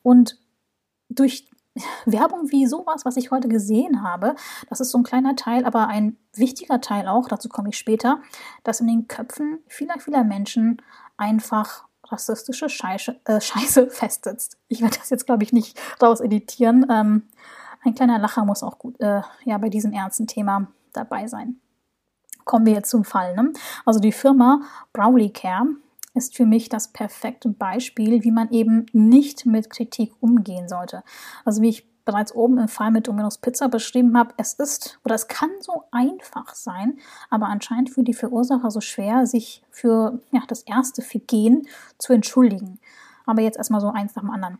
Und 0.02 0.38
durch 1.09 1.49
Werbung 2.04 2.50
wie 2.50 2.66
sowas, 2.66 3.04
was 3.04 3.16
ich 3.16 3.30
heute 3.30 3.49
gesehen 3.49 4.02
habe, 4.02 4.35
das 4.68 4.80
ist 4.80 4.90
so 4.90 4.99
ein 4.99 5.04
kleiner 5.04 5.37
Teil, 5.37 5.64
aber 5.64 5.88
ein 5.88 6.16
wichtiger 6.35 6.80
Teil 6.80 7.09
auch, 7.09 7.28
dazu 7.28 7.49
komme 7.49 7.71
ich 7.71 7.78
später, 7.78 8.21
dass 8.64 8.80
in 8.80 8.87
den 8.87 9.09
Köpfen 9.09 9.59
vieler, 9.68 9.99
vieler 9.99 10.25
Menschen 10.25 10.83
einfach 11.16 11.85
rassistische 12.04 12.68
Scheiße, 12.68 13.21
äh, 13.25 13.40
Scheiße 13.40 13.90
festsitzt. 13.90 14.59
Ich 14.68 14.80
werde 14.80 14.97
das 14.99 15.11
jetzt, 15.11 15.26
glaube 15.26 15.42
ich, 15.42 15.52
nicht 15.52 15.78
raus 16.00 16.21
editieren. 16.21 16.87
Ähm, 16.90 17.23
ein 17.85 17.95
kleiner 17.95 18.18
Lacher 18.18 18.45
muss 18.45 18.62
auch 18.62 18.78
gut 18.78 19.00
äh, 19.00 19.23
ja, 19.45 19.59
bei 19.59 19.68
diesem 19.68 19.92
ernsten 19.92 20.26
Thema 20.26 20.68
dabei 20.92 21.26
sein. 21.26 21.61
Kommen 22.45 22.66
wir 22.66 22.75
jetzt 22.75 22.90
zum 22.90 23.04
Fall. 23.04 23.35
Ne? 23.35 23.52
Also 23.85 23.99
die 23.99 24.12
Firma 24.12 24.61
Browley 24.92 25.30
Care 25.30 25.66
ist 26.16 26.35
für 26.37 26.46
mich 26.46 26.68
das 26.68 26.88
perfekte 26.88 27.49
Beispiel, 27.50 28.25
wie 28.25 28.30
man 28.30 28.50
eben 28.50 28.87
nicht 28.92 29.46
mit 29.46 29.70
Kritik 29.70 30.12
umgehen 30.20 30.68
sollte. 30.68 31.02
Also 31.44 31.62
wie 31.62 31.68
ich 31.68 31.87
bereits 32.06 32.35
oben 32.35 32.58
im 32.58 32.68
Fall 32.68 32.90
mit 32.90 33.08
Domino's 33.08 33.38
Pizza 33.38 33.68
beschrieben 33.68 34.16
habe, 34.16 34.32
es 34.38 34.54
ist 34.54 34.99
oder 35.04 35.14
es 35.14 35.28
kann 35.28 35.50
so 35.61 35.85
einfach 35.90 36.54
sein, 36.54 36.99
aber 37.28 37.46
anscheinend 37.46 37.90
für 37.90 38.04
die 38.04 38.14
Verursacher 38.14 38.70
so 38.70 38.80
schwer, 38.80 39.26
sich 39.26 39.62
für 39.70 40.20
ja, 40.30 40.42
das 40.49 40.62
erste 40.62 41.02
Vergehen 41.02 41.66
zu 41.99 42.12
entschuldigen. 42.12 42.78
Aber 43.26 43.42
jetzt 43.42 43.58
erstmal 43.58 43.80
so 43.80 43.90
eins 43.90 44.14
nach 44.14 44.23
dem 44.23 44.30
anderen. 44.30 44.58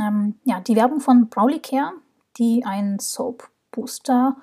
Ähm, 0.00 0.34
ja, 0.44 0.60
die 0.60 0.74
Werbung 0.74 1.00
von 1.00 1.28
Browley 1.28 1.60
Care, 1.60 1.92
die 2.38 2.64
ein 2.64 2.98
Soap 2.98 3.50
Booster 3.70 4.36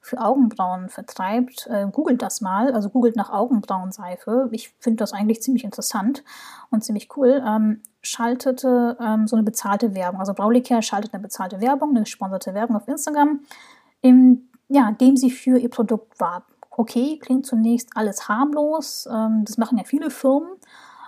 für 0.00 0.20
Augenbrauen 0.20 0.88
vertreibt, 0.88 1.66
äh, 1.68 1.86
googelt 1.90 2.22
das 2.22 2.40
mal, 2.40 2.72
also 2.72 2.88
googelt 2.88 3.16
nach 3.16 3.30
Augenbrauenseife. 3.30 4.48
Ich 4.50 4.74
finde 4.78 4.96
das 4.98 5.12
eigentlich 5.12 5.42
ziemlich 5.42 5.64
interessant 5.64 6.24
und 6.70 6.82
ziemlich 6.82 7.14
cool. 7.16 7.42
Ähm, 7.46 7.82
schaltete 8.02 8.96
ähm, 9.00 9.26
so 9.26 9.36
eine 9.36 9.42
bezahlte 9.42 9.94
Werbung. 9.94 10.20
Also 10.20 10.32
Braulicare 10.32 10.82
schaltet 10.82 11.12
eine 11.12 11.22
bezahlte 11.22 11.60
Werbung, 11.60 11.90
eine 11.90 12.00
gesponserte 12.00 12.54
Werbung 12.54 12.76
auf 12.76 12.88
Instagram, 12.88 13.40
in 14.00 14.48
ja, 14.68 14.92
dem 14.92 15.16
sie 15.16 15.30
für 15.30 15.58
ihr 15.58 15.68
Produkt 15.68 16.18
warb. 16.18 16.44
Okay, 16.70 17.18
klingt 17.20 17.44
zunächst 17.44 17.90
alles 17.94 18.28
harmlos, 18.28 19.06
ähm, 19.12 19.44
das 19.44 19.58
machen 19.58 19.76
ja 19.76 19.84
viele 19.84 20.08
Firmen, 20.08 20.48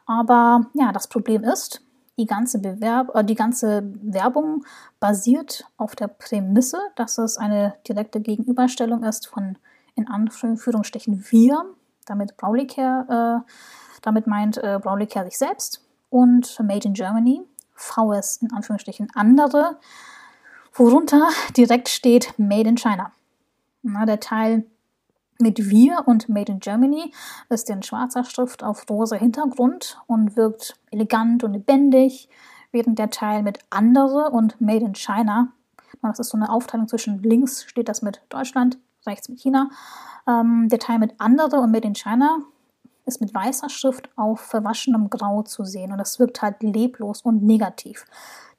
aber 0.04 0.66
ja, 0.75 0.92
das 0.92 1.08
Problem 1.08 1.44
ist, 1.44 1.82
die 2.19 2.26
ganze, 2.26 2.59
Bewerb 2.59 3.14
äh, 3.14 3.25
die 3.25 3.35
ganze 3.35 3.83
Werbung 4.02 4.64
basiert 5.00 5.64
auf 5.76 5.97
der 5.97 6.09
Prämisse, 6.09 6.78
dass 6.97 7.19
es 7.19 7.38
eine 7.38 7.75
direkte 7.88 8.21
Gegenüberstellung 8.21 9.02
ist 9.02 9.26
von 9.26 9.57
in 9.95 10.09
Anführungsstrichen 10.09 11.25
wir, 11.31 11.64
damit 12.07 12.37
Braulicare, 12.37 13.45
äh, 13.45 13.52
damit 14.00 14.26
meint 14.26 14.57
äh, 14.59 14.78
Braulicare 14.83 15.26
sich 15.26 15.38
selbst 15.38 15.85
und 16.11 16.59
Made 16.61 16.88
in 16.88 16.95
Germany, 16.95 17.42
VS 17.75 18.38
in 18.38 18.52
Anführungsstrichen 18.52 19.09
andere, 19.14 19.78
worunter 20.75 21.28
direkt 21.57 21.88
steht 21.88 22.38
Made 22.38 22.69
in 22.69 22.78
China. 22.78 23.12
Na, 23.83 24.07
der 24.07 24.21
Teil 24.21 24.64
mit 25.42 25.68
Wir 25.68 26.04
und 26.06 26.28
Made 26.28 26.50
in 26.50 26.61
Germany. 26.61 27.12
Ist 27.49 27.68
in 27.68 27.82
schwarzer 27.82 28.25
Schrift 28.25 28.64
auf 28.64 28.88
rosa 28.88 29.16
Hintergrund 29.16 30.00
und 30.06 30.37
wirkt 30.37 30.76
elegant 30.90 31.44
und 31.44 31.52
lebendig, 31.52 32.28
während 32.70 32.98
der 32.98 33.11
Teil 33.11 33.42
mit 33.42 33.59
Andere 33.70 34.31
und 34.31 34.61
Made 34.61 34.85
in 34.85 34.94
China, 34.94 35.52
das 36.00 36.18
ist 36.18 36.31
so 36.31 36.37
eine 36.37 36.50
Aufteilung 36.50 36.88
zwischen 36.88 37.22
links 37.22 37.64
steht 37.64 37.88
das 37.88 38.02
mit 38.02 38.22
Deutschland, 38.28 38.78
rechts 39.07 39.28
mit 39.28 39.40
China, 39.40 39.70
ähm, 40.26 40.68
der 40.68 40.78
Teil 40.78 40.98
mit 40.98 41.14
Andere 41.18 41.61
und 41.61 41.70
Made 41.70 41.87
in 41.87 41.94
China 41.94 42.38
ist 43.05 43.20
mit 43.20 43.35
weißer 43.35 43.68
Schrift 43.68 44.09
auf 44.16 44.40
verwaschenem 44.40 45.11
Grau 45.11 45.42
zu 45.42 45.64
sehen 45.64 45.92
und 45.92 45.98
das 45.98 46.18
wirkt 46.18 46.40
halt 46.40 46.62
leblos 46.62 47.22
und 47.22 47.42
negativ. 47.42 48.05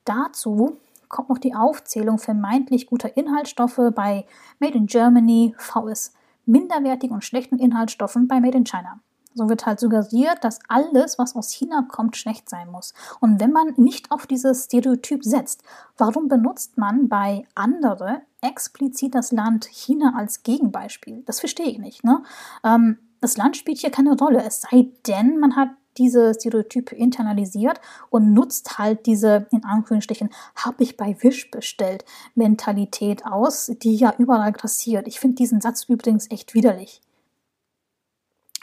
Dazu 0.05 0.77
kommt 1.07 1.29
noch 1.29 1.37
die 1.37 1.55
Aufzählung 1.55 2.17
vermeintlich 2.17 2.87
guter 2.87 3.15
Inhaltsstoffe 3.15 3.79
bei 3.95 4.25
Made 4.59 4.77
in 4.77 4.87
Germany, 4.87 5.55
VS 5.57 6.13
minderwertigen 6.45 7.15
und 7.15 7.23
schlechten 7.23 7.59
Inhaltsstoffen 7.59 8.27
bei 8.27 8.39
Made 8.39 8.57
in 8.57 8.65
China. 8.65 8.99
So 9.35 9.49
wird 9.49 9.65
halt 9.65 9.79
suggeriert, 9.79 10.43
dass 10.43 10.59
alles, 10.67 11.17
was 11.17 11.35
aus 11.35 11.51
China 11.51 11.87
kommt, 11.89 12.17
schlecht 12.17 12.49
sein 12.49 12.69
muss. 12.69 12.93
Und 13.19 13.39
wenn 13.39 13.51
man 13.51 13.73
nicht 13.77 14.11
auf 14.11 14.27
dieses 14.27 14.65
Stereotyp 14.65 15.23
setzt, 15.23 15.63
warum 15.97 16.27
benutzt 16.27 16.77
man 16.77 17.09
bei 17.09 17.47
andere 17.55 18.21
explizit 18.41 19.15
das 19.15 19.31
Land 19.31 19.65
China 19.65 20.13
als 20.15 20.43
Gegenbeispiel? 20.43 21.23
Das 21.25 21.39
verstehe 21.39 21.67
ich 21.67 21.79
nicht. 21.79 22.03
Ne? 22.03 22.21
Ähm, 22.63 22.99
das 23.21 23.37
Land 23.37 23.57
spielt 23.57 23.79
hier 23.79 23.89
keine 23.89 24.17
Rolle, 24.17 24.43
es 24.43 24.61
sei 24.61 24.91
denn, 25.07 25.39
man 25.39 25.55
hat 25.55 25.69
diese 25.97 26.33
Stereotype 26.33 26.95
internalisiert 26.95 27.79
und 28.09 28.33
nutzt 28.33 28.77
halt 28.77 29.05
diese, 29.05 29.47
in 29.51 29.63
Anführungsstrichen, 29.63 30.29
habe 30.55 30.83
ich 30.83 30.97
bei 30.97 31.15
Wish 31.21 31.51
bestellt, 31.51 32.05
Mentalität 32.35 33.25
aus, 33.25 33.71
die 33.81 33.95
ja 33.95 34.13
überall 34.17 34.51
grassiert. 34.51 35.07
Ich 35.07 35.19
finde 35.19 35.35
diesen 35.35 35.61
Satz 35.61 35.83
übrigens 35.83 36.29
echt 36.31 36.53
widerlich. 36.53 37.01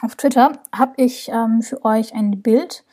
Auf 0.01 0.15
Twitter 0.15 0.53
habe 0.75 0.93
ich 0.97 1.29
ähm, 1.29 1.61
für 1.61 1.85
euch 1.85 2.13
ein 2.15 2.41
Bild 2.41 2.83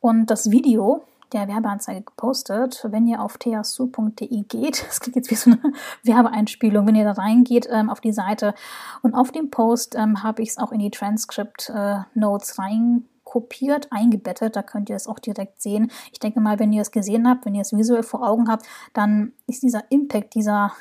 und 0.00 0.26
das 0.26 0.50
Video 0.50 1.02
der 1.32 1.48
Werbeanzeige 1.48 2.02
gepostet. 2.02 2.86
Wenn 2.90 3.06
ihr 3.06 3.22
auf 3.22 3.38
theasu.de 3.38 4.42
geht, 4.42 4.84
das 4.86 5.00
klingt 5.00 5.16
jetzt 5.16 5.30
wie 5.30 5.34
so 5.34 5.50
eine 5.50 5.72
Werbeeinspielung, 6.02 6.86
wenn 6.86 6.94
ihr 6.94 7.04
da 7.04 7.12
reingeht 7.12 7.68
ähm, 7.70 7.88
auf 7.88 8.00
die 8.00 8.12
Seite 8.12 8.54
und 9.02 9.14
auf 9.14 9.32
dem 9.32 9.50
Post 9.50 9.94
ähm, 9.94 10.22
habe 10.22 10.42
ich 10.42 10.50
es 10.50 10.58
auch 10.58 10.72
in 10.72 10.80
die 10.80 10.90
Transcript 10.90 11.70
äh, 11.74 12.00
Notes 12.14 12.58
rein 12.58 13.08
kopiert, 13.32 13.88
eingebettet. 13.90 14.56
Da 14.56 14.62
könnt 14.62 14.90
ihr 14.90 14.96
es 14.96 15.06
auch 15.06 15.18
direkt 15.18 15.62
sehen. 15.62 15.90
Ich 16.12 16.20
denke 16.20 16.38
mal, 16.38 16.58
wenn 16.58 16.70
ihr 16.70 16.82
es 16.82 16.90
gesehen 16.90 17.26
habt, 17.26 17.46
wenn 17.46 17.54
ihr 17.54 17.62
es 17.62 17.72
visuell 17.72 18.02
vor 18.02 18.28
Augen 18.28 18.50
habt, 18.50 18.66
dann 18.92 19.32
ist 19.46 19.62
dieser 19.62 19.90
Impact, 19.90 20.34
dieser 20.34 20.72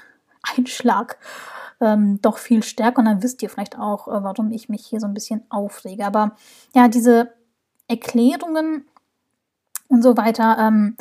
Einschlag 0.58 1.18
ähm, 1.80 2.22
doch 2.22 2.38
viel 2.38 2.62
stärker 2.62 3.00
und 3.00 3.06
dann 3.06 3.24
wisst 3.24 3.42
ihr 3.42 3.50
vielleicht 3.50 3.80
auch, 3.80 4.10
äh, 4.10 4.22
warum 4.22 4.52
ich 4.52 4.68
mich 4.68 4.86
hier 4.86 5.00
so 5.00 5.08
ein 5.08 5.14
bisschen 5.14 5.44
aufrege. 5.50 6.06
Aber 6.06 6.36
ja, 6.76 6.90
diese 6.90 7.32
Erklärungen 7.88 8.84
und 9.88 10.02
so 10.02 10.18
weiter 10.18 10.58
ähm, 10.60 10.98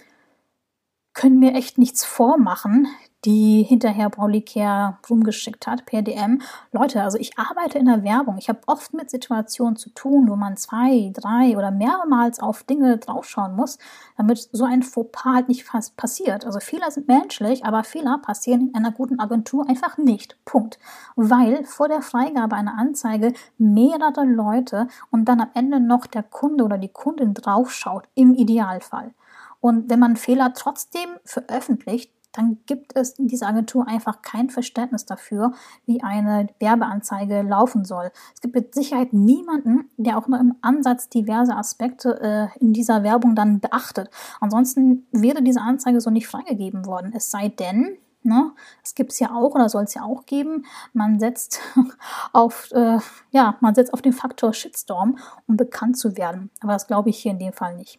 können 1.12 1.38
mir 1.38 1.54
echt 1.54 1.78
nichts 1.78 2.04
vormachen 2.04 2.88
die 3.24 3.62
hinterher 3.62 4.08
Paulicare 4.08 4.98
rumgeschickt 5.08 5.66
hat 5.66 5.84
per 5.84 6.02
DM. 6.02 6.40
Leute, 6.72 7.02
also 7.02 7.18
ich 7.18 7.38
arbeite 7.38 7.78
in 7.78 7.86
der 7.86 8.02
Werbung. 8.02 8.38
Ich 8.38 8.48
habe 8.48 8.60
oft 8.66 8.94
mit 8.94 9.10
Situationen 9.10 9.76
zu 9.76 9.90
tun, 9.90 10.28
wo 10.28 10.36
man 10.36 10.56
zwei, 10.56 11.10
drei 11.12 11.56
oder 11.56 11.70
mehrmals 11.70 12.40
auf 12.40 12.62
Dinge 12.62 12.96
draufschauen 12.96 13.54
muss, 13.54 13.78
damit 14.16 14.48
so 14.52 14.64
ein 14.64 14.82
Fauxpas 14.82 15.34
halt 15.34 15.48
nicht 15.48 15.66
passiert. 15.96 16.46
Also 16.46 16.60
Fehler 16.60 16.90
sind 16.90 17.08
menschlich, 17.08 17.64
aber 17.64 17.84
Fehler 17.84 18.18
passieren 18.18 18.68
in 18.68 18.74
einer 18.74 18.92
guten 18.92 19.20
Agentur 19.20 19.68
einfach 19.68 19.98
nicht. 19.98 20.42
Punkt. 20.44 20.78
Weil 21.14 21.64
vor 21.64 21.88
der 21.88 22.00
Freigabe 22.00 22.56
einer 22.56 22.78
Anzeige 22.78 23.34
mehrere 23.58 24.24
Leute 24.24 24.88
und 25.10 25.26
dann 25.26 25.40
am 25.40 25.50
Ende 25.54 25.78
noch 25.78 26.06
der 26.06 26.22
Kunde 26.22 26.64
oder 26.64 26.78
die 26.78 26.88
Kundin 26.88 27.34
draufschaut, 27.34 28.08
im 28.14 28.34
Idealfall. 28.34 29.12
Und 29.60 29.90
wenn 29.90 29.98
man 29.98 30.16
Fehler 30.16 30.52
trotzdem 30.54 31.08
veröffentlicht, 31.24 32.12
dann 32.32 32.58
gibt 32.66 32.94
es 32.94 33.18
in 33.18 33.26
dieser 33.26 33.48
Agentur 33.48 33.88
einfach 33.88 34.22
kein 34.22 34.50
Verständnis 34.50 35.04
dafür, 35.04 35.52
wie 35.86 36.02
eine 36.02 36.48
Werbeanzeige 36.60 37.42
laufen 37.42 37.84
soll. 37.84 38.12
Es 38.34 38.40
gibt 38.40 38.54
mit 38.54 38.74
Sicherheit 38.74 39.12
niemanden, 39.12 39.90
der 39.96 40.16
auch 40.16 40.28
nur 40.28 40.38
im 40.38 40.54
Ansatz 40.60 41.08
diverse 41.08 41.56
Aspekte 41.56 42.20
äh, 42.20 42.58
in 42.60 42.72
dieser 42.72 43.02
Werbung 43.02 43.34
dann 43.34 43.60
beachtet. 43.60 44.10
Ansonsten 44.40 45.06
wäre 45.10 45.42
diese 45.42 45.60
Anzeige 45.60 46.00
so 46.00 46.10
nicht 46.10 46.28
freigegeben 46.28 46.86
worden. 46.86 47.12
Es 47.14 47.30
sei 47.30 47.48
denn, 47.48 47.96
Ne? 48.22 48.52
Es 48.84 48.94
gibt 48.94 49.12
es 49.12 49.18
ja 49.18 49.30
auch 49.34 49.54
oder 49.54 49.70
soll 49.70 49.84
es 49.84 49.94
ja 49.94 50.02
auch 50.02 50.26
geben. 50.26 50.66
Man 50.92 51.18
setzt 51.18 51.60
auf, 52.34 52.70
äh, 52.72 52.98
ja, 53.30 53.56
man 53.60 53.74
setzt 53.74 53.94
auf 53.94 54.02
den 54.02 54.12
Faktor 54.12 54.52
Shitstorm, 54.52 55.16
um 55.46 55.56
bekannt 55.56 55.96
zu 55.96 56.18
werden. 56.18 56.50
Aber 56.60 56.74
das 56.74 56.86
glaube 56.86 57.08
ich 57.08 57.18
hier 57.18 57.32
in 57.32 57.38
dem 57.38 57.54
Fall 57.54 57.76
nicht. 57.78 57.98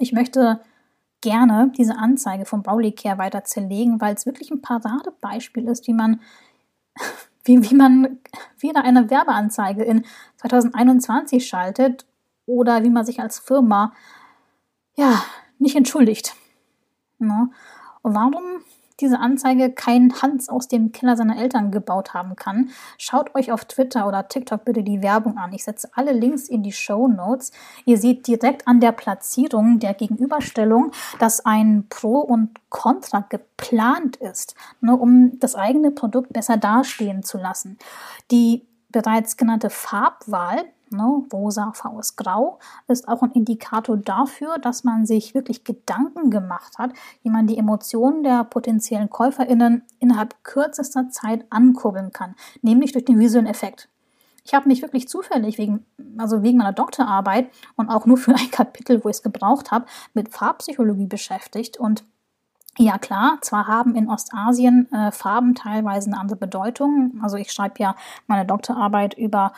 Ich 0.00 0.12
möchte 0.12 0.60
gerne 1.20 1.70
diese 1.76 1.96
Anzeige 1.96 2.46
vom 2.46 2.62
Baulicare 2.62 3.18
weiter 3.18 3.44
zerlegen, 3.44 4.00
weil 4.00 4.14
es 4.14 4.24
wirklich 4.24 4.50
ein 4.50 4.62
Paradebeispiel 4.62 5.68
ist, 5.68 5.86
wie 5.86 5.92
man, 5.92 6.20
wie, 7.44 7.70
wie 7.70 7.74
man 7.74 8.18
weder 8.58 8.82
eine 8.82 9.10
Werbeanzeige 9.10 9.84
in 9.84 10.06
2021 10.38 11.46
schaltet 11.46 12.06
oder 12.46 12.82
wie 12.82 12.88
man 12.88 13.04
sich 13.04 13.20
als 13.20 13.38
Firma 13.38 13.92
ja 14.96 15.22
nicht 15.58 15.76
entschuldigt. 15.76 16.34
Ne? 17.18 17.50
Warum 18.02 18.64
diese 19.00 19.18
Anzeige 19.18 19.70
kein 19.70 20.12
Hans 20.22 20.48
aus 20.48 20.68
dem 20.68 20.92
Keller 20.92 21.16
seiner 21.16 21.38
Eltern 21.38 21.70
gebaut 21.70 22.14
haben 22.14 22.36
kann, 22.36 22.70
schaut 22.98 23.34
euch 23.34 23.52
auf 23.52 23.64
Twitter 23.64 24.06
oder 24.06 24.28
TikTok 24.28 24.64
bitte 24.64 24.82
die 24.82 25.02
Werbung 25.02 25.38
an. 25.38 25.52
Ich 25.52 25.64
setze 25.64 25.88
alle 25.94 26.12
Links 26.12 26.48
in 26.48 26.62
die 26.62 26.72
Show 26.72 27.08
Notes. 27.08 27.52
Ihr 27.84 27.98
seht 27.98 28.26
direkt 28.26 28.66
an 28.66 28.80
der 28.80 28.92
Platzierung 28.92 29.78
der 29.78 29.94
Gegenüberstellung, 29.94 30.92
dass 31.18 31.44
ein 31.44 31.86
Pro 31.88 32.20
und 32.20 32.58
Contra 32.68 33.26
geplant 33.28 34.16
ist, 34.16 34.54
ne, 34.80 34.96
um 34.96 35.38
das 35.40 35.54
eigene 35.54 35.90
Produkt 35.90 36.32
besser 36.32 36.56
dastehen 36.56 37.22
zu 37.22 37.38
lassen. 37.38 37.78
Die 38.30 38.66
bereits 38.90 39.36
genannte 39.36 39.70
Farbwahl 39.70 40.64
Ne, 40.92 41.22
rosa, 41.32 41.72
VS 41.72 42.16
grau 42.16 42.58
ist 42.88 43.06
auch 43.06 43.22
ein 43.22 43.30
Indikator 43.30 43.96
dafür, 43.96 44.58
dass 44.58 44.82
man 44.82 45.06
sich 45.06 45.34
wirklich 45.34 45.62
Gedanken 45.62 46.30
gemacht 46.30 46.78
hat, 46.78 46.92
wie 47.22 47.30
man 47.30 47.46
die 47.46 47.58
Emotionen 47.58 48.24
der 48.24 48.42
potenziellen 48.42 49.08
KäuferInnen 49.08 49.84
innerhalb 50.00 50.42
kürzester 50.42 51.08
Zeit 51.08 51.46
ankurbeln 51.48 52.10
kann, 52.12 52.34
nämlich 52.62 52.90
durch 52.90 53.04
den 53.04 53.20
visuellen 53.20 53.46
Effekt. 53.46 53.88
Ich 54.44 54.52
habe 54.52 54.66
mich 54.66 54.82
wirklich 54.82 55.06
zufällig 55.06 55.58
wegen, 55.58 55.86
also 56.18 56.42
wegen 56.42 56.58
meiner 56.58 56.72
Doktorarbeit 56.72 57.50
und 57.76 57.88
auch 57.88 58.04
nur 58.04 58.16
für 58.16 58.34
ein 58.34 58.50
Kapitel, 58.50 59.04
wo 59.04 59.08
ich 59.08 59.16
es 59.16 59.22
gebraucht 59.22 59.70
habe, 59.70 59.86
mit 60.12 60.30
Farbpsychologie 60.30 61.06
beschäftigt 61.06 61.76
und 61.78 62.02
ja 62.78 62.98
klar, 62.98 63.38
zwar 63.42 63.66
haben 63.66 63.94
in 63.94 64.08
Ostasien 64.08 64.90
äh, 64.92 65.12
Farben 65.12 65.54
teilweise 65.54 66.08
eine 66.08 66.20
andere 66.20 66.36
Bedeutung. 66.36 67.20
Also 67.22 67.36
ich 67.36 67.52
schreibe 67.52 67.74
ja 67.78 67.94
meine 68.26 68.46
Doktorarbeit 68.46 69.14
über 69.14 69.52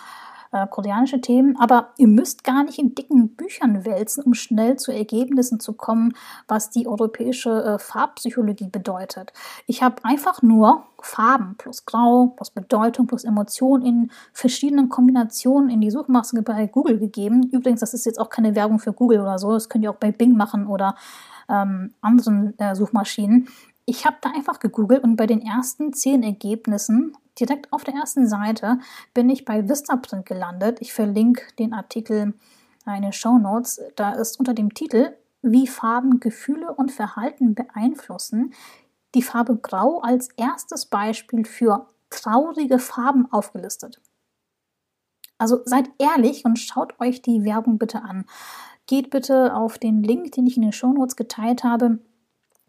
äh, 0.53 0.67
koreanische 0.67 1.21
Themen, 1.21 1.57
aber 1.59 1.89
ihr 1.97 2.09
müsst 2.09 2.45
gar 2.45 2.63
nicht 2.63 2.79
in 2.79 2.95
dicken 2.95 3.31
Büchern 3.37 3.85
wälzen, 3.85 4.23
um 4.23 4.35
schnell 4.35 4.77
zu 4.77 4.93
Ergebnissen 4.93 5.61
zu 5.61 5.73
kommen, 5.73 6.15
was 6.47 6.71
die 6.71 6.87
europäische 6.87 7.51
äh, 7.65 7.79
Farbpsychologie 7.79 8.69
bedeutet. 8.69 9.33
Ich 9.67 9.83
habe 9.83 10.05
einfach 10.05 10.43
nur 10.43 10.85
Farben 11.01 11.57
plus 11.57 11.85
Grau 11.87 12.35
plus 12.37 12.51
Bedeutung 12.51 13.07
plus 13.07 13.25
Emotion 13.25 13.83
in 13.83 14.11
verschiedenen 14.33 14.89
Kombinationen 14.89 15.71
in 15.71 15.81
die 15.81 15.91
Suchmaske 15.91 16.43
bei 16.43 16.67
Google 16.67 16.99
gegeben. 16.99 17.49
Übrigens, 17.51 17.81
das 17.81 17.95
ist 17.95 18.07
jetzt 18.07 18.21
auch 18.21 18.29
keine 18.29 18.55
Werbung 18.55 18.79
für 18.79 18.93
Google 18.93 19.21
oder 19.21 19.39
so, 19.39 19.53
das 19.53 19.69
könnt 19.69 19.85
ihr 19.85 19.91
auch 19.91 19.97
bei 19.97 20.13
Bing 20.13 20.37
machen 20.37 20.67
oder 20.67 20.95
ähm, 21.49 21.95
anderen 22.01 22.59
äh, 22.59 22.75
Suchmaschinen. 22.75 23.49
Ich 23.85 24.07
habe 24.07 24.17
da 24.21 24.31
einfach 24.31 24.61
gegoogelt 24.61 25.03
und 25.03 25.17
bei 25.17 25.27
den 25.27 25.41
ersten 25.41 25.93
zehn 25.93 26.23
Ergebnissen 26.23 27.17
direkt 27.39 27.73
auf 27.73 27.85
der 27.85 27.95
ersten 27.95 28.27
Seite 28.27 28.79
bin 29.15 29.29
ich 29.31 29.45
bei 29.45 29.69
Vistaprint 29.69 30.27
gelandet. 30.27 30.79
Ich 30.81 30.93
verlinke 30.93 31.43
den 31.59 31.73
Artikel 31.73 32.35
in 32.87 33.03
den 33.03 33.13
Show 33.13 33.39
Notes. 33.39 33.81
Da 33.97 34.13
ist 34.13 34.39
unter 34.39 34.55
dem 34.55 34.75
Titel 34.75 35.17
Wie 35.43 35.67
Farben 35.67 36.21
Gefühle 36.21 36.73
und 36.73 36.93
Verhalten 36.93 37.55
beeinflussen 37.55 38.53
die 39.15 39.23
Farbe 39.23 39.57
Grau 39.57 40.01
als 40.01 40.29
erstes 40.37 40.87
Beispiel 40.87 41.45
für 41.45 41.87
traurige 42.11 42.79
Farben 42.79 43.31
aufgelistet. 43.31 44.01
Also 45.39 45.61
seid 45.65 45.91
ehrlich 45.99 46.45
und 46.45 46.59
schaut 46.59 46.99
euch 47.01 47.21
die 47.23 47.45
Werbung 47.45 47.79
bitte 47.79 48.03
an. 48.03 48.25
Geht 48.87 49.11
bitte 49.11 49.55
auf 49.55 49.79
den 49.79 50.03
Link, 50.03 50.33
den 50.33 50.47
ich 50.47 50.57
in 50.57 50.63
den 50.63 50.73
Show 50.73 50.93
Notes 50.93 51.17
geteilt 51.17 51.65
habe. 51.65 51.99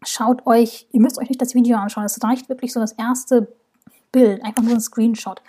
Schaut 0.02 0.46
euch, 0.46 0.86
ihr 0.90 1.00
müsst 1.00 1.18
euch 1.18 1.28
nicht 1.28 1.40
das 1.40 1.54
Video 1.54 1.78
anschauen. 1.78 2.04
Es 2.04 2.22
reicht 2.22 2.48
wirklich 2.48 2.72
so 2.72 2.80
das 2.80 2.92
erste 2.92 3.54
Bild, 4.14 4.44
einfach 4.44 4.62
nur 4.62 4.74
ein 4.74 4.80
Screenshot. 4.80 5.42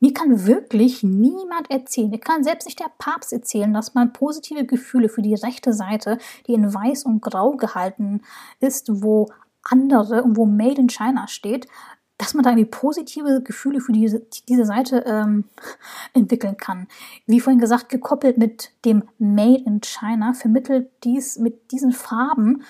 Mir 0.00 0.12
kann 0.12 0.44
wirklich 0.44 1.04
niemand 1.04 1.70
erzählen, 1.70 2.10
mir 2.10 2.18
kann 2.18 2.42
selbst 2.42 2.66
nicht 2.66 2.80
der 2.80 2.90
Papst 2.98 3.32
erzählen, 3.32 3.72
dass 3.72 3.94
man 3.94 4.12
positive 4.12 4.64
Gefühle 4.64 5.08
für 5.08 5.22
die 5.22 5.34
rechte 5.34 5.72
Seite, 5.72 6.18
die 6.46 6.54
in 6.54 6.72
weiß 6.74 7.04
und 7.04 7.22
grau 7.22 7.52
gehalten 7.52 8.22
ist, 8.60 9.02
wo 9.02 9.28
andere 9.62 10.22
und 10.24 10.36
wo 10.36 10.46
Made 10.46 10.80
in 10.80 10.88
China 10.88 11.28
steht, 11.28 11.68
dass 12.16 12.34
man 12.34 12.42
da 12.42 12.50
irgendwie 12.50 12.70
positive 12.70 13.42
Gefühle 13.42 13.80
für 13.80 13.92
diese, 13.92 14.26
diese 14.48 14.64
Seite 14.64 15.04
ähm, 15.06 15.44
entwickeln 16.12 16.56
kann. 16.56 16.88
Wie 17.26 17.38
vorhin 17.38 17.60
gesagt, 17.60 17.88
gekoppelt 17.88 18.36
mit 18.36 18.72
dem 18.84 19.04
Made 19.18 19.62
in 19.64 19.80
China 19.80 20.32
vermittelt 20.32 20.90
dies 21.04 21.38
mit 21.38 21.70
diesen 21.70 21.92
Farben 21.92 22.64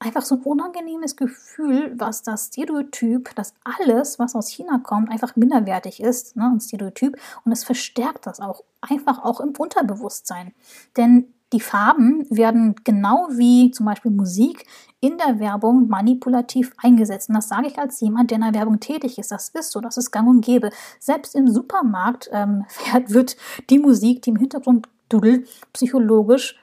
einfach 0.00 0.22
so 0.22 0.36
ein 0.36 0.42
unangenehmes 0.42 1.14
Gefühl, 1.14 1.94
was 1.96 2.22
das 2.22 2.46
Stereotyp, 2.46 3.34
dass 3.36 3.54
alles, 3.64 4.18
was 4.18 4.34
aus 4.34 4.48
China 4.48 4.80
kommt, 4.82 5.10
einfach 5.10 5.36
minderwertig 5.36 6.00
ist, 6.00 6.36
ne, 6.36 6.50
ein 6.52 6.60
Stereotyp. 6.60 7.16
Und 7.44 7.52
es 7.52 7.64
verstärkt 7.64 8.26
das 8.26 8.40
auch 8.40 8.64
einfach 8.80 9.22
auch 9.22 9.40
im 9.40 9.52
Unterbewusstsein. 9.56 10.52
Denn 10.96 11.32
die 11.52 11.60
Farben 11.60 12.26
werden 12.30 12.76
genau 12.84 13.28
wie 13.32 13.72
zum 13.72 13.86
Beispiel 13.86 14.10
Musik 14.10 14.66
in 15.00 15.18
der 15.18 15.40
Werbung 15.40 15.88
manipulativ 15.88 16.72
eingesetzt. 16.78 17.28
Und 17.28 17.34
das 17.34 17.48
sage 17.48 17.66
ich 17.66 17.78
als 17.78 18.00
jemand, 18.00 18.30
der 18.30 18.36
in 18.36 18.44
der 18.44 18.54
Werbung 18.54 18.80
tätig 18.80 19.18
ist. 19.18 19.32
Das 19.32 19.48
ist 19.48 19.72
so, 19.72 19.80
das 19.80 19.96
ist 19.96 20.12
gang 20.12 20.28
und 20.28 20.44
gäbe. 20.44 20.70
Selbst 20.98 21.34
im 21.34 21.48
Supermarkt 21.48 22.30
ähm, 22.32 22.64
wird 23.06 23.36
die 23.68 23.78
Musik, 23.78 24.22
die 24.22 24.30
im 24.30 24.36
Hintergrund 24.36 24.88
dudelt, 25.08 25.48
psychologisch 25.72 26.56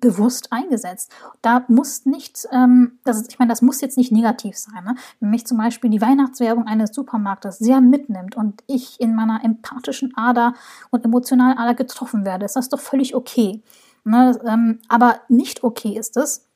bewusst 0.00 0.52
eingesetzt. 0.52 1.12
Da 1.42 1.64
muss 1.68 2.06
nicht, 2.06 2.46
ähm, 2.52 2.98
das 3.04 3.18
ist, 3.18 3.32
ich 3.32 3.38
meine, 3.38 3.50
das 3.50 3.62
muss 3.62 3.80
jetzt 3.80 3.96
nicht 3.96 4.12
negativ 4.12 4.56
sein. 4.56 4.84
Ne? 4.84 4.94
Wenn 5.20 5.30
mich 5.30 5.46
zum 5.46 5.58
Beispiel 5.58 5.90
die 5.90 6.00
Weihnachtswerbung 6.00 6.66
eines 6.66 6.94
Supermarktes 6.94 7.58
sehr 7.58 7.80
mitnimmt 7.80 8.36
und 8.36 8.62
ich 8.66 9.00
in 9.00 9.14
meiner 9.14 9.44
empathischen 9.44 10.12
Ader 10.16 10.54
und 10.90 11.04
emotionalen 11.04 11.58
Ader 11.58 11.74
getroffen 11.74 12.24
werde, 12.24 12.44
ist 12.44 12.56
das 12.56 12.68
doch 12.68 12.80
völlig 12.80 13.14
okay. 13.14 13.62
Ne? 14.04 14.38
Ähm, 14.44 14.80
aber 14.88 15.20
nicht 15.28 15.64
okay 15.64 15.96
ist 15.96 16.16
es, 16.16 16.46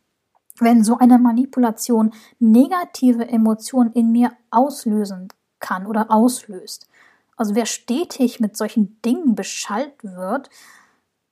wenn 0.60 0.84
so 0.84 0.98
eine 0.98 1.18
Manipulation 1.18 2.12
negative 2.38 3.28
Emotionen 3.28 3.92
in 3.92 4.12
mir 4.12 4.32
auslösen 4.50 5.28
kann 5.60 5.86
oder 5.86 6.10
auslöst. 6.10 6.88
Also 7.36 7.54
wer 7.54 7.66
stetig 7.66 8.40
mit 8.40 8.56
solchen 8.56 9.00
Dingen 9.02 9.34
beschallt 9.34 10.02
wird, 10.02 10.50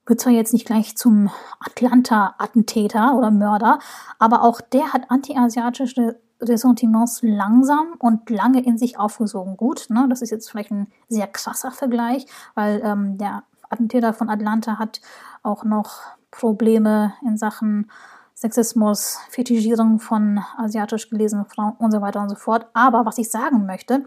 wird 0.07 0.21
zwar 0.21 0.33
jetzt 0.33 0.53
nicht 0.53 0.67
gleich 0.67 0.97
zum 0.97 1.31
Atlanta-Attentäter 1.61 3.15
oder 3.17 3.31
Mörder, 3.31 3.79
aber 4.19 4.43
auch 4.43 4.61
der 4.61 4.93
hat 4.93 5.11
antiasiatische 5.11 6.21
Ressentiments 6.41 7.21
langsam 7.23 7.95
und 7.99 8.29
lange 8.31 8.63
in 8.65 8.79
sich 8.79 8.99
aufgesogen. 8.99 9.57
Gut, 9.57 9.87
ne, 9.89 10.07
das 10.09 10.23
ist 10.23 10.31
jetzt 10.31 10.51
vielleicht 10.51 10.71
ein 10.71 10.89
sehr 11.09 11.27
krasser 11.27 11.71
Vergleich, 11.71 12.27
weil 12.55 12.81
ähm, 12.85 13.19
der 13.19 13.45
Attentäter 13.69 14.13
von 14.13 14.29
Atlanta 14.29 14.79
hat 14.79 15.01
auch 15.43 15.65
noch 15.65 16.03
Probleme 16.31 17.15
in 17.23 17.37
Sachen 17.37 17.91
Sexismus, 18.35 19.19
Fetischierung 19.31 19.99
von 19.99 20.45
asiatisch 20.59 21.09
gelesenen 21.09 21.47
Frauen 21.47 21.73
und 21.79 21.91
so 21.91 22.03
weiter 22.03 22.21
und 22.21 22.29
so 22.29 22.37
fort. 22.37 22.67
Aber 22.75 23.07
was 23.07 23.17
ich 23.17 23.31
sagen 23.31 23.65
möchte, 23.65 24.05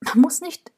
man 0.00 0.20
muss 0.20 0.40
nicht 0.40 0.72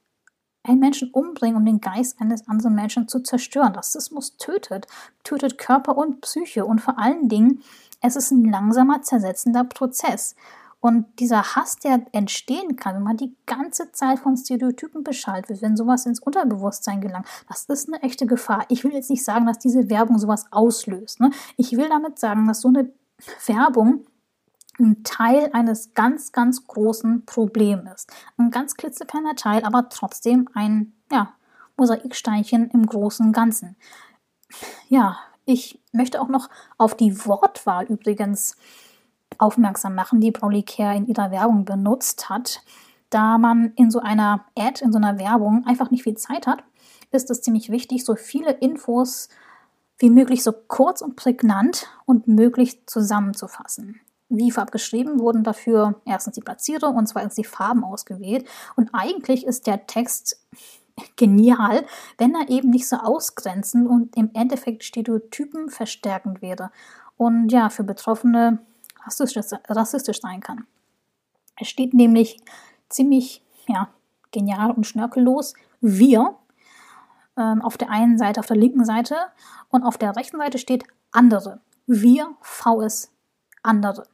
einen 0.71 0.81
Menschen 0.81 1.11
umbringen, 1.11 1.57
um 1.57 1.65
den 1.65 1.81
Geist 1.81 2.21
eines 2.21 2.49
anderen 2.49 2.75
Menschen 2.75 3.09
zu 3.09 3.21
zerstören. 3.21 3.75
Rassismus 3.75 4.37
tötet, 4.37 4.87
tötet 5.25 5.59
Körper 5.59 5.97
und 5.97 6.21
Psyche 6.21 6.65
und 6.65 6.81
vor 6.81 6.99
allen 6.99 7.29
Dingen, 7.29 7.63
es 8.01 8.17
ist 8.17 8.31
ein 8.31 8.45
langsamer, 8.45 9.03
zersetzender 9.03 9.65
Prozess. 9.65 10.37
Und 10.83 11.05
dieser 11.19 11.57
Hass, 11.57 11.77
der 11.77 12.07
entstehen 12.13 12.77
kann, 12.77 12.95
wenn 12.95 13.03
man 13.03 13.19
die 13.19 13.37
ganze 13.45 13.93
Zeit 13.93 14.19
von 14.19 14.37
Stereotypen 14.37 15.05
beschallt 15.05 15.51
wird, 15.51 15.61
wenn 15.61 15.77
sowas 15.77 16.07
ins 16.07 16.21
Unterbewusstsein 16.21 17.03
gelangt, 17.03 17.27
das 17.49 17.65
ist 17.65 17.93
eine 17.93 18.03
echte 18.03 18.25
Gefahr. 18.25 18.65
Ich 18.69 18.83
will 18.83 18.95
jetzt 18.95 19.11
nicht 19.11 19.25
sagen, 19.25 19.45
dass 19.45 19.59
diese 19.59 19.91
Werbung 19.91 20.19
sowas 20.19 20.47
auslöst. 20.51 21.21
Ne? 21.21 21.33
Ich 21.59 21.77
will 21.77 21.91
damit 21.91 22.19
sagen, 22.19 22.47
dass 22.47 22.63
so 22.63 22.69
eine 22.69 22.91
Werbung 23.47 24.07
ein 24.81 25.05
Teil 25.05 25.51
eines 25.53 25.95
ganz, 25.95 26.33
ganz 26.33 26.67
großen 26.67 27.25
Problems 27.27 27.91
ist. 27.95 28.13
Ein 28.37 28.51
ganz 28.51 28.75
klitzekleiner 28.75 29.37
Teil, 29.37 29.65
aber 29.65 29.89
trotzdem 29.89 30.49
ein 30.55 30.93
ja, 31.13 31.33
Mosaiksteinchen 31.77 32.71
im 32.71 32.87
großen 32.87 33.33
Ganzen. 33.33 33.77
Ja, 34.89 35.19
ich 35.45 35.81
möchte 35.93 36.21
auch 36.21 36.29
noch 36.29 36.49
auf 36.79 36.97
die 36.97 37.25
Wortwahl 37.27 37.87
übrigens 37.87 38.57
aufmerksam 39.39 39.95
machen, 39.95 40.21
die 40.21 40.33
Pauli 40.33 40.63
Care 40.63 40.97
in 40.97 41.07
ihrer 41.07 41.31
Werbung 41.31 41.65
benutzt 41.65 42.29
hat. 42.29 42.63
Da 43.11 43.39
man 43.39 43.73
in 43.77 43.91
so 43.91 44.01
einer 44.01 44.45
Ad, 44.57 44.85
in 44.85 44.93
so 44.93 44.99
einer 44.99 45.19
Werbung 45.19 45.67
einfach 45.67 45.91
nicht 45.91 46.05
viel 46.05 46.17
Zeit 46.17 46.47
hat, 46.47 46.63
ist 47.11 47.31
es 47.31 47.43
ziemlich 47.43 47.71
wichtig, 47.71 48.05
so 48.05 48.15
viele 48.15 48.53
Infos 48.53 49.29
wie 49.99 50.11
möglich 50.11 50.43
so 50.43 50.53
kurz 50.53 51.03
und 51.03 51.17
prägnant 51.17 51.89
und 52.07 52.29
möglich 52.29 52.87
zusammenzufassen 52.87 54.01
wie 54.31 54.51
vorab 54.51 54.73
geschrieben, 54.73 55.19
wurden 55.19 55.45
dafür 55.45 56.01
erstens 56.07 56.37
die 56.37 56.41
Platzierung 56.41 56.97
und 56.97 57.07
zweitens 57.07 57.35
die 57.35 57.45
Farben 57.45 57.85
ausgewählt. 57.85 58.49
Und 58.77 58.91
eigentlich 58.93 59.45
ist 59.45 59.67
der 59.67 59.87
Text 59.87 60.41
genial, 61.17 61.85
wenn 62.17 62.35
er 62.35 62.49
eben 62.49 62.71
nicht 62.71 62.89
so 62.89 62.97
ausgrenzend 62.97 63.87
und 63.87 64.17
im 64.17 64.31
Endeffekt 64.33 64.85
Stereotypen 64.85 65.69
verstärkend 65.69 66.41
wäre 66.41 66.71
und 67.17 67.51
ja, 67.53 67.69
für 67.69 67.85
Betroffene 67.85 68.61
rassistisch, 69.05 69.53
rassistisch 69.69 70.21
sein 70.21 70.41
kann. 70.41 70.67
Es 71.61 71.69
steht 71.69 71.93
nämlich 71.93 72.41
ziemlich 72.89 73.45
ja, 73.67 73.89
genial 74.31 74.71
und 74.71 74.87
schnörkellos 74.87 75.55
wir 75.81 76.37
ähm, 77.37 77.63
auf 77.63 77.77
der 77.77 77.91
einen 77.91 78.19
Seite, 78.19 78.41
auf 78.41 78.47
der 78.47 78.57
linken 78.57 78.85
Seite 78.85 79.17
und 79.71 79.83
auf 79.83 79.99
der 79.99 80.17
rechten 80.17 80.39
Seite 80.39 80.59
steht 80.59 80.85
andere. 81.11 81.61
Wir, 81.87 82.35
VS, 82.43 83.11
andere. 83.63 84.05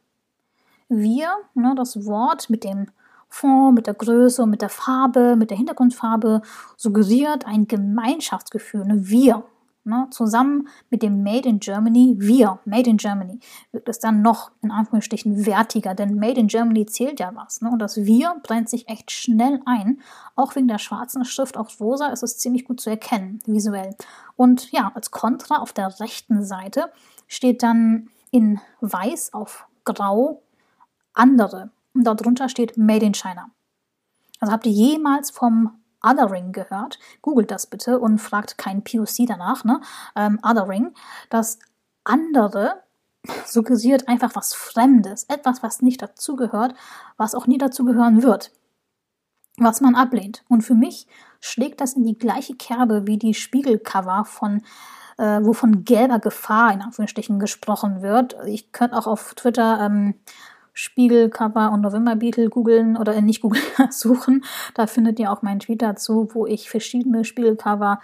Wir, 0.89 1.29
ne, 1.53 1.73
das 1.75 2.05
Wort 2.05 2.49
mit 2.49 2.63
dem 2.63 2.87
Fond, 3.29 3.75
mit 3.75 3.87
der 3.87 3.93
Größe 3.93 4.45
mit 4.45 4.61
der 4.61 4.69
Farbe, 4.69 5.35
mit 5.35 5.49
der 5.49 5.57
Hintergrundfarbe 5.57 6.41
suggeriert 6.75 7.45
ein 7.45 7.67
Gemeinschaftsgefühl. 7.67 8.85
Ne? 8.85 9.09
Wir, 9.09 9.43
ne? 9.83 10.07
zusammen 10.11 10.69
mit 10.89 11.03
dem 11.03 11.23
Made 11.23 11.47
in 11.47 11.59
Germany, 11.59 12.15
wir, 12.17 12.59
Made 12.65 12.89
in 12.89 12.97
Germany, 12.97 13.39
wird 13.71 13.89
es 13.89 13.99
dann 13.99 14.21
noch 14.21 14.51
in 14.61 14.71
Anführungsstrichen 14.71 15.45
wertiger, 15.45 15.93
denn 15.93 16.15
Made 16.15 16.39
in 16.39 16.47
Germany 16.47 16.85
zählt 16.85 17.19
ja 17.19 17.31
was. 17.35 17.61
Ne? 17.61 17.69
Und 17.69 17.79
das 17.79 17.97
Wir 17.97 18.35
brennt 18.43 18.69
sich 18.69 18.87
echt 18.87 19.11
schnell 19.11 19.59
ein. 19.65 19.99
Auch 20.35 20.55
wegen 20.55 20.69
der 20.69 20.79
schwarzen 20.79 21.25
Schrift 21.25 21.57
auf 21.57 21.79
rosa 21.81 22.07
ist 22.07 22.23
es 22.23 22.37
ziemlich 22.37 22.65
gut 22.65 22.79
zu 22.79 22.89
erkennen, 22.89 23.39
visuell. 23.45 23.95
Und 24.35 24.71
ja, 24.71 24.91
als 24.95 25.11
Kontra 25.11 25.57
auf 25.57 25.73
der 25.73 25.99
rechten 25.99 26.43
Seite 26.45 26.91
steht 27.27 27.61
dann 27.61 28.09
in 28.31 28.61
weiß 28.79 29.33
auf 29.33 29.67
grau 29.83 30.43
andere. 31.17 31.71
Und 31.93 32.03
darunter 32.03 32.49
steht 32.49 32.77
Made 32.77 33.05
in 33.05 33.13
China. 33.13 33.49
Also 34.39 34.53
habt 34.53 34.65
ihr 34.65 34.71
jemals 34.71 35.31
vom 35.31 35.79
Othering 36.03 36.51
gehört? 36.51 36.99
Googelt 37.21 37.51
das 37.51 37.67
bitte 37.67 37.99
und 37.99 38.19
fragt 38.19 38.57
kein 38.57 38.83
POC 38.83 39.25
danach, 39.27 39.63
ne? 39.63 39.81
Ähm, 40.15 40.39
Othering. 40.43 40.93
Das 41.29 41.59
andere 42.03 42.83
suggeriert 43.45 44.07
einfach 44.07 44.35
was 44.35 44.53
Fremdes, 44.53 45.23
etwas, 45.25 45.63
was 45.63 45.81
nicht 45.81 46.01
dazugehört, 46.01 46.75
was 47.17 47.35
auch 47.35 47.47
nie 47.47 47.57
dazugehören 47.57 48.21
wird, 48.21 48.51
was 49.57 49.81
man 49.81 49.95
ablehnt. 49.95 50.43
Und 50.47 50.61
für 50.61 50.75
mich 50.75 51.07
schlägt 51.39 51.81
das 51.81 51.93
in 51.93 52.03
die 52.03 52.17
gleiche 52.17 52.55
Kerbe 52.55 53.07
wie 53.07 53.17
die 53.17 53.33
Spiegelcover 53.33 54.25
von 54.25 54.61
äh, 55.17 55.39
wo 55.43 55.53
von 55.53 55.83
gelber 55.83 56.19
Gefahr 56.19 56.71
in 56.71 56.81
Anführungsstrichen 56.81 57.39
gesprochen 57.39 58.03
wird. 58.03 58.35
Ich 58.45 58.71
könnte 58.71 58.95
auch 58.95 59.07
auf 59.07 59.33
Twitter 59.33 59.79
ähm, 59.81 60.13
Spiegelcover 60.77 61.71
und 61.71 61.81
November 61.81 62.15
Beetle 62.15 62.49
googeln 62.49 62.97
oder 62.97 63.15
äh, 63.15 63.21
nicht 63.23 63.41
googeln 63.41 63.63
suchen. 63.89 64.45
Da 64.75 64.85
findet 64.85 65.19
ihr 65.19 65.31
auch 65.31 65.41
meinen 65.41 65.59
Tweet 65.59 65.81
dazu, 65.81 66.29
wo 66.33 66.45
ich 66.45 66.69
verschiedene 66.69 67.25
Spiegelcover, 67.25 67.99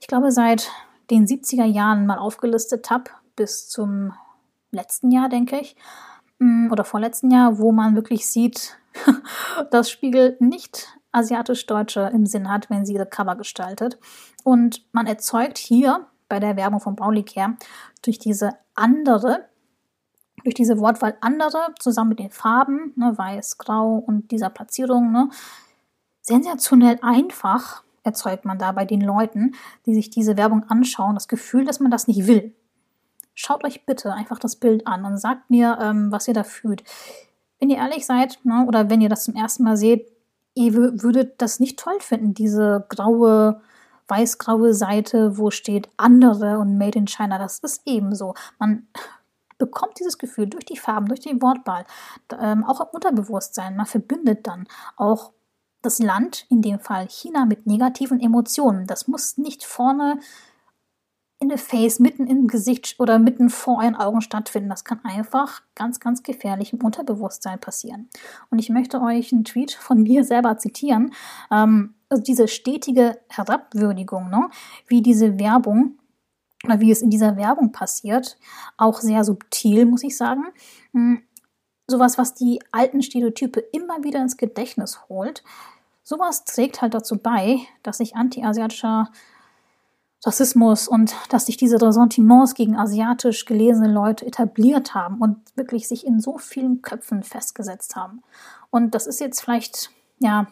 ich 0.00 0.08
glaube 0.08 0.32
seit 0.32 0.68
den 1.12 1.24
70er 1.24 1.64
Jahren 1.64 2.06
mal 2.06 2.18
aufgelistet 2.18 2.90
habe, 2.90 3.04
bis 3.36 3.68
zum 3.68 4.12
letzten 4.72 5.12
Jahr, 5.12 5.28
denke 5.28 5.60
ich, 5.60 5.76
mm, 6.40 6.72
oder 6.72 6.82
vorletzten 6.82 7.30
Jahr, 7.30 7.58
wo 7.58 7.70
man 7.70 7.94
wirklich 7.94 8.26
sieht, 8.26 8.76
dass 9.70 9.88
Spiegel 9.88 10.36
nicht 10.40 10.88
asiatisch-deutsche 11.12 12.10
im 12.12 12.26
Sinn 12.26 12.50
hat, 12.50 12.70
wenn 12.70 12.84
sie 12.84 12.94
ihre 12.94 13.06
Cover 13.06 13.36
gestaltet. 13.36 14.00
Und 14.42 14.84
man 14.90 15.06
erzeugt 15.06 15.58
hier 15.58 16.08
bei 16.28 16.40
der 16.40 16.56
Werbung 16.56 16.80
von 16.80 16.96
Braulicare 16.96 17.54
durch 18.02 18.18
diese 18.18 18.50
andere 18.74 19.44
durch 20.44 20.54
diese 20.54 20.78
Wortwahl 20.78 21.16
andere 21.20 21.74
zusammen 21.78 22.10
mit 22.10 22.18
den 22.18 22.30
Farben, 22.30 22.92
ne, 22.96 23.16
weiß, 23.16 23.58
grau 23.58 23.96
und 23.96 24.30
dieser 24.30 24.50
Platzierung, 24.50 25.12
ne, 25.12 25.28
sensationell 26.22 26.98
einfach 27.02 27.82
erzeugt 28.02 28.44
man 28.44 28.58
da 28.58 28.72
bei 28.72 28.84
den 28.84 29.00
Leuten, 29.00 29.54
die 29.86 29.94
sich 29.94 30.10
diese 30.10 30.36
Werbung 30.36 30.64
anschauen, 30.68 31.14
das 31.14 31.28
Gefühl, 31.28 31.64
dass 31.64 31.80
man 31.80 31.90
das 31.90 32.08
nicht 32.08 32.26
will. 32.26 32.54
Schaut 33.34 33.64
euch 33.64 33.86
bitte 33.86 34.12
einfach 34.12 34.38
das 34.38 34.56
Bild 34.56 34.86
an 34.86 35.04
und 35.04 35.18
sagt 35.18 35.50
mir, 35.50 35.78
ähm, 35.80 36.10
was 36.10 36.28
ihr 36.28 36.34
da 36.34 36.44
fühlt. 36.44 36.82
Wenn 37.58 37.70
ihr 37.70 37.76
ehrlich 37.76 38.06
seid, 38.06 38.38
ne, 38.44 38.64
oder 38.66 38.90
wenn 38.90 39.00
ihr 39.00 39.08
das 39.08 39.24
zum 39.24 39.34
ersten 39.34 39.64
Mal 39.64 39.76
seht, 39.76 40.10
ihr 40.54 40.74
würdet 40.74 41.40
das 41.40 41.60
nicht 41.60 41.78
toll 41.78 42.00
finden, 42.00 42.34
diese 42.34 42.84
graue, 42.88 43.60
weiß-graue 44.08 44.74
Seite, 44.74 45.38
wo 45.38 45.50
steht 45.50 45.88
andere 45.96 46.58
und 46.58 46.76
Made 46.76 46.98
in 46.98 47.06
China. 47.06 47.38
Das 47.38 47.60
ist 47.60 47.82
ebenso. 47.84 48.34
Man 48.58 48.88
bekommt 49.60 50.00
dieses 50.00 50.18
Gefühl 50.18 50.48
durch 50.48 50.64
die 50.64 50.76
Farben, 50.76 51.06
durch 51.06 51.20
den 51.20 51.40
Wortwahl, 51.40 51.84
ähm, 52.40 52.64
auch 52.64 52.80
im 52.80 52.88
Unterbewusstsein. 52.92 53.76
Man 53.76 53.86
verbindet 53.86 54.48
dann 54.48 54.66
auch 54.96 55.30
das 55.82 56.00
Land, 56.00 56.46
in 56.48 56.62
dem 56.62 56.80
Fall 56.80 57.06
China, 57.08 57.46
mit 57.46 57.66
negativen 57.66 58.20
Emotionen. 58.20 58.86
Das 58.86 59.06
muss 59.06 59.38
nicht 59.38 59.64
vorne 59.64 60.18
in 61.38 61.48
the 61.48 61.56
face, 61.56 62.00
mitten 62.00 62.26
im 62.26 62.48
Gesicht 62.48 62.96
oder 62.98 63.18
mitten 63.18 63.48
vor 63.48 63.78
euren 63.78 63.96
Augen 63.96 64.20
stattfinden. 64.20 64.68
Das 64.68 64.84
kann 64.84 65.00
einfach 65.04 65.62
ganz, 65.74 65.98
ganz 65.98 66.22
gefährlich 66.22 66.74
im 66.74 66.84
Unterbewusstsein 66.84 67.58
passieren. 67.58 68.10
Und 68.50 68.58
ich 68.58 68.68
möchte 68.68 69.00
euch 69.00 69.32
einen 69.32 69.44
Tweet 69.44 69.72
von 69.72 70.02
mir 70.02 70.24
selber 70.24 70.58
zitieren. 70.58 71.12
Ähm, 71.50 71.94
also 72.10 72.22
diese 72.22 72.48
stetige 72.48 73.18
Herabwürdigung, 73.28 74.28
ne? 74.28 74.50
wie 74.88 75.00
diese 75.00 75.38
Werbung 75.38 75.99
oder 76.64 76.80
wie 76.80 76.90
es 76.90 77.02
in 77.02 77.10
dieser 77.10 77.36
Werbung 77.36 77.72
passiert, 77.72 78.36
auch 78.76 79.00
sehr 79.00 79.24
subtil, 79.24 79.86
muss 79.86 80.02
ich 80.02 80.16
sagen. 80.16 80.44
Hm, 80.92 81.22
sowas, 81.86 82.18
was 82.18 82.34
die 82.34 82.60
alten 82.70 83.02
Stereotype 83.02 83.60
immer 83.72 84.04
wieder 84.04 84.20
ins 84.20 84.36
Gedächtnis 84.36 85.08
holt. 85.08 85.42
Sowas 86.02 86.44
trägt 86.44 86.82
halt 86.82 86.94
dazu 86.94 87.16
bei, 87.18 87.60
dass 87.82 87.98
sich 87.98 88.16
anti-asiatischer 88.16 89.10
Rassismus 90.24 90.86
und 90.86 91.14
dass 91.30 91.46
sich 91.46 91.56
diese 91.56 91.80
Ressentiments 91.80 92.54
gegen 92.54 92.76
asiatisch 92.76 93.46
gelesene 93.46 93.90
Leute 93.90 94.26
etabliert 94.26 94.94
haben 94.94 95.18
und 95.18 95.38
wirklich 95.56 95.88
sich 95.88 96.06
in 96.06 96.20
so 96.20 96.36
vielen 96.36 96.82
Köpfen 96.82 97.22
festgesetzt 97.22 97.96
haben. 97.96 98.22
Und 98.70 98.94
das 98.94 99.06
ist 99.06 99.20
jetzt 99.20 99.40
vielleicht, 99.40 99.90
ja, 100.18 100.46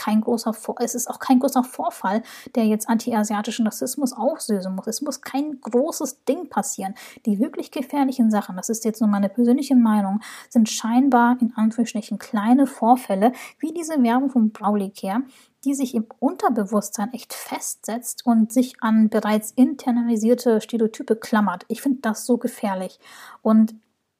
kein 0.00 0.22
großer 0.22 0.54
Vor 0.54 0.76
es 0.80 0.94
ist 0.94 1.10
auch 1.10 1.18
kein 1.18 1.40
großer 1.40 1.62
Vorfall, 1.62 2.22
der 2.54 2.64
jetzt 2.64 2.88
anti-asiatischen 2.88 3.66
Rassismus 3.66 4.14
auslösen 4.14 4.74
muss. 4.74 4.86
Es 4.86 5.02
muss 5.02 5.20
kein 5.20 5.60
großes 5.60 6.24
Ding 6.24 6.48
passieren. 6.48 6.94
Die 7.26 7.38
wirklich 7.38 7.70
gefährlichen 7.70 8.30
Sachen, 8.30 8.56
das 8.56 8.70
ist 8.70 8.86
jetzt 8.86 9.02
nur 9.02 9.10
meine 9.10 9.28
persönliche 9.28 9.76
Meinung, 9.76 10.20
sind 10.48 10.70
scheinbar 10.70 11.36
in 11.42 11.52
Anführungsstrichen 11.54 12.18
kleine 12.18 12.66
Vorfälle, 12.66 13.32
wie 13.58 13.74
diese 13.74 14.02
Werbung 14.02 14.30
von 14.30 14.52
Brawley 14.52 14.90
Care, 14.90 15.22
die 15.64 15.74
sich 15.74 15.94
im 15.94 16.06
Unterbewusstsein 16.18 17.12
echt 17.12 17.34
festsetzt 17.34 18.24
und 18.24 18.52
sich 18.52 18.76
an 18.80 19.10
bereits 19.10 19.50
internalisierte 19.50 20.62
Stereotype 20.62 21.16
klammert. 21.16 21.66
Ich 21.68 21.82
finde 21.82 22.00
das 22.00 22.24
so 22.24 22.38
gefährlich. 22.38 22.98
Und 23.42 23.74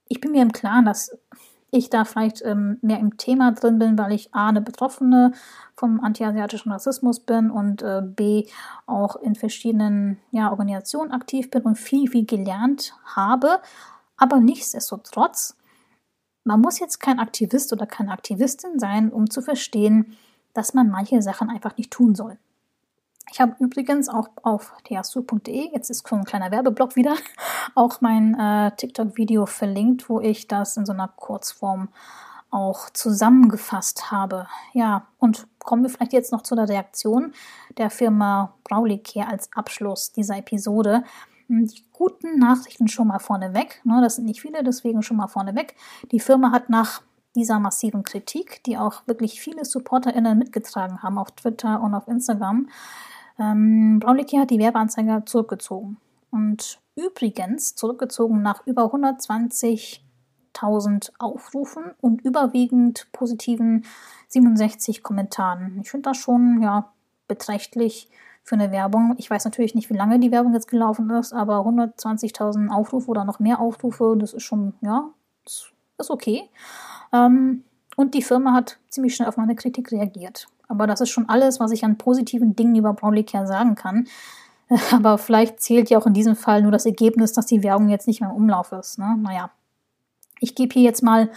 ich 0.09 0.21
bin 0.21 0.33
mir 0.33 0.43
im 0.43 0.53
Klaren, 0.53 0.85
dass 0.85 1.16
ich 1.70 1.90
da 1.90 2.04
vielleicht 2.04 2.42
ähm, 2.44 2.78
mehr 2.83 2.98
im 2.98 3.16
Thema 3.16 3.52
drin 3.52 3.78
bin, 3.78 3.98
weil 3.98 4.12
ich 4.12 4.35
A, 4.35 4.48
eine 4.48 4.61
Betroffene 4.61 5.33
vom 5.76 6.00
antiasiatischen 6.00 6.72
Rassismus 6.72 7.20
bin 7.20 7.50
und 7.50 7.83
äh, 7.83 8.02
B, 8.04 8.46
auch 8.87 9.16
in 9.16 9.35
verschiedenen 9.35 10.18
ja, 10.30 10.50
Organisationen 10.50 11.12
aktiv 11.12 11.50
bin 11.50 11.62
und 11.62 11.76
viel, 11.76 12.09
viel 12.11 12.26
gelernt 12.26 12.94
habe. 13.04 13.61
Aber 14.16 14.40
nichtsdestotrotz, 14.40 15.56
man 16.44 16.61
muss 16.61 16.80
jetzt 16.80 16.98
kein 16.98 17.18
Aktivist 17.18 17.72
oder 17.72 17.87
keine 17.87 18.12
Aktivistin 18.12 18.78
sein, 18.78 19.12
um 19.12 19.30
zu 19.30 19.40
verstehen, 19.40 20.16
dass 20.52 20.74
man 20.74 20.90
manche 20.90 21.22
Sachen 21.22 21.48
einfach 21.48 21.76
nicht 21.76 21.92
tun 21.92 22.14
soll. 22.14 22.38
Ich 23.33 23.40
habe 23.40 23.54
übrigens 23.61 24.09
auch 24.09 24.28
auf 24.42 24.72
theasu.de, 24.85 25.70
jetzt 25.72 25.88
ist 25.90 26.06
so 26.06 26.16
ein 26.16 26.24
kleiner 26.24 26.50
Werbeblock 26.50 26.96
wieder, 26.96 27.14
auch 27.74 28.00
mein 28.00 28.38
äh, 28.38 28.74
TikTok-Video 28.76 29.46
verlinkt, 29.46 30.09
wo 30.09 30.20
ich 30.20 30.48
das 30.48 30.76
in 30.76 30.85
so 30.85 30.92
einer 30.92 31.09
Kurzform 31.09 31.88
auch 32.50 32.90
zusammengefasst 32.90 34.11
habe. 34.11 34.48
Ja, 34.72 35.06
und 35.18 35.46
kommen 35.61 35.83
wir 35.83 35.90
vielleicht 35.90 36.12
jetzt 36.12 36.33
noch 36.33 36.42
zu 36.42 36.56
der 36.56 36.68
Reaktion 36.68 37.33
der 37.78 37.90
Firma 37.90 38.54
Brawley 38.64 38.98
Care 38.98 39.28
als 39.28 39.50
Abschluss 39.54 40.11
dieser 40.12 40.37
Episode. 40.38 41.04
Hm, 41.46 41.66
die 41.66 41.85
guten 41.92 42.38
Nachrichten 42.38 42.88
schon 42.88 43.09
mal 43.09 43.18
vorneweg. 43.18 43.80
Ne, 43.85 44.00
das 44.02 44.16
sind 44.16 44.24
nicht 44.24 44.40
viele, 44.40 44.64
deswegen 44.64 45.02
schon 45.02 45.16
mal 45.16 45.28
vorneweg. 45.28 45.74
Die 46.11 46.20
Firma 46.20 46.50
hat 46.50 46.70
nach 46.70 47.02
dieser 47.35 47.59
massiven 47.59 48.03
Kritik, 48.03 48.62
die 48.64 48.79
auch 48.79 49.07
wirklich 49.07 49.40
viele 49.40 49.64
SupporterInnen 49.64 50.38
mitgetragen 50.38 51.03
haben 51.03 51.19
auf 51.19 51.31
Twitter 51.33 51.81
und 51.81 51.95
auf 51.95 52.07
Instagram, 52.09 52.69
ähm, 53.38 54.01
Braunlicki 54.01 54.37
hat 54.37 54.51
die 54.51 54.59
Werbeanzeige 54.59 55.23
zurückgezogen. 55.25 55.97
Und 56.31 56.79
übrigens 56.95 57.75
zurückgezogen 57.75 58.43
nach 58.43 58.66
über 58.66 58.85
120.000 58.85 61.11
Aufrufen 61.19 61.93
und 62.01 62.21
überwiegend 62.23 63.09
positiven 63.12 63.85
67 64.29 65.03
Kommentaren. 65.03 65.81
Ich 65.81 65.90
finde 65.90 66.11
das 66.11 66.19
schon 66.19 66.62
ja, 66.62 66.93
beträchtlich 67.27 68.09
für 68.43 68.55
eine 68.55 68.71
Werbung. 68.71 69.14
Ich 69.19 69.31
weiß 69.31 69.45
natürlich 69.45 69.75
nicht, 69.75 69.90
wie 69.90 69.97
lange 69.97 70.19
die 70.19 70.31
Werbung 70.31 70.55
jetzt 70.55 70.69
gelaufen 70.69 71.11
ist, 71.11 71.33
aber 71.33 71.61
120.000 71.61 72.69
Aufrufe 72.69 73.11
oder 73.11 73.25
noch 73.25 73.38
mehr 73.38 73.61
Aufrufe, 73.61 74.16
das 74.19 74.35
ist 74.35 74.43
schon, 74.43 74.75
ja, 74.83 75.09
ist 75.45 76.11
okay. 76.11 76.49
Ähm, 77.12 77.64
und 77.96 78.14
die 78.14 78.23
Firma 78.23 78.53
hat 78.53 78.79
ziemlich 78.88 79.14
schnell 79.14 79.29
auf 79.29 79.37
meine 79.37 79.55
Kritik 79.55 79.92
reagiert. 79.92 80.46
Aber 80.68 80.87
das 80.87 81.01
ist 81.01 81.11
schon 81.11 81.29
alles, 81.29 81.61
was 81.61 81.73
ich 81.73 81.85
an 81.85 81.99
positiven 81.99 82.55
Dingen 82.55 82.77
über 82.77 82.92
Brownlee 82.92 83.25
Care 83.25 83.46
sagen 83.46 83.75
kann. 83.75 84.07
Aber 84.92 85.18
vielleicht 85.18 85.61
zählt 85.61 85.90
ja 85.90 85.99
auch 85.99 86.07
in 86.07 86.14
diesem 86.14 86.37
Fall 86.37 86.62
nur 86.62 86.73
das 86.73 86.87
Ergebnis, 86.87 87.33
dass 87.33 87.46
die 87.46 87.62
Werbung 87.62 87.88
jetzt 87.88 88.07
nicht 88.07 88.20
mehr 88.20 88.31
im 88.31 88.37
Umlauf 88.37 88.73
ist. 88.73 88.99
Ne? 88.99 89.16
Naja, 89.20 89.51
ich 90.38 90.55
gebe 90.55 90.73
hier 90.73 90.83
jetzt 90.83 91.03
mal 91.03 91.31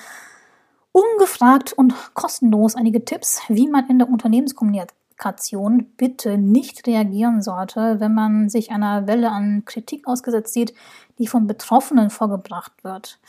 ungefragt 0.92 1.74
und 1.74 1.94
kostenlos 2.14 2.76
einige 2.76 3.04
Tipps, 3.04 3.42
wie 3.50 3.68
man 3.68 3.90
in 3.90 3.98
der 3.98 4.10
Unternehmenskommunikation 4.10 5.88
bitte 5.98 6.38
nicht 6.38 6.86
reagieren 6.86 7.42
sollte, 7.42 8.00
wenn 8.00 8.14
man 8.14 8.50
sich 8.50 8.72
einer 8.72 9.08
Welle 9.08 9.32
an 9.32 9.66
Kritik 9.66 10.08
ausgesetzt 10.08 10.54
sieht, 10.54 10.74
die 11.18 11.28
von 11.28 11.48
Betroffenen 11.48 12.12
vorgebracht 12.12 12.84
wird. 12.84 13.20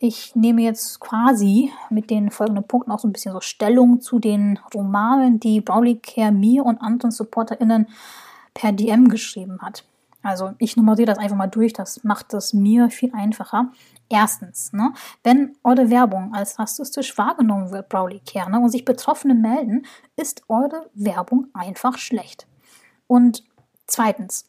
Ich 0.00 0.36
nehme 0.36 0.62
jetzt 0.62 1.00
quasi 1.00 1.72
mit 1.90 2.08
den 2.08 2.30
folgenden 2.30 2.64
Punkten 2.64 2.92
auch 2.92 3.00
so 3.00 3.08
ein 3.08 3.12
bisschen 3.12 3.32
so 3.32 3.40
Stellung 3.40 4.00
zu 4.00 4.20
den 4.20 4.60
Romanen, 4.72 5.40
die 5.40 5.60
Brawley 5.60 5.96
Care 5.96 6.30
mir 6.30 6.64
und 6.64 6.80
anderen 6.80 7.10
SupporterInnen 7.10 7.88
per 8.54 8.70
DM 8.70 9.08
geschrieben 9.08 9.58
hat. 9.60 9.84
Also 10.22 10.52
ich 10.58 10.76
nummeriere 10.76 11.06
das 11.06 11.18
einfach 11.18 11.36
mal 11.36 11.48
durch, 11.48 11.72
das 11.72 12.04
macht 12.04 12.32
es 12.34 12.52
mir 12.52 12.90
viel 12.90 13.12
einfacher. 13.12 13.72
Erstens, 14.08 14.72
ne, 14.72 14.92
wenn 15.24 15.56
eure 15.64 15.90
Werbung 15.90 16.32
als 16.32 16.58
rassistisch 16.58 17.18
wahrgenommen 17.18 17.70
wird, 17.72 17.90
Care, 17.90 18.50
ne, 18.50 18.60
und 18.60 18.70
sich 18.70 18.84
Betroffene 18.84 19.34
melden, 19.34 19.84
ist 20.16 20.42
eure 20.48 20.88
Werbung 20.94 21.48
einfach 21.54 21.98
schlecht. 21.98 22.46
Und 23.06 23.42
zweitens, 23.86 24.47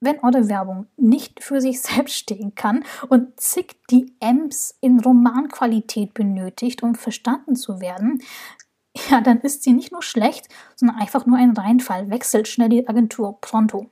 wenn 0.00 0.20
eure 0.20 0.48
Werbung 0.48 0.86
nicht 0.96 1.42
für 1.42 1.60
sich 1.60 1.80
selbst 1.82 2.14
stehen 2.14 2.54
kann 2.54 2.84
und 3.08 3.38
zig 3.40 3.76
DMs 3.90 4.76
in 4.80 5.00
Romanqualität 5.00 6.14
benötigt, 6.14 6.82
um 6.82 6.94
verstanden 6.94 7.56
zu 7.56 7.80
werden, 7.80 8.22
ja, 9.10 9.20
dann 9.20 9.40
ist 9.40 9.62
sie 9.62 9.72
nicht 9.72 9.92
nur 9.92 10.02
schlecht, 10.02 10.48
sondern 10.74 10.98
einfach 10.98 11.26
nur 11.26 11.38
ein 11.38 11.56
Reinfall. 11.56 12.10
Wechselt 12.10 12.48
schnell 12.48 12.68
die 12.68 12.88
Agentur 12.88 13.40
pronto. 13.40 13.90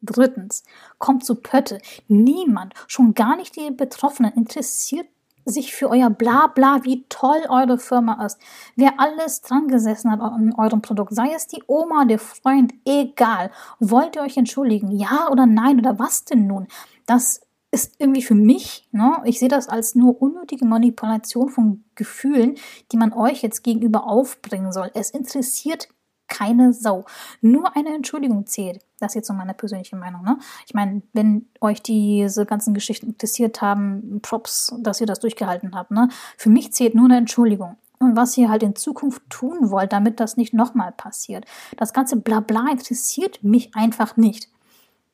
Drittens, 0.00 0.64
kommt 0.98 1.24
zu 1.24 1.36
Pötte. 1.36 1.78
Niemand, 2.08 2.74
schon 2.88 3.14
gar 3.14 3.36
nicht 3.36 3.54
die 3.54 3.70
Betroffenen, 3.70 4.32
interessiert 4.32 5.06
sich 5.44 5.74
für 5.74 5.90
euer 5.90 6.10
Blabla, 6.10 6.80
wie 6.84 7.04
toll 7.08 7.42
eure 7.48 7.78
Firma 7.78 8.24
ist. 8.24 8.38
Wer 8.76 8.98
alles 8.98 9.40
dran 9.40 9.68
gesessen 9.68 10.10
hat 10.10 10.20
an 10.20 10.54
eurem 10.56 10.82
Produkt, 10.82 11.14
sei 11.14 11.32
es 11.34 11.46
die 11.46 11.62
Oma, 11.66 12.04
der 12.04 12.18
Freund, 12.18 12.72
egal. 12.84 13.50
Wollt 13.80 14.16
ihr 14.16 14.22
euch 14.22 14.36
entschuldigen? 14.36 14.92
Ja 14.92 15.28
oder 15.30 15.46
nein 15.46 15.78
oder 15.78 15.98
was 15.98 16.24
denn 16.24 16.46
nun? 16.46 16.68
Das 17.06 17.40
ist 17.72 17.94
irgendwie 17.98 18.22
für 18.22 18.34
mich, 18.34 18.86
ne, 18.92 19.22
ich 19.24 19.38
sehe 19.38 19.48
das 19.48 19.68
als 19.68 19.94
nur 19.94 20.20
unnötige 20.20 20.66
Manipulation 20.66 21.48
von 21.48 21.84
Gefühlen, 21.94 22.56
die 22.92 22.98
man 22.98 23.14
euch 23.14 23.42
jetzt 23.42 23.62
gegenüber 23.62 24.06
aufbringen 24.06 24.72
soll. 24.72 24.90
Es 24.94 25.10
interessiert 25.10 25.88
keine 26.32 26.72
Sau. 26.72 27.04
Nur 27.42 27.76
eine 27.76 27.94
Entschuldigung 27.94 28.46
zählt. 28.46 28.80
Das 28.98 29.12
ist 29.12 29.16
jetzt 29.16 29.28
so 29.28 29.34
meine 29.34 29.52
persönliche 29.52 29.96
Meinung. 29.96 30.22
Ne? 30.24 30.38
Ich 30.66 30.72
meine, 30.72 31.02
wenn 31.12 31.46
euch 31.60 31.82
diese 31.82 32.46
ganzen 32.46 32.72
Geschichten 32.72 33.08
interessiert 33.08 33.60
haben, 33.60 34.20
Props, 34.22 34.74
dass 34.80 35.00
ihr 35.00 35.06
das 35.06 35.20
durchgehalten 35.20 35.74
habt. 35.74 35.90
Ne? 35.90 36.08
Für 36.38 36.48
mich 36.48 36.72
zählt 36.72 36.94
nur 36.94 37.04
eine 37.04 37.18
Entschuldigung. 37.18 37.76
Und 37.98 38.16
was 38.16 38.36
ihr 38.36 38.48
halt 38.48 38.62
in 38.62 38.74
Zukunft 38.74 39.22
tun 39.28 39.70
wollt, 39.70 39.92
damit 39.92 40.18
das 40.18 40.36
nicht 40.36 40.54
nochmal 40.54 40.90
passiert. 40.90 41.44
Das 41.76 41.92
ganze 41.92 42.16
Blabla 42.16 42.66
interessiert 42.72 43.44
mich 43.44 43.76
einfach 43.76 44.16
nicht. 44.16 44.48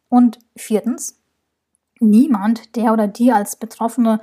Und 0.09 0.39
viertens, 0.57 1.19
niemand, 1.99 2.77
der 2.77 2.93
oder 2.93 3.09
die 3.09 3.33
als 3.33 3.57
Betroffene 3.57 4.21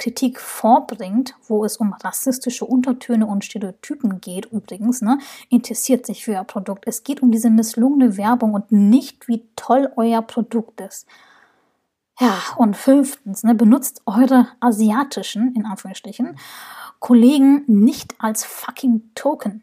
Kritik 0.00 0.40
vorbringt, 0.40 1.34
wo 1.46 1.62
es 1.62 1.76
um 1.76 1.92
rassistische 1.92 2.64
Untertöne 2.64 3.26
und 3.26 3.44
Stereotypen 3.44 4.22
geht, 4.22 4.46
übrigens, 4.46 5.02
ne, 5.02 5.18
interessiert 5.50 6.06
sich 6.06 6.24
für 6.24 6.32
ihr 6.32 6.44
Produkt. 6.44 6.84
Es 6.86 7.04
geht 7.04 7.22
um 7.22 7.30
diese 7.30 7.50
misslungene 7.50 8.16
Werbung 8.16 8.54
und 8.54 8.72
nicht, 8.72 9.28
wie 9.28 9.46
toll 9.56 9.92
euer 9.96 10.22
Produkt 10.22 10.80
ist. 10.80 11.06
Ja, 12.18 12.38
und 12.56 12.78
fünftens, 12.78 13.42
ne, 13.42 13.54
benutzt 13.54 14.00
eure 14.06 14.48
asiatischen, 14.60 15.54
in 15.54 15.66
Anführungsstrichen, 15.66 16.38
Kollegen 16.98 17.64
nicht 17.66 18.14
als 18.18 18.44
fucking 18.44 19.10
Token. 19.14 19.62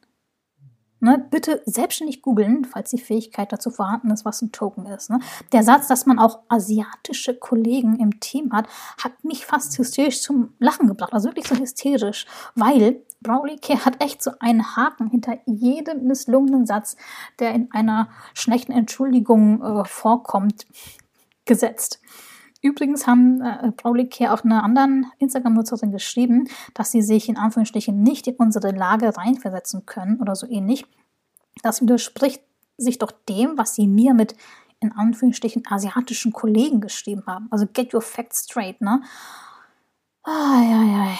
Ne, 1.00 1.24
bitte 1.30 1.62
selbstständig 1.66 2.24
googeln, 2.24 2.66
falls 2.66 2.90
die 2.90 2.98
Fähigkeit 2.98 3.54
dazu 3.54 3.70
vorhanden 3.70 4.10
ist, 4.10 4.26
was 4.26 4.42
ein 4.42 4.52
Token 4.52 4.88
ist. 4.88 5.12
Ne. 5.12 5.20
Der 5.52 5.62
Satz, 5.62 5.88
dass 5.88 6.08
man 6.08 6.18
auch 6.18 6.40
asiatische 6.48 7.36
Kollegen 7.36 8.00
im 8.00 8.20
Team 8.20 8.52
hat, 8.52 8.68
hat 9.04 9.24
mich 9.24 9.46
fast 9.46 9.78
hysterisch 9.78 10.22
zum 10.22 10.54
Lachen 10.58 10.88
gebracht. 10.88 11.14
Also 11.14 11.30
wirklich 11.30 11.48
so 11.48 11.56
hysterisch, 11.56 12.26
weil 12.56 13.04
Brawley 13.22 13.58
Care 13.58 13.86
hat 13.86 14.04
echt 14.04 14.24
so 14.24 14.32
einen 14.40 14.76
Haken 14.76 15.08
hinter 15.08 15.38
jedem 15.46 16.06
misslungenen 16.08 16.66
Satz, 16.66 16.98
der 17.40 17.54
in 17.54 17.72
einer 17.72 18.10
schlechten 18.34 18.72
Entschuldigung 18.72 19.62
äh, 19.62 19.86
vorkommt, 19.86 20.66
gesetzt. 21.46 22.02
Übrigens 22.62 23.06
haben 23.08 23.42
äh, 23.42 23.72
Brawley 23.76 24.08
Care 24.08 24.34
auch 24.34 24.44
einer 24.44 24.64
anderen 24.64 25.12
Instagram-Nutzerin 25.20 25.92
geschrieben, 25.92 26.48
dass 26.74 26.92
sie 26.92 27.02
sich 27.02 27.30
in 27.30 27.38
Anführungsstrichen 27.38 28.02
nicht 28.02 28.28
in 28.28 28.36
unsere 28.36 28.72
Lage 28.72 29.16
reinversetzen 29.16 29.86
können 29.86 30.20
oder 30.20 30.36
so 30.36 30.48
ähnlich. 30.48 30.86
Das 31.64 31.82
widerspricht 31.82 32.42
sich 32.78 32.98
doch 32.98 33.12
dem, 33.12 33.58
was 33.58 33.76
sie 33.76 33.88
mir 33.88 34.14
mit 34.14 34.36
in 34.80 34.92
Anführungsstrichen 34.92 35.64
asiatischen 35.68 36.34
Kollegen 36.34 36.82
geschrieben 36.82 37.24
haben. 37.26 37.48
Also 37.52 37.66
get 37.72 37.94
your 37.94 38.02
facts 38.02 38.44
straight, 38.44 38.80
ne? 38.82 39.02
Ai, 40.24 41.18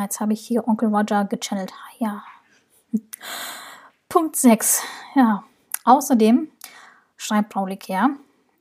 Jetzt 0.00 0.20
habe 0.20 0.32
ich 0.32 0.40
hier 0.40 0.66
Onkel 0.68 0.94
Roger 0.94 1.24
gechannelt. 1.24 1.72
Ja. 1.98 2.22
Punkt 4.08 4.36
6. 4.36 4.82
Ja. 5.14 5.44
Außerdem 5.84 6.50
schreibt 7.16 7.48
Brawley 7.50 7.76
Care, 7.76 8.10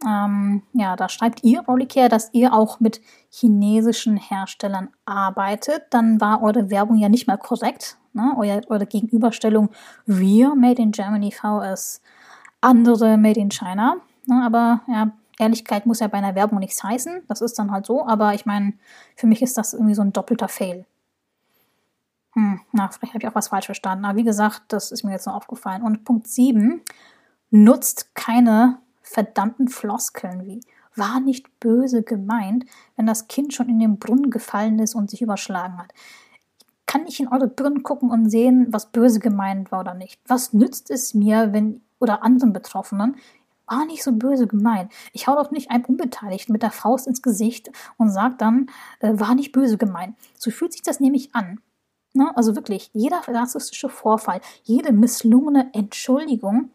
ähm, 0.05 0.61
ja, 0.73 0.95
da 0.95 1.09
schreibt 1.09 1.43
ihr, 1.43 1.61
Rollicare, 1.61 2.09
dass 2.09 2.33
ihr 2.33 2.53
auch 2.53 2.79
mit 2.79 3.01
chinesischen 3.29 4.17
Herstellern 4.17 4.89
arbeitet. 5.05 5.83
Dann 5.89 6.21
war 6.21 6.43
eure 6.43 6.69
Werbung 6.69 6.97
ja 6.97 7.09
nicht 7.09 7.27
mal 7.27 7.37
korrekt. 7.37 7.97
Ne? 8.13 8.33
Eure, 8.37 8.61
eure 8.69 8.85
Gegenüberstellung 8.85 9.69
wir 10.05 10.55
Made 10.55 10.81
in 10.81 10.91
Germany 10.91 11.31
VS 11.31 12.01
andere 12.61 13.17
Made 13.17 13.39
in 13.39 13.49
China. 13.49 13.97
Ne? 14.27 14.43
Aber 14.43 14.81
ja, 14.87 15.11
Ehrlichkeit 15.39 15.85
muss 15.85 15.99
ja 15.99 16.07
bei 16.07 16.17
einer 16.19 16.35
Werbung 16.35 16.59
nichts 16.59 16.83
heißen. 16.83 17.23
Das 17.27 17.41
ist 17.41 17.57
dann 17.57 17.71
halt 17.71 17.85
so. 17.85 18.05
Aber 18.05 18.33
ich 18.33 18.45
meine, 18.45 18.73
für 19.15 19.27
mich 19.27 19.41
ist 19.41 19.57
das 19.57 19.73
irgendwie 19.73 19.95
so 19.95 20.01
ein 20.01 20.13
doppelter 20.13 20.47
Fail. 20.47 20.85
Hm, 22.33 22.61
na, 22.71 22.89
vielleicht 22.89 23.13
habe 23.13 23.23
ich 23.23 23.29
auch 23.29 23.35
was 23.35 23.47
falsch 23.47 23.65
verstanden. 23.65 24.05
Aber 24.05 24.17
wie 24.17 24.23
gesagt, 24.23 24.63
das 24.69 24.91
ist 24.91 25.03
mir 25.03 25.11
jetzt 25.11 25.25
noch 25.25 25.35
aufgefallen. 25.35 25.81
Und 25.81 26.03
Punkt 26.03 26.27
7, 26.27 26.81
nutzt 27.49 28.13
keine 28.13 28.79
verdammten 29.07 29.67
Floskeln 29.67 30.45
wie 30.45 30.61
war 30.97 31.19
nicht 31.19 31.59
böse 31.59 32.01
gemeint, 32.01 32.65
wenn 32.95 33.05
das 33.05 33.27
Kind 33.27 33.53
schon 33.53 33.69
in 33.69 33.79
den 33.79 33.99
Brunnen 33.99 34.31
gefallen 34.31 34.79
ist 34.79 34.95
und 34.95 35.11
sich 35.11 35.21
überschlagen 35.21 35.77
hat. 35.77 35.93
Kann 36.87 37.05
ich 37.05 37.19
in 37.19 37.27
eure 37.27 37.47
Birnen 37.47 37.83
gucken 37.83 38.09
und 38.09 38.29
sehen, 38.29 38.67
was 38.69 38.87
böse 38.87 39.19
gemeint 39.19 39.71
war 39.71 39.81
oder 39.81 39.93
nicht? 39.93 40.19
Was 40.25 40.53
nützt 40.53 40.89
es 40.89 41.13
mir, 41.13 41.53
wenn 41.53 41.81
oder 41.99 42.23
anderen 42.23 42.53
Betroffenen 42.53 43.15
war 43.67 43.85
nicht 43.85 44.03
so 44.03 44.13
böse 44.13 44.47
gemeint. 44.47 44.91
Ich 45.11 45.27
hau 45.27 45.35
doch 45.35 45.51
nicht 45.51 45.69
einem 45.69 45.83
Unbeteiligten 45.85 46.53
mit 46.53 46.63
der 46.63 46.71
Faust 46.71 47.05
ins 47.05 47.21
Gesicht 47.21 47.69
und 47.97 48.09
sag 48.09 48.37
dann, 48.37 48.67
äh, 49.01 49.19
war 49.19 49.35
nicht 49.35 49.51
böse 49.51 49.77
gemeint. 49.77 50.15
So 50.37 50.51
fühlt 50.51 50.71
sich 50.71 50.83
das 50.83 51.01
nämlich 51.01 51.35
an. 51.35 51.59
Ne? 52.13 52.31
Also 52.37 52.55
wirklich, 52.55 52.89
jeder 52.93 53.21
rassistische 53.27 53.89
Vorfall, 53.89 54.39
jede 54.63 54.93
misslungene 54.93 55.69
Entschuldigung 55.73 56.71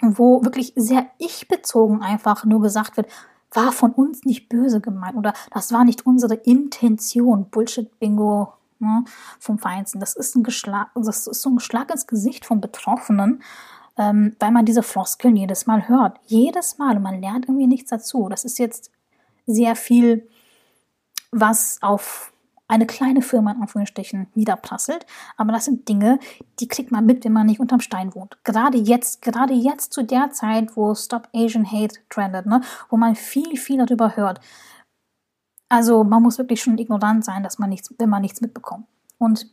wo 0.00 0.44
wirklich 0.44 0.72
sehr 0.76 1.06
ich-bezogen 1.18 2.02
einfach 2.02 2.44
nur 2.44 2.60
gesagt 2.60 2.96
wird, 2.96 3.08
war 3.52 3.72
von 3.72 3.92
uns 3.92 4.24
nicht 4.24 4.48
böse 4.48 4.80
gemeint 4.80 5.16
oder 5.16 5.34
das 5.52 5.72
war 5.72 5.84
nicht 5.84 6.06
unsere 6.06 6.34
Intention. 6.34 7.50
Bullshit-Bingo 7.50 8.52
ne, 8.78 9.04
vom 9.38 9.58
Feinsten. 9.58 10.00
Das 10.00 10.14
ist, 10.14 10.36
ein 10.36 10.44
das 10.44 11.26
ist 11.26 11.42
so 11.42 11.50
ein 11.50 11.60
Schlag 11.60 11.90
ins 11.90 12.06
Gesicht 12.06 12.46
von 12.46 12.60
Betroffenen, 12.60 13.42
ähm, 13.96 14.36
weil 14.38 14.52
man 14.52 14.64
diese 14.64 14.82
Floskeln 14.82 15.36
jedes 15.36 15.66
Mal 15.66 15.88
hört. 15.88 16.18
Jedes 16.26 16.78
Mal 16.78 16.96
und 16.96 17.02
man 17.02 17.20
lernt 17.20 17.46
irgendwie 17.46 17.66
nichts 17.66 17.90
dazu. 17.90 18.28
Das 18.28 18.44
ist 18.44 18.58
jetzt 18.58 18.90
sehr 19.46 19.74
viel, 19.74 20.28
was 21.32 21.78
auf 21.82 22.32
eine 22.70 22.86
kleine 22.86 23.20
Firma 23.20 23.50
in 23.50 23.62
Anführungsstrichen 23.62 24.28
niederprasselt. 24.34 25.04
Aber 25.36 25.52
das 25.52 25.64
sind 25.64 25.88
Dinge, 25.88 26.20
die 26.60 26.68
kriegt 26.68 26.92
man 26.92 27.04
mit, 27.04 27.24
wenn 27.24 27.32
man 27.32 27.46
nicht 27.46 27.58
unterm 27.58 27.80
Stein 27.80 28.14
wohnt. 28.14 28.38
Gerade 28.44 28.78
jetzt, 28.78 29.22
gerade 29.22 29.54
jetzt 29.54 29.92
zu 29.92 30.04
der 30.04 30.30
Zeit, 30.30 30.76
wo 30.76 30.94
Stop 30.94 31.28
Asian 31.34 31.70
Hate 31.70 31.96
trendet, 32.08 32.46
ne, 32.46 32.60
wo 32.88 32.96
man 32.96 33.16
viel, 33.16 33.56
viel 33.56 33.84
darüber 33.84 34.16
hört. 34.16 34.40
Also 35.68 36.04
man 36.04 36.22
muss 36.22 36.38
wirklich 36.38 36.62
schon 36.62 36.78
ignorant 36.78 37.24
sein, 37.24 37.42
dass 37.42 37.58
man 37.58 37.70
nichts, 37.70 37.92
wenn 37.98 38.08
man 38.08 38.22
nichts 38.22 38.40
mitbekommt. 38.40 38.86
Und 39.18 39.46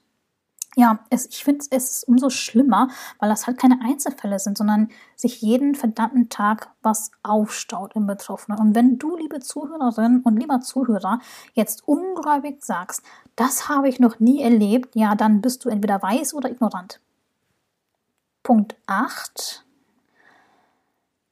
ja, 0.77 0.99
es, 1.09 1.25
ich 1.25 1.43
finde 1.43 1.65
es 1.71 2.01
ist 2.01 2.07
umso 2.07 2.29
schlimmer, 2.29 2.89
weil 3.17 3.29
das 3.29 3.47
halt 3.47 3.57
keine 3.57 3.81
Einzelfälle 3.81 4.37
sind, 4.37 4.59
sondern 4.59 4.89
sich 5.15 5.41
jeden 5.41 5.73
verdammten 5.73 6.29
Tag 6.29 6.69
was 6.83 7.09
aufstaut 7.23 7.95
im 7.95 8.05
Betroffenen. 8.05 8.59
Und 8.59 8.75
wenn 8.75 8.99
du, 8.99 9.17
liebe 9.17 9.39
Zuhörerin 9.39 10.21
und 10.21 10.37
lieber 10.37 10.61
Zuhörer, 10.61 11.19
jetzt 11.53 11.87
ungläubig 11.87 12.63
sagst, 12.63 13.01
das 13.35 13.67
habe 13.67 13.89
ich 13.89 13.99
noch 13.99 14.19
nie 14.19 14.39
erlebt, 14.39 14.95
ja, 14.95 15.15
dann 15.15 15.41
bist 15.41 15.65
du 15.65 15.69
entweder 15.69 15.99
weiß 15.99 16.35
oder 16.35 16.51
ignorant. 16.51 17.01
Punkt 18.43 18.75
8. 18.85 19.65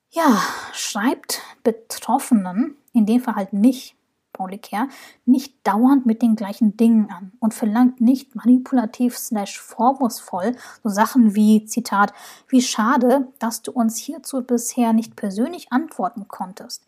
Ja, 0.09 0.41
schreibt 0.73 1.43
Betroffenen, 1.63 2.77
in 2.93 3.05
dem 3.05 3.21
Fall 3.21 3.35
halt 3.35 3.53
mich, 3.53 3.95
Paulicare 4.35 4.89
nicht 5.25 5.55
dauernd 5.65 6.05
mit 6.05 6.21
den 6.21 6.35
gleichen 6.35 6.77
Dingen 6.77 7.09
an 7.09 7.31
und 7.39 7.53
verlangt 7.53 8.01
nicht 8.01 8.35
manipulativ 8.35 9.17
slash 9.17 9.59
vorwurfsvoll 9.59 10.55
so 10.83 10.89
Sachen 10.89 11.35
wie, 11.35 11.65
Zitat, 11.65 12.13
wie 12.47 12.61
schade, 12.61 13.27
dass 13.39 13.61
du 13.61 13.71
uns 13.71 13.97
hierzu 13.97 14.43
bisher 14.43 14.93
nicht 14.93 15.15
persönlich 15.15 15.71
antworten 15.71 16.27
konntest. 16.27 16.83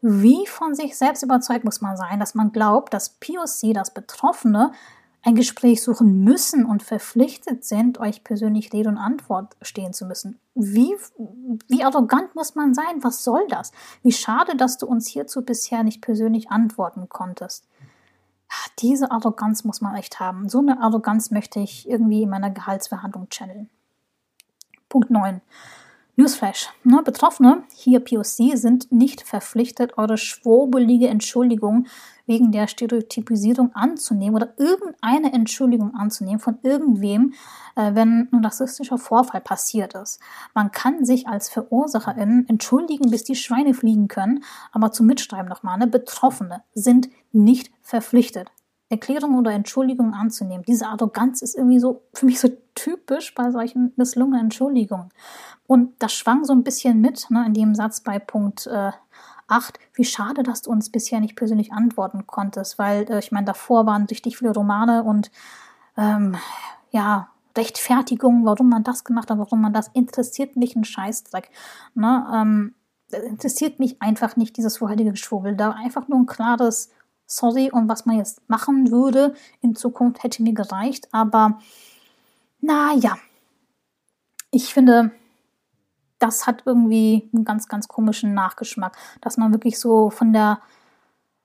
Wie 0.00 0.46
von 0.46 0.74
sich 0.74 0.96
selbst 0.96 1.22
überzeugt 1.22 1.64
muss 1.64 1.80
man 1.80 1.96
sein, 1.96 2.20
dass 2.20 2.34
man 2.34 2.52
glaubt, 2.52 2.94
dass 2.94 3.10
POC, 3.10 3.74
das 3.74 3.92
Betroffene, 3.92 4.72
ein 5.28 5.34
Gespräch 5.34 5.82
suchen 5.82 6.24
müssen 6.24 6.64
und 6.64 6.82
verpflichtet 6.82 7.62
sind, 7.62 8.00
euch 8.00 8.24
persönlich 8.24 8.72
Rede 8.72 8.88
und 8.88 8.96
Antwort 8.96 9.56
stehen 9.60 9.92
zu 9.92 10.06
müssen. 10.06 10.40
Wie, 10.54 10.96
wie 11.68 11.84
arrogant 11.84 12.34
muss 12.34 12.54
man 12.54 12.72
sein? 12.72 13.02
Was 13.04 13.24
soll 13.24 13.46
das? 13.50 13.72
Wie 14.02 14.12
schade, 14.12 14.56
dass 14.56 14.78
du 14.78 14.86
uns 14.86 15.06
hierzu 15.06 15.44
bisher 15.44 15.82
nicht 15.82 16.00
persönlich 16.00 16.50
antworten 16.50 17.10
konntest. 17.10 17.66
Ja, 18.50 18.56
diese 18.78 19.10
Arroganz 19.10 19.64
muss 19.64 19.82
man 19.82 19.96
echt 19.96 20.18
haben. 20.18 20.48
So 20.48 20.60
eine 20.60 20.80
Arroganz 20.80 21.30
möchte 21.30 21.60
ich 21.60 21.86
irgendwie 21.86 22.22
in 22.22 22.30
meiner 22.30 22.48
Gehaltsverhandlung 22.48 23.28
channeln. 23.28 23.68
Punkt 24.88 25.10
9. 25.10 25.42
Newsflash. 26.16 26.70
Ne, 26.84 27.02
Betroffene, 27.04 27.64
hier 27.74 28.00
POC, 28.00 28.56
sind 28.56 28.90
nicht 28.90 29.20
verpflichtet, 29.20 29.98
eure 29.98 30.16
schwobelige 30.16 31.08
Entschuldigung 31.08 31.86
wegen 32.28 32.52
der 32.52 32.68
Stereotypisierung 32.68 33.74
anzunehmen 33.74 34.36
oder 34.36 34.52
irgendeine 34.58 35.32
Entschuldigung 35.32 35.94
anzunehmen 35.94 36.38
von 36.38 36.58
irgendwem, 36.62 37.34
äh, 37.74 37.94
wenn 37.94 38.28
ein 38.32 38.44
rassistischer 38.44 38.98
Vorfall 38.98 39.40
passiert 39.40 39.94
ist. 39.94 40.20
Man 40.54 40.70
kann 40.70 41.04
sich 41.04 41.26
als 41.26 41.48
Verursacherin 41.48 42.44
entschuldigen, 42.48 43.10
bis 43.10 43.24
die 43.24 43.34
Schweine 43.34 43.74
fliegen 43.74 44.08
können, 44.08 44.44
aber 44.72 44.92
zum 44.92 45.06
Mitschreiben 45.06 45.48
nochmal, 45.48 45.78
ne, 45.78 45.86
Betroffene 45.86 46.62
sind 46.74 47.08
nicht 47.32 47.72
verpflichtet. 47.82 48.50
Erklärung 48.90 49.36
oder 49.36 49.52
Entschuldigung 49.52 50.14
anzunehmen. 50.14 50.64
Diese 50.66 50.86
Arroganz 50.86 51.42
ist 51.42 51.54
irgendwie 51.54 51.78
so 51.78 52.02
für 52.14 52.24
mich 52.24 52.40
so 52.40 52.48
typisch 52.74 53.34
bei 53.34 53.50
solchen 53.50 53.92
misslungenen 53.96 54.44
Entschuldigungen. 54.44 55.10
Und 55.66 55.92
das 55.98 56.14
schwang 56.14 56.44
so 56.44 56.54
ein 56.54 56.64
bisschen 56.64 57.00
mit 57.00 57.30
ne, 57.30 57.44
in 57.46 57.52
dem 57.52 57.74
Satz 57.74 58.00
bei 58.00 58.18
Punkt 58.18 58.66
äh, 58.66 58.92
8. 59.48 59.78
Wie 59.94 60.04
schade, 60.04 60.42
dass 60.42 60.62
du 60.62 60.70
uns 60.70 60.90
bisher 60.90 61.20
nicht 61.20 61.36
persönlich 61.36 61.72
antworten 61.72 62.26
konntest, 62.26 62.78
weil 62.78 63.10
äh, 63.10 63.18
ich 63.18 63.32
meine, 63.32 63.46
davor 63.46 63.86
waren 63.86 64.04
richtig 64.04 64.38
viele 64.38 64.52
Romane 64.52 65.02
und 65.02 65.30
ähm, 65.96 66.36
ja, 66.90 67.28
Rechtfertigungen, 67.56 68.44
warum 68.44 68.68
man 68.68 68.84
das 68.84 69.04
gemacht 69.04 69.30
hat, 69.30 69.38
warum 69.38 69.60
man 69.60 69.72
das, 69.72 69.88
interessiert 69.88 70.56
mich 70.56 70.76
ein 70.76 70.84
Scheißdreck. 70.84 71.50
Ne? 71.94 72.26
Ähm, 72.32 72.74
interessiert 73.10 73.78
mich 73.80 74.00
einfach 74.00 74.36
nicht 74.36 74.56
dieses 74.56 74.78
vorherige 74.78 75.10
Geschwurbel. 75.10 75.56
Da 75.56 75.70
einfach 75.70 76.08
nur 76.08 76.18
ein 76.18 76.26
klares 76.26 76.90
Sorry 77.26 77.70
und 77.70 77.88
was 77.88 78.06
man 78.06 78.16
jetzt 78.16 78.48
machen 78.48 78.90
würde 78.90 79.34
in 79.60 79.74
Zukunft 79.76 80.22
hätte 80.22 80.42
mir 80.42 80.54
gereicht, 80.54 81.08
aber 81.12 81.58
naja, 82.60 83.18
ich 84.50 84.72
finde, 84.72 85.12
das 86.18 86.46
hat 86.46 86.62
irgendwie 86.66 87.28
einen 87.32 87.44
ganz, 87.44 87.68
ganz 87.68 87.88
komischen 87.88 88.34
Nachgeschmack, 88.34 88.96
dass 89.20 89.36
man 89.36 89.52
wirklich 89.52 89.78
so 89.78 90.10
von 90.10 90.32
der, 90.32 90.60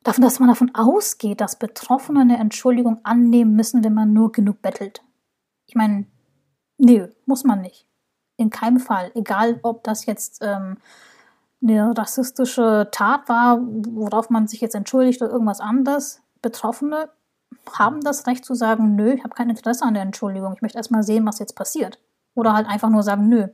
davon, 0.03 0.23
dass 0.23 0.39
man 0.39 0.49
davon 0.49 0.73
ausgeht, 0.73 1.41
dass 1.41 1.59
Betroffene 1.59 2.21
eine 2.21 2.37
Entschuldigung 2.37 2.99
annehmen 3.03 3.55
müssen, 3.55 3.83
wenn 3.83 3.93
man 3.93 4.13
nur 4.13 4.31
genug 4.31 4.61
bettelt. 4.61 5.03
Ich 5.67 5.75
meine, 5.75 6.05
nee, 6.77 7.07
muss 7.25 7.43
man 7.43 7.61
nicht. 7.61 7.87
In 8.37 8.49
keinem 8.49 8.79
Fall. 8.79 9.11
Egal, 9.15 9.59
ob 9.61 9.83
das 9.83 10.05
jetzt 10.05 10.41
ähm, 10.41 10.77
eine 11.61 11.95
rassistische 11.97 12.89
Tat 12.91 13.29
war, 13.29 13.59
worauf 13.61 14.29
man 14.29 14.47
sich 14.47 14.59
jetzt 14.59 14.75
entschuldigt 14.75 15.21
oder 15.21 15.31
irgendwas 15.31 15.61
anderes. 15.61 16.21
Betroffene 16.41 17.09
haben 17.71 18.01
das 18.01 18.27
Recht 18.27 18.43
zu 18.43 18.55
sagen, 18.55 18.95
nö, 18.95 19.13
ich 19.13 19.23
habe 19.23 19.35
kein 19.35 19.49
Interesse 19.49 19.85
an 19.85 19.93
der 19.93 20.03
Entschuldigung. 20.03 20.53
Ich 20.53 20.61
möchte 20.61 20.77
erstmal 20.77 21.03
sehen, 21.03 21.25
was 21.25 21.39
jetzt 21.39 21.55
passiert. 21.55 21.99
Oder 22.35 22.53
halt 22.53 22.67
einfach 22.67 22.89
nur 22.89 23.03
sagen, 23.03 23.29
nö, 23.29 23.47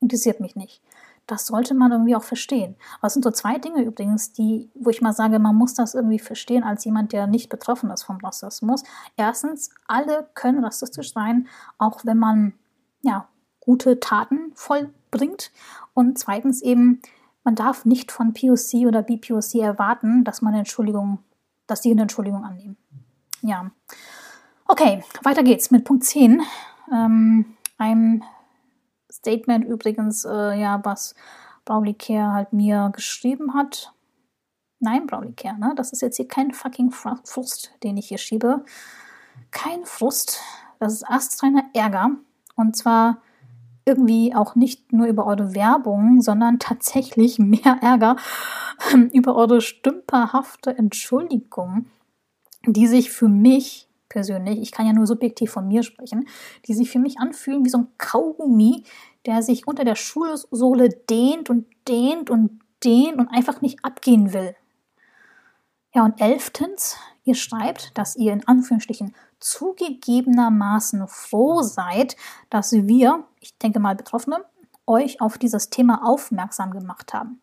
interessiert 0.00 0.40
mich 0.40 0.56
nicht. 0.56 0.82
Das 1.26 1.46
sollte 1.46 1.74
man 1.74 1.92
irgendwie 1.92 2.16
auch 2.16 2.24
verstehen. 2.24 2.74
Es 3.02 3.12
sind 3.12 3.22
so 3.22 3.30
zwei 3.30 3.58
Dinge 3.58 3.84
übrigens, 3.84 4.32
die, 4.32 4.68
wo 4.74 4.90
ich 4.90 5.00
mal 5.00 5.12
sage, 5.12 5.38
man 5.38 5.54
muss 5.54 5.74
das 5.74 5.94
irgendwie 5.94 6.18
verstehen 6.18 6.64
als 6.64 6.84
jemand, 6.84 7.12
der 7.12 7.28
nicht 7.28 7.48
betroffen 7.48 7.90
ist 7.90 8.02
vom 8.02 8.16
Rassismus. 8.16 8.82
Erstens, 9.16 9.70
alle 9.86 10.28
können 10.34 10.64
rassistisch 10.64 11.12
sein, 11.12 11.46
auch 11.78 12.04
wenn 12.04 12.18
man 12.18 12.54
ja 13.02 13.28
gute 13.60 14.00
Taten 14.00 14.50
vollbringt. 14.54 15.52
Und 15.94 16.18
zweitens 16.18 16.62
eben, 16.62 17.00
man 17.44 17.54
darf 17.54 17.84
nicht 17.84 18.10
von 18.10 18.32
POC 18.32 18.86
oder 18.86 19.02
BPOC 19.02 19.54
erwarten, 19.56 20.24
dass 20.24 20.42
man 20.42 20.52
eine 20.52 20.60
Entschuldigung, 20.60 21.20
dass 21.66 21.80
die 21.80 21.92
eine 21.92 22.02
Entschuldigung 22.02 22.44
annehmen. 22.44 22.76
Ja. 23.42 23.70
Okay, 24.66 25.04
weiter 25.22 25.44
geht's 25.44 25.70
mit 25.70 25.84
Punkt 25.84 26.04
10. 26.04 26.42
Ähm, 26.92 27.56
ein 27.78 28.24
Statement 29.10 29.64
übrigens, 29.64 30.24
äh, 30.24 30.60
ja, 30.60 30.80
was 30.84 31.14
Brawley 31.64 31.94
Care 31.94 32.32
halt 32.32 32.52
mir 32.52 32.90
geschrieben 32.94 33.54
hat. 33.54 33.92
Nein, 34.78 35.06
Brawley 35.06 35.32
Care, 35.32 35.58
ne? 35.58 35.74
Das 35.76 35.92
ist 35.92 36.00
jetzt 36.00 36.16
hier 36.16 36.28
kein 36.28 36.52
fucking 36.52 36.90
Frust, 36.90 37.72
den 37.82 37.96
ich 37.96 38.08
hier 38.08 38.18
schiebe. 38.18 38.64
Kein 39.50 39.84
Frust. 39.84 40.40
Das 40.78 40.94
ist 40.94 41.08
astreiner 41.08 41.64
Ärger. 41.74 42.12
Und 42.56 42.76
zwar 42.76 43.20
irgendwie 43.84 44.34
auch 44.34 44.54
nicht 44.54 44.92
nur 44.92 45.06
über 45.06 45.26
eure 45.26 45.54
Werbung, 45.54 46.22
sondern 46.22 46.58
tatsächlich 46.58 47.38
mehr 47.38 47.78
Ärger 47.82 48.16
über 49.12 49.36
eure 49.36 49.60
stümperhafte 49.60 50.76
Entschuldigung, 50.76 51.86
die 52.66 52.86
sich 52.86 53.10
für 53.10 53.28
mich 53.28 53.89
persönlich, 54.10 54.60
ich 54.60 54.72
kann 54.72 54.86
ja 54.86 54.92
nur 54.92 55.06
subjektiv 55.06 55.50
von 55.50 55.66
mir 55.66 55.82
sprechen, 55.82 56.28
die 56.66 56.74
sich 56.74 56.90
für 56.90 56.98
mich 56.98 57.18
anfühlen 57.18 57.64
wie 57.64 57.70
so 57.70 57.78
ein 57.78 57.88
Kaugummi, 57.96 58.84
der 59.24 59.42
sich 59.42 59.66
unter 59.66 59.84
der 59.84 59.94
Schulsohle 59.94 60.90
dehnt 60.90 61.48
und 61.48 61.66
dehnt 61.88 62.28
und 62.28 62.60
dehnt 62.84 63.16
und 63.16 63.28
einfach 63.28 63.62
nicht 63.62 63.82
abgehen 63.82 64.34
will. 64.34 64.54
Ja, 65.94 66.04
und 66.04 66.20
elftens, 66.20 66.96
ihr 67.24 67.34
schreibt, 67.34 67.96
dass 67.98 68.16
ihr 68.16 68.32
in 68.32 68.46
Anführungsstrichen 68.46 69.14
zugegebenermaßen 69.40 71.08
froh 71.08 71.62
seid, 71.62 72.16
dass 72.50 72.72
wir, 72.72 73.24
ich 73.40 73.56
denke 73.58 73.80
mal 73.80 73.96
Betroffene, 73.96 74.44
euch 74.86 75.20
auf 75.20 75.38
dieses 75.38 75.70
Thema 75.70 76.06
aufmerksam 76.06 76.70
gemacht 76.70 77.14
haben. 77.14 77.40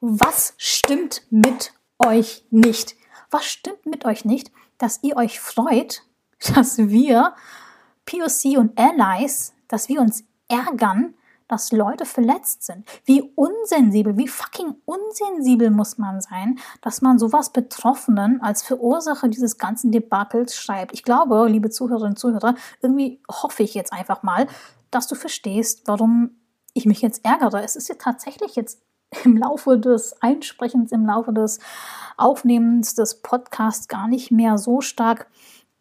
Was 0.00 0.54
stimmt 0.56 1.22
mit 1.30 1.72
euch 1.98 2.44
nicht? 2.50 2.96
Was 3.30 3.44
stimmt 3.46 3.84
mit 3.86 4.04
euch 4.04 4.24
nicht, 4.24 4.50
dass 4.78 5.02
ihr 5.02 5.16
euch 5.16 5.40
freut, 5.40 6.02
dass 6.54 6.78
wir 6.78 7.34
POC 8.06 8.56
und 8.58 8.78
Allies, 8.78 9.52
dass 9.68 9.88
wir 9.88 10.00
uns 10.00 10.24
ärgern, 10.48 11.14
dass 11.48 11.72
Leute 11.72 12.04
verletzt 12.04 12.62
sind. 12.62 12.86
Wie 13.06 13.22
unsensibel, 13.34 14.16
wie 14.18 14.28
fucking 14.28 14.74
unsensibel 14.84 15.70
muss 15.70 15.98
man 15.98 16.20
sein, 16.20 16.58
dass 16.82 17.00
man 17.00 17.18
sowas 17.18 17.50
Betroffenen 17.50 18.42
als 18.42 18.62
Verursacher 18.62 19.28
dieses 19.28 19.56
ganzen 19.56 19.90
Debakels 19.90 20.54
schreibt. 20.56 20.92
Ich 20.92 21.02
glaube, 21.02 21.48
liebe 21.48 21.70
Zuhörerinnen 21.70 22.12
und 22.12 22.18
Zuhörer, 22.18 22.54
irgendwie 22.82 23.20
hoffe 23.30 23.62
ich 23.62 23.74
jetzt 23.74 23.92
einfach 23.92 24.22
mal, 24.22 24.46
dass 24.90 25.06
du 25.06 25.14
verstehst, 25.14 25.82
warum 25.86 26.36
ich 26.74 26.86
mich 26.86 27.00
jetzt 27.00 27.24
ärgere. 27.24 27.62
Es 27.64 27.76
ist 27.76 27.88
ja 27.88 27.96
tatsächlich 27.98 28.54
jetzt 28.54 28.80
im 29.24 29.36
Laufe 29.36 29.78
des 29.78 30.20
Einsprechens, 30.22 30.92
im 30.92 31.06
Laufe 31.06 31.32
des 31.32 31.60
Aufnehmens 32.16 32.94
des 32.94 33.22
Podcasts 33.22 33.88
gar 33.88 34.08
nicht 34.08 34.30
mehr 34.30 34.58
so 34.58 34.80
stark 34.80 35.28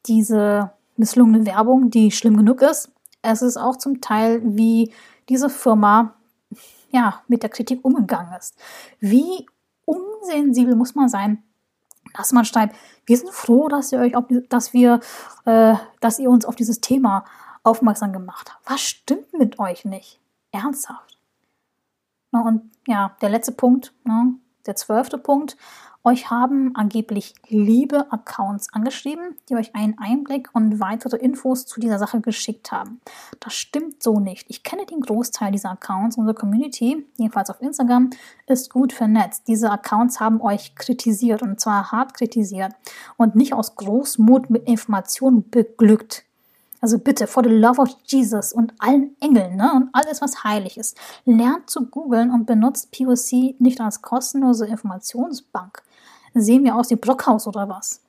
diese 0.06 0.72
misslungene 0.96 1.46
Werbung, 1.46 1.90
die 1.90 2.12
schlimm 2.12 2.38
genug 2.38 2.62
ist. 2.62 2.92
Es 3.22 3.42
ist 3.42 3.58
auch 3.58 3.78
zum 3.78 4.02
Teil 4.02 4.42
wie 4.44 4.94
diese 5.30 5.50
Firma 5.50 6.14
ja, 6.92 7.22
mit 7.28 7.44
der 7.44 7.50
Kritik 7.50 7.84
umgegangen 7.84 8.34
ist. 8.38 8.56
Wie 9.00 9.46
unsensibel 9.86 10.76
muss 10.76 10.96
man 10.96 11.10
sein, 11.10 11.44
dass 12.16 12.32
man 12.32 12.46
schreibt, 12.46 12.76
wir 13.06 13.18
sind 13.18 13.32
froh, 13.32 13.68
dass 13.68 13.92
ihr 13.92 14.00
euch 14.00 14.16
auf, 14.16 14.26
dass 14.50 14.74
wir, 14.74 15.02
äh, 15.46 15.76
dass 16.00 16.20
ihr 16.20 16.30
uns 16.30 16.46
auf 16.46 16.56
dieses 16.56 16.80
Thema 16.80 17.26
aufmerksam 17.64 18.14
gemacht 18.14 18.54
habt. 18.54 18.70
Was 18.70 18.82
stimmt 18.82 19.34
mit 19.34 19.60
euch 19.60 19.84
nicht? 19.86 20.20
Ernsthaft. 20.52 21.17
Und 22.32 22.72
ja, 22.88 23.16
der 23.22 23.30
letzte 23.30 23.52
Punkt, 23.52 23.94
ne, 24.04 24.36
der 24.66 24.76
zwölfte 24.76 25.18
Punkt, 25.18 25.58
euch 26.08 26.30
haben 26.30 26.74
angeblich 26.74 27.34
liebe 27.50 28.10
Accounts 28.14 28.72
angeschrieben, 28.72 29.36
die 29.50 29.56
euch 29.56 29.76
einen 29.76 29.98
Einblick 29.98 30.48
und 30.54 30.80
weitere 30.80 31.18
Infos 31.18 31.66
zu 31.66 31.82
dieser 31.82 32.00
Sache 32.00 32.22
geschickt 32.22 32.72
haben. 32.72 33.02
Das 33.42 33.54
stimmt 33.56 34.02
so 34.02 34.22
nicht. 34.22 34.46
Ich 34.50 34.64
kenne 34.64 34.86
den 34.86 35.02
Großteil 35.02 35.52
dieser 35.52 35.72
Accounts. 35.72 36.18
Unsere 36.18 36.34
Community, 36.34 37.06
jedenfalls 37.18 37.50
auf 37.50 37.62
Instagram, 37.62 38.12
ist 38.46 38.72
gut 38.72 38.94
vernetzt. 38.94 39.50
Diese 39.50 39.70
Accounts 39.70 40.22
haben 40.22 40.40
euch 40.40 40.76
kritisiert 40.76 41.42
und 41.42 41.60
zwar 41.60 41.92
hart 41.92 42.14
kritisiert 42.14 42.72
und 43.18 43.36
nicht 43.36 43.54
aus 43.54 43.76
Großmut 43.76 44.50
mit 44.50 44.66
Informationen 44.66 45.50
beglückt. 45.50 46.27
Also 46.80 47.00
bitte, 47.00 47.28
for 47.28 47.44
the 47.44 47.50
love 47.50 47.82
of 47.82 47.90
Jesus 48.06 48.54
und 48.54 48.74
allen 48.80 49.16
Engeln 49.20 49.56
ne, 49.56 49.72
und 49.74 49.90
alles, 49.94 50.22
was 50.22 50.44
heilig 50.44 50.78
ist, 50.78 50.98
lernt 51.26 51.70
zu 51.70 51.88
googeln 51.88 52.32
und 52.32 52.46
benutzt 52.46 52.92
POC 52.92 53.60
nicht 53.60 53.82
als 53.82 54.02
kostenlose 54.02 54.68
Informationsbank. 54.68 55.82
Sehen 56.34 56.64
wir 56.64 56.76
aus 56.76 56.90
wie 56.92 56.96
Brockhaus 56.96 57.48
oder 57.48 57.68
was? 57.68 58.02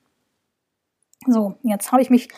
So, 1.25 1.55
jetzt 1.63 1.91
habe 1.91 2.01
ich 2.01 2.09
mich 2.09 2.29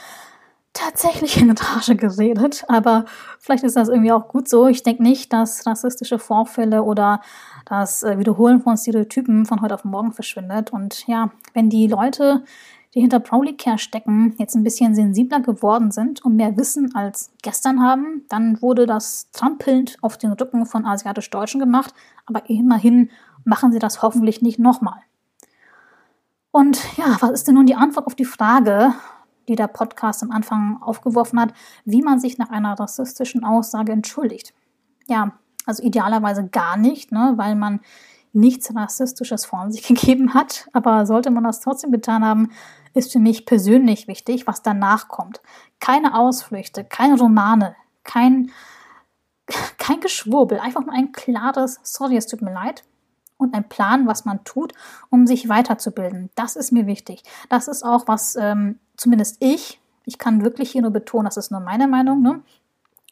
tatsächlich 0.73 1.37
in 1.37 1.51
Rage 1.51 1.95
geredet, 1.95 2.63
aber 2.67 3.05
vielleicht 3.39 3.63
ist 3.63 3.75
das 3.75 3.89
irgendwie 3.89 4.11
auch 4.11 4.27
gut 4.29 4.47
so. 4.47 4.67
Ich 4.67 4.83
denke 4.83 5.03
nicht, 5.03 5.33
dass 5.33 5.65
rassistische 5.67 6.17
Vorfälle 6.17 6.83
oder 6.83 7.21
das 7.65 8.03
äh, 8.03 8.17
Wiederholen 8.17 8.61
von 8.61 8.77
Stereotypen 8.77 9.45
von 9.45 9.61
heute 9.61 9.75
auf 9.75 9.83
morgen 9.83 10.13
verschwindet. 10.13 10.71
Und 10.71 11.05
ja, 11.07 11.31
wenn 11.53 11.69
die 11.69 11.87
Leute, 11.87 12.43
die 12.93 13.01
hinter 13.01 13.19
Prowly-Care 13.19 13.77
stecken, 13.77 14.35
jetzt 14.37 14.55
ein 14.55 14.63
bisschen 14.63 14.95
sensibler 14.95 15.39
geworden 15.39 15.91
sind 15.91 16.23
und 16.25 16.35
mehr 16.35 16.57
Wissen 16.57 16.93
als 16.93 17.31
gestern 17.41 17.81
haben, 17.81 18.25
dann 18.27 18.61
wurde 18.61 18.85
das 18.85 19.31
trampelnd 19.31 19.97
auf 20.01 20.17
den 20.17 20.33
Rücken 20.33 20.65
von 20.65 20.85
asiatisch-Deutschen 20.85 21.59
gemacht. 21.59 21.93
Aber 22.25 22.49
immerhin 22.49 23.09
machen 23.45 23.71
sie 23.71 23.79
das 23.79 24.01
hoffentlich 24.01 24.41
nicht 24.41 24.59
nochmal. 24.59 24.99
Und 26.51 26.81
ja, 26.97 27.15
was 27.21 27.31
ist 27.31 27.47
denn 27.47 27.55
nun 27.55 27.65
die 27.65 27.75
Antwort 27.75 28.07
auf 28.07 28.15
die 28.15 28.25
Frage, 28.25 28.93
die 29.47 29.55
der 29.55 29.67
Podcast 29.67 30.21
am 30.21 30.31
Anfang 30.31 30.81
aufgeworfen 30.81 31.39
hat, 31.39 31.53
wie 31.85 32.01
man 32.01 32.19
sich 32.19 32.37
nach 32.37 32.49
einer 32.49 32.77
rassistischen 32.79 33.43
Aussage 33.43 33.91
entschuldigt. 33.91 34.53
Ja, 35.07 35.33
also 35.65 35.81
idealerweise 35.83 36.47
gar 36.47 36.77
nicht, 36.77 37.11
ne, 37.11 37.33
weil 37.37 37.55
man 37.55 37.79
nichts 38.33 38.73
Rassistisches 38.75 39.45
von 39.45 39.71
sich 39.71 39.83
gegeben 39.87 40.33
hat. 40.33 40.67
Aber 40.73 41.05
sollte 41.05 41.31
man 41.31 41.43
das 41.43 41.61
trotzdem 41.61 41.91
getan 41.91 42.23
haben, 42.23 42.49
ist 42.93 43.11
für 43.11 43.19
mich 43.19 43.45
persönlich 43.45 44.07
wichtig, 44.07 44.47
was 44.47 44.61
danach 44.61 45.07
kommt. 45.07 45.41
Keine 45.79 46.17
Ausflüchte, 46.17 46.83
keine 46.83 47.17
Romane, 47.17 47.75
kein, 48.03 48.51
kein 49.77 49.99
Geschwurbel, 49.99 50.59
einfach 50.59 50.85
nur 50.85 50.93
ein 50.93 51.11
klares 51.11 51.79
Sorry, 51.83 52.17
es 52.17 52.27
tut 52.27 52.41
mir 52.41 52.53
leid 52.53 52.83
und 53.37 53.55
ein 53.55 53.67
Plan, 53.67 54.07
was 54.07 54.23
man 54.25 54.43
tut, 54.43 54.73
um 55.09 55.25
sich 55.25 55.49
weiterzubilden. 55.49 56.29
Das 56.35 56.55
ist 56.55 56.71
mir 56.71 56.85
wichtig. 56.85 57.23
Das 57.49 57.67
ist 57.67 57.83
auch, 57.83 58.07
was 58.07 58.35
ähm, 58.35 58.79
zumindest 58.97 59.37
ich, 59.39 59.81
ich 60.05 60.17
kann 60.17 60.43
wirklich 60.43 60.71
hier 60.71 60.81
nur 60.81 60.91
betonen, 60.91 61.25
das 61.25 61.37
ist 61.37 61.51
nur 61.51 61.59
meine 61.59 61.87
Meinung, 61.87 62.21
ne? 62.21 62.41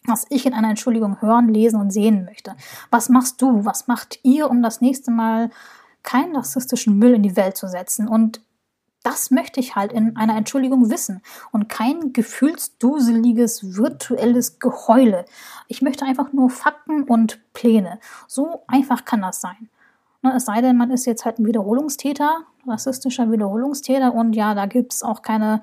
was 0.06 0.26
ich 0.30 0.46
in 0.46 0.54
einer 0.54 0.70
Entschuldigung 0.70 1.22
hören, 1.22 1.50
lesen 1.50 1.80
und 1.80 1.92
sehen 1.92 2.26
möchte. 2.26 2.56
Was 2.90 3.10
machst 3.10 3.42
du? 3.42 3.66
Was 3.66 3.88
macht 3.88 4.20
ihr, 4.24 4.50
um 4.50 4.62
das 4.62 4.82
nächste 4.82 5.12
Mal 5.12 5.50
keinen 6.04 6.36
rassistischen 6.36 6.98
Müll 6.98 7.16
in 7.16 7.24
die 7.24 7.36
Welt 7.36 7.58
zu 7.58 7.68
setzen? 7.68 8.08
Und 8.08 8.42
das 9.04 9.32
möchte 9.32 9.60
ich 9.60 9.76
halt 9.76 9.94
in 9.94 10.16
einer 10.18 10.36
Entschuldigung 10.36 10.90
wissen 10.90 11.22
und 11.52 11.70
kein 11.70 12.12
gefühlsduseliges 12.14 13.78
virtuelles 13.78 14.60
Geheule. 14.60 15.26
Ich 15.68 15.82
möchte 15.82 16.06
einfach 16.06 16.34
nur 16.34 16.50
Fakten 16.50 17.04
und 17.04 17.40
Pläne. 17.54 18.00
So 18.28 18.64
einfach 18.68 19.06
kann 19.06 19.22
das 19.22 19.42
sein. 19.42 19.70
Ne, 20.22 20.34
es 20.36 20.46
sei 20.46 20.62
denn, 20.62 20.76
man 20.76 20.92
ist 20.92 21.06
jetzt 21.06 21.24
halt 21.24 21.40
ein 21.40 21.46
Wiederholungstäter, 21.46 22.42
rassistischer 22.68 23.32
Wiederholungstäter 23.32 24.14
und 24.14 24.34
ja, 24.34 24.54
da 24.54 24.66
gibt 24.66 24.94
es 24.94 25.04
auch 25.04 25.22
keine 25.22 25.62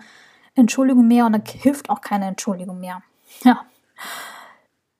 Entschuldigung 0.55 1.07
mehr 1.07 1.26
und 1.26 1.32
da 1.32 1.41
hilft 1.45 1.91
auch 1.91 2.01
keine 2.01 2.26
Entschuldigung 2.26 2.80
mehr. 2.80 3.03
Ja. 3.45 3.66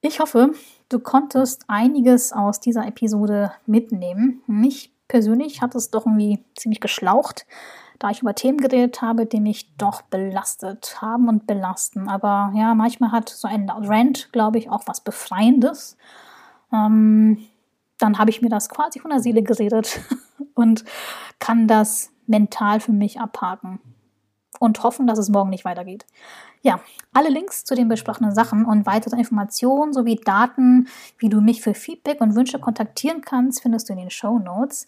Ich 0.03 0.21
hoffe, 0.21 0.53
du 0.91 0.99
konntest 0.99 1.65
einiges 1.69 2.33
aus 2.33 2.61
dieser 2.61 2.87
Episode 2.87 3.53
mitnehmen. 3.65 4.43
Mich 4.47 4.93
persönlich 5.09 5.63
hat 5.63 5.75
es 5.75 5.91
doch 5.91 6.05
irgendwie 6.05 6.45
ziemlich 6.55 6.81
geschlaucht, 6.81 7.47
da 7.99 8.11
ich 8.11 8.23
über 8.23 8.35
Themen 8.35 8.59
geredet 8.59 9.03
habe, 9.03 9.27
die 9.27 9.41
mich 9.41 9.77
doch 9.77 10.03
belastet 10.03 11.01
haben 11.01 11.29
und 11.29 11.47
belasten. 11.47 12.09
Aber 12.09 12.53
ja, 12.55 12.75
manchmal 12.75 13.13
hat 13.13 13.29
so 13.29 13.49
ein 13.49 13.71
Rant, 13.71 14.33
glaube 14.33 14.59
ich, 14.59 14.71
auch 14.71 14.83
was 14.87 15.01
Befreiendes. 15.01 15.97
Ähm, 16.73 17.47
dann 17.99 18.19
habe 18.19 18.31
ich 18.31 18.43
mir 18.43 18.51
das 18.51 18.69
quasi 18.69 19.01
von 19.01 19.11
der 19.11 19.21
Seele 19.21 19.43
geredet 19.43 20.01
und 20.55 20.85
kann 21.39 21.67
das 21.69 22.11
mental 22.27 22.81
für 22.81 22.93
mich 22.93 23.21
abhaken 23.21 23.81
und 24.59 24.83
hoffen, 24.83 25.07
dass 25.07 25.19
es 25.19 25.29
morgen 25.29 25.51
nicht 25.51 25.65
weitergeht. 25.65 26.07
Ja, 26.63 26.81
alle 27.13 27.29
Links 27.29 27.65
zu 27.65 27.75
den 27.75 27.89
besprochenen 27.89 28.35
Sachen 28.35 28.65
und 28.65 28.87
weitere 28.87 29.17
Informationen 29.17 29.93
sowie 29.93 30.17
Daten, 30.17 30.89
wie 31.19 31.29
du 31.29 31.41
mich 31.41 31.63
für 31.63 31.75
Feedback 31.75 32.21
und 32.21 32.35
Wünsche 32.35 32.59
kontaktieren 32.59 33.21
kannst, 33.21 33.63
findest 33.63 33.89
du 33.89 33.93
in 33.93 34.01
den 34.01 34.11
Show 34.11 34.39
Notes. 34.39 34.87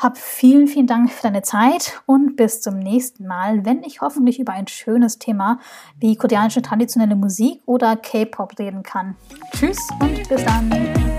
Hab 0.00 0.16
vielen, 0.16 0.66
vielen 0.66 0.86
Dank 0.86 1.12
für 1.12 1.24
deine 1.24 1.42
Zeit 1.42 2.00
und 2.06 2.34
bis 2.34 2.62
zum 2.62 2.78
nächsten 2.78 3.26
Mal, 3.26 3.66
wenn 3.66 3.82
ich 3.82 4.00
hoffentlich 4.00 4.40
über 4.40 4.54
ein 4.54 4.66
schönes 4.66 5.18
Thema 5.18 5.60
wie 5.98 6.16
koreanische 6.16 6.62
traditionelle 6.62 7.16
Musik 7.16 7.60
oder 7.66 7.96
K-Pop 7.96 8.58
reden 8.58 8.82
kann. 8.82 9.14
Tschüss 9.52 9.76
und 10.00 10.26
bis 10.26 10.42
dann. 10.42 11.09